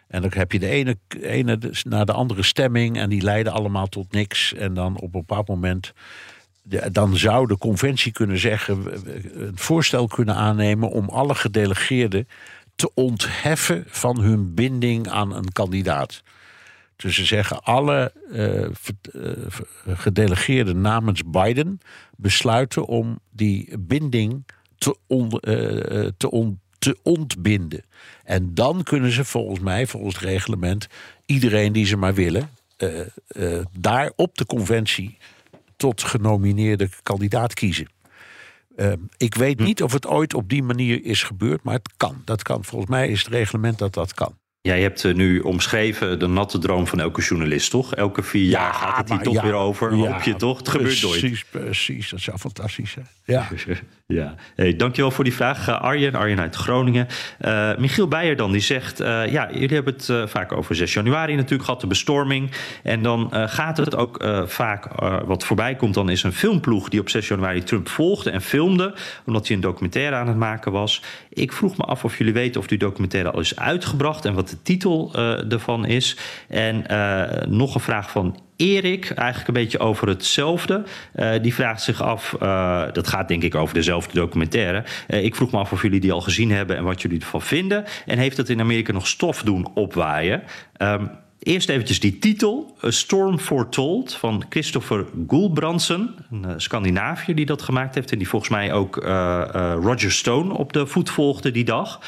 En 0.09 0.23
dan 0.23 0.31
heb 0.35 0.53
je 0.53 0.59
de 0.59 0.69
ene, 0.69 0.97
ene 1.21 1.59
naar 1.83 2.07
de 2.07 2.13
andere 2.13 2.43
stemming 2.43 2.99
en 2.99 3.09
die 3.09 3.23
leiden 3.23 3.53
allemaal 3.53 3.87
tot 3.87 4.13
niks. 4.13 4.55
En 4.55 4.75
dan 4.75 4.97
op 4.97 5.03
een 5.03 5.11
bepaald 5.11 5.49
moment. 5.49 5.93
dan 6.93 7.17
zou 7.17 7.47
de 7.47 7.59
conventie 7.59 8.13
kunnen 8.13 8.39
zeggen. 8.39 8.85
een 9.41 9.59
voorstel 9.59 10.07
kunnen 10.07 10.35
aannemen 10.35 10.91
om 10.91 11.09
alle 11.09 11.35
gedelegeerden 11.35 12.29
te 12.75 12.95
ontheffen 12.95 13.85
van 13.87 14.21
hun 14.21 14.55
binding 14.55 15.09
aan 15.09 15.35
een 15.35 15.53
kandidaat. 15.53 16.23
Dus 16.97 17.15
ze 17.15 17.25
zeggen 17.25 17.63
alle 17.63 18.13
eh, 18.33 18.65
eh, 18.65 18.71
gedelegeerden 19.87 20.81
namens 20.81 21.23
Biden 21.27 21.81
besluiten 22.17 22.87
om 22.87 23.19
die 23.31 23.79
binding 23.79 24.45
te, 24.79 24.97
on, 25.07 25.29
te, 26.17 26.31
on- 26.31 26.61
te 26.79 26.99
ontbinden. 27.03 27.85
En 28.25 28.55
dan 28.55 28.83
kunnen 28.83 29.13
ze 29.13 29.25
volgens 29.25 29.61
mij, 29.61 29.87
volgens 29.87 30.15
het 30.15 30.25
reglement, 30.25 30.89
iedereen 31.27 31.73
die 31.73 31.87
ze 31.87 31.97
maar 31.97 32.15
willen, 32.15 32.51
eh, 32.77 33.01
eh, 33.27 33.65
daar 33.79 34.13
op 34.17 34.39
de 34.39 34.47
conventie 34.47 35.19
tot 35.77 36.03
genomineerde 36.03 36.89
kandidaat 37.03 37.55
kiezen. 37.55 37.89
Eh, 38.77 38.93
ik 39.17 39.35
weet 39.35 39.59
niet 39.59 39.83
of 39.83 39.93
het 39.93 40.07
ooit 40.07 40.35
op 40.35 40.49
die 40.49 40.63
manier 40.63 41.05
is 41.05 41.23
gebeurd, 41.23 41.63
maar 41.63 41.75
het 41.75 41.91
kan. 41.97 42.23
Dat 42.25 42.43
kan. 42.43 42.65
Volgens 42.65 42.91
mij 42.91 43.09
is 43.09 43.19
het 43.19 43.33
reglement 43.33 43.79
dat 43.79 43.95
dat 43.95 44.15
kan. 44.15 44.39
Jij 44.69 44.81
hebt 44.81 45.05
eh, 45.05 45.15
nu 45.15 45.41
omschreven 45.41 46.19
de 46.19 46.27
natte 46.27 46.59
droom 46.59 46.87
van 46.87 47.01
elke 47.01 47.21
journalist, 47.23 47.71
toch? 47.71 47.95
Elke 47.95 48.23
vier 48.23 48.49
jaar 48.49 48.75
gaat 48.75 48.99
het 48.99 49.09
hier 49.09 49.19
toch 49.19 49.35
ja, 49.35 49.43
weer 49.43 49.55
over. 49.55 49.97
ja, 49.97 50.13
Hoop 50.13 50.23
je 50.23 50.37
toch? 50.37 50.59
Het 50.59 50.69
gebeurt 50.69 51.03
nooit. 51.03 51.21
Precies, 51.21 51.45
precies. 51.45 52.11
Dat 52.11 52.21
zou 52.21 52.39
fantastisch 52.39 52.91
zijn. 52.91 53.07
Ja. 53.25 53.49
Ja, 54.15 54.35
hey, 54.55 54.77
dankjewel 54.77 55.11
voor 55.11 55.25
die 55.25 55.35
vraag, 55.35 55.69
eh, 55.69 55.81
Arjen. 55.81 56.15
Arjen 56.15 56.41
uit 56.41 56.55
Groningen. 56.55 57.07
Eh, 57.39 57.77
Michiel 57.77 58.09
Beijer 58.09 58.37
dan, 58.37 58.53
die 58.53 58.61
zegt... 58.61 58.99
ja, 58.99 59.49
jullie 59.53 59.75
hebben 59.75 59.95
het 59.95 60.31
vaak 60.31 60.53
over 60.53 60.75
6 60.75 60.93
januari 60.93 61.35
natuurlijk 61.35 61.65
gehad, 61.65 61.81
de 61.81 61.87
bestorming. 61.87 62.51
En 62.83 63.03
dan 63.03 63.31
gaat 63.33 63.77
het 63.77 63.97
ook 63.97 64.25
vaak... 64.47 64.89
wat 65.27 65.45
voorbij 65.45 65.75
komt 65.75 65.95
dan 65.95 66.09
is 66.09 66.23
een 66.23 66.33
filmploeg 66.33 66.89
die 66.89 67.01
op 67.01 67.09
6 67.09 67.29
januari 67.29 67.63
Trump 67.63 67.89
volgde 67.89 68.31
en 68.31 68.43
filmde... 68.43 68.95
omdat 69.27 69.47
hij 69.47 69.57
een 69.57 69.63
documentaire 69.63 70.17
aan 70.17 70.29
het 70.29 70.37
maken 70.37 70.73
was. 70.73 71.03
Ik 71.29 71.53
vroeg 71.53 71.77
me 71.77 71.85
af 71.85 72.05
of 72.05 72.19
jullie 72.19 72.33
weten 72.33 72.61
of 72.61 72.67
die 72.67 72.79
documentaire 72.79 73.31
al 73.31 73.41
is 73.41 73.57
uitgebracht... 73.57 74.25
en 74.25 74.35
wat 74.35 74.57
titel 74.63 75.11
eh, 75.15 75.53
ervan 75.53 75.87
is. 75.87 76.17
En 76.49 76.87
eh, 76.87 77.47
nog 77.47 77.75
een 77.75 77.81
vraag 77.81 78.11
van 78.11 78.39
Erik, 78.57 79.11
eigenlijk 79.11 79.49
een 79.49 79.55
beetje 79.55 79.79
over 79.79 80.09
hetzelfde. 80.09 80.83
Eh, 81.13 81.31
die 81.43 81.55
vraagt 81.55 81.83
zich 81.83 82.03
af, 82.03 82.37
dat 82.93 83.09
gaat 83.09 83.29
denk 83.29 83.43
ik 83.43 83.55
over 83.55 83.75
dezelfde 83.75 84.15
documentaire. 84.15 84.85
Ik 85.07 85.35
vroeg 85.35 85.51
me 85.51 85.59
af 85.59 85.73
of 85.73 85.83
jullie 85.83 86.01
die 86.01 86.13
al 86.13 86.21
gezien 86.21 86.51
hebben 86.51 86.77
en 86.77 86.85
wat 86.85 87.03
jullie 87.03 87.21
ervan 87.21 87.43
vinden. 87.43 87.85
En 88.07 88.19
heeft 88.19 88.37
het 88.37 88.49
in 88.49 88.61
Amerika 88.61 88.93
nog 88.93 89.07
stof 89.07 89.43
doen 89.43 89.69
opwaaien? 89.75 90.43
Ehm, 90.77 91.07
Eerst 91.39 91.69
eventjes 91.69 92.01
die 92.01 92.19
titel, 92.19 92.77
A 92.85 92.91
Storm 92.91 93.39
Foretold, 93.39 94.15
van 94.15 94.45
Christopher 94.49 95.07
Gulbrandsen, 95.29 96.15
een 96.31 96.61
Scandinaviër 96.61 97.37
die 97.37 97.47
dat 97.47 97.63
gemaakt 97.63 97.95
heeft... 97.95 98.13
en 98.13 98.19
die 98.19 98.29
volgens 98.29 98.51
mij 98.51 98.73
ook 98.73 98.97
Roger 99.83 100.13
Stone 100.13 100.55
op 100.55 100.73
de 100.73 100.87
voet 100.87 101.11
volgde 101.11 101.51
die 101.51 101.65
dag. 101.65 102.01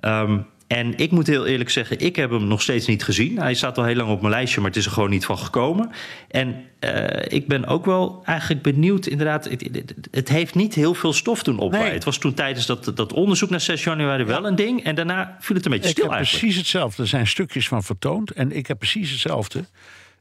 Um, 0.00 0.46
en 0.68 0.96
ik 0.96 1.10
moet 1.10 1.26
heel 1.26 1.46
eerlijk 1.46 1.70
zeggen, 1.70 1.98
ik 1.98 2.16
heb 2.16 2.30
hem 2.30 2.46
nog 2.46 2.62
steeds 2.62 2.86
niet 2.86 3.04
gezien. 3.04 3.38
Hij 3.38 3.54
staat 3.54 3.78
al 3.78 3.84
heel 3.84 3.94
lang 3.94 4.10
op 4.10 4.20
mijn 4.20 4.32
lijstje, 4.32 4.60
maar 4.60 4.68
het 4.68 4.78
is 4.78 4.86
er 4.86 4.92
gewoon 4.92 5.10
niet 5.10 5.24
van 5.24 5.38
gekomen. 5.38 5.90
En 6.28 6.64
uh, 6.80 7.04
ik 7.28 7.46
ben 7.46 7.66
ook 7.66 7.84
wel 7.84 8.22
eigenlijk 8.24 8.62
benieuwd, 8.62 9.06
inderdaad, 9.06 9.44
het, 9.44 9.68
het, 9.72 9.94
het 10.10 10.28
heeft 10.28 10.54
niet 10.54 10.74
heel 10.74 10.94
veel 10.94 11.12
stof 11.12 11.42
toen 11.42 11.58
opwaaien. 11.58 11.86
Nee. 11.86 11.94
Het 11.94 12.04
was 12.04 12.18
toen 12.18 12.34
tijdens 12.34 12.66
dat, 12.66 12.92
dat 12.94 13.12
onderzoek 13.12 13.50
naar 13.50 13.60
6 13.60 13.84
januari 13.84 14.24
wel 14.24 14.46
een 14.46 14.54
ding. 14.54 14.84
En 14.84 14.94
daarna 14.94 15.36
viel 15.40 15.56
het 15.56 15.64
een 15.64 15.70
beetje 15.70 15.88
ik 15.88 15.96
stil 15.96 16.10
eigenlijk. 16.10 16.38
precies 16.38 16.56
hetzelfde. 16.56 17.02
Er 17.02 17.08
zijn 17.08 17.26
stukjes 17.26 17.68
van 17.68 17.82
vertoond 17.82 18.30
en 18.30 18.52
ik 18.52 18.66
heb 18.66 18.78
precies 18.78 19.10
hetzelfde. 19.10 19.64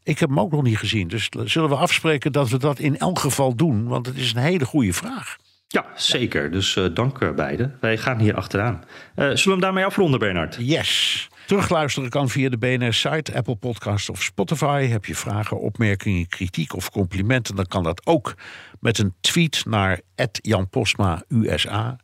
Ik 0.03 0.19
heb 0.19 0.29
hem 0.29 0.39
ook 0.39 0.51
nog 0.51 0.63
niet 0.63 0.77
gezien. 0.77 1.07
Dus 1.07 1.29
zullen 1.45 1.69
we 1.69 1.75
afspreken 1.75 2.31
dat 2.31 2.49
we 2.49 2.57
dat 2.57 2.79
in 2.79 2.97
elk 2.97 3.19
geval 3.19 3.55
doen? 3.55 3.87
Want 3.87 4.05
het 4.05 4.15
is 4.15 4.33
een 4.33 4.41
hele 4.41 4.65
goede 4.65 4.93
vraag. 4.93 5.37
Ja, 5.67 5.85
zeker. 5.95 6.51
Dus 6.51 6.75
uh, 6.75 6.85
dank 6.93 7.21
uh, 7.21 7.31
beiden. 7.31 7.77
Wij 7.79 7.97
gaan 7.97 8.19
hier 8.19 8.35
achteraan. 8.35 8.75
Uh, 8.75 8.83
zullen 9.15 9.43
we 9.43 9.49
hem 9.49 9.59
daarmee 9.59 9.85
afronden, 9.85 10.19
Bernard? 10.19 10.57
Yes. 10.59 11.27
Terugluisteren 11.45 12.09
kan 12.09 12.29
via 12.29 12.49
de 12.49 12.57
BNR-site, 12.57 13.35
Apple 13.35 13.55
Podcast 13.55 14.09
of 14.09 14.23
Spotify. 14.23 14.85
Heb 14.85 15.05
je 15.05 15.15
vragen, 15.15 15.59
opmerkingen, 15.59 16.27
kritiek 16.27 16.75
of 16.75 16.91
complimenten... 16.91 17.55
dan 17.55 17.65
kan 17.65 17.83
dat 17.83 18.05
ook 18.05 18.33
met 18.79 18.97
een 18.97 19.13
tweet 19.21 19.65
naar 19.65 19.99
Jan 20.31 20.69
Postma 20.69 21.23
USA... 21.27 21.97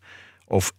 of 0.46 0.74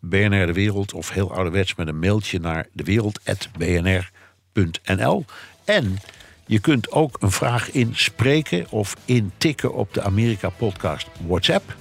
BNR 0.00 0.46
De 0.46 0.52
Wereld 0.52 0.94
of 0.94 1.10
heel 1.10 1.32
ouderwets 1.32 1.74
met 1.74 1.88
een 1.88 1.98
mailtje 1.98 2.38
naar 2.38 2.66
dewereld.bnr.nl. 2.72 5.24
En 5.64 5.98
je 6.46 6.60
kunt 6.60 6.90
ook 6.90 7.16
een 7.20 7.30
vraag 7.30 7.70
inspreken 7.70 8.66
of 8.70 8.96
intikken 9.04 9.74
op 9.74 9.94
de 9.94 10.02
Amerika-podcast 10.02 11.08
WhatsApp... 11.26 11.78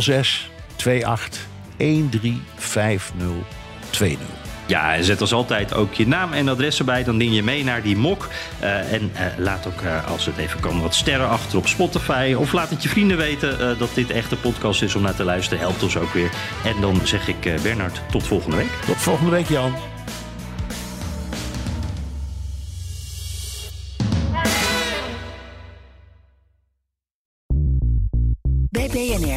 06 0.00 0.50
28 0.76 1.46
135020. 1.76 4.26
Ja, 4.66 4.94
en 4.94 5.04
zet 5.04 5.20
als 5.20 5.32
altijd 5.32 5.74
ook 5.74 5.94
je 5.94 6.06
naam 6.06 6.32
en 6.32 6.48
adres 6.48 6.78
erbij. 6.78 7.04
Dan 7.04 7.18
ding 7.18 7.34
je 7.34 7.42
mee 7.42 7.64
naar 7.64 7.82
die 7.82 7.96
mok. 7.96 8.28
Uh, 8.62 8.92
en 8.92 9.12
uh, 9.14 9.20
laat 9.38 9.66
ook, 9.66 9.82
uh, 9.82 10.10
als 10.10 10.26
het 10.26 10.36
even 10.36 10.60
kan, 10.60 10.80
wat 10.80 10.94
sterren 10.94 11.28
achter 11.28 11.58
op 11.58 11.66
Spotify. 11.66 12.34
Of 12.38 12.52
laat 12.52 12.70
het 12.70 12.82
je 12.82 12.88
vrienden 12.88 13.16
weten 13.16 13.78
dat 13.78 13.94
dit 13.94 14.10
echt 14.10 14.32
een 14.32 14.40
podcast 14.40 14.82
is 14.82 14.94
om 14.94 15.02
naar 15.02 15.16
te 15.16 15.24
luisteren. 15.24 15.58
Helpt 15.58 15.82
ons 15.82 15.96
ook 15.96 16.12
weer. 16.12 16.30
En 16.64 16.80
dan 16.80 17.00
zeg 17.04 17.28
ik, 17.28 17.62
Bernard, 17.62 18.00
tot 18.10 18.26
volgende 18.26 18.56
week. 18.56 18.70
Tot 18.86 18.96
volgende 18.96 19.30
week, 19.30 19.48
Jan. 19.48 19.95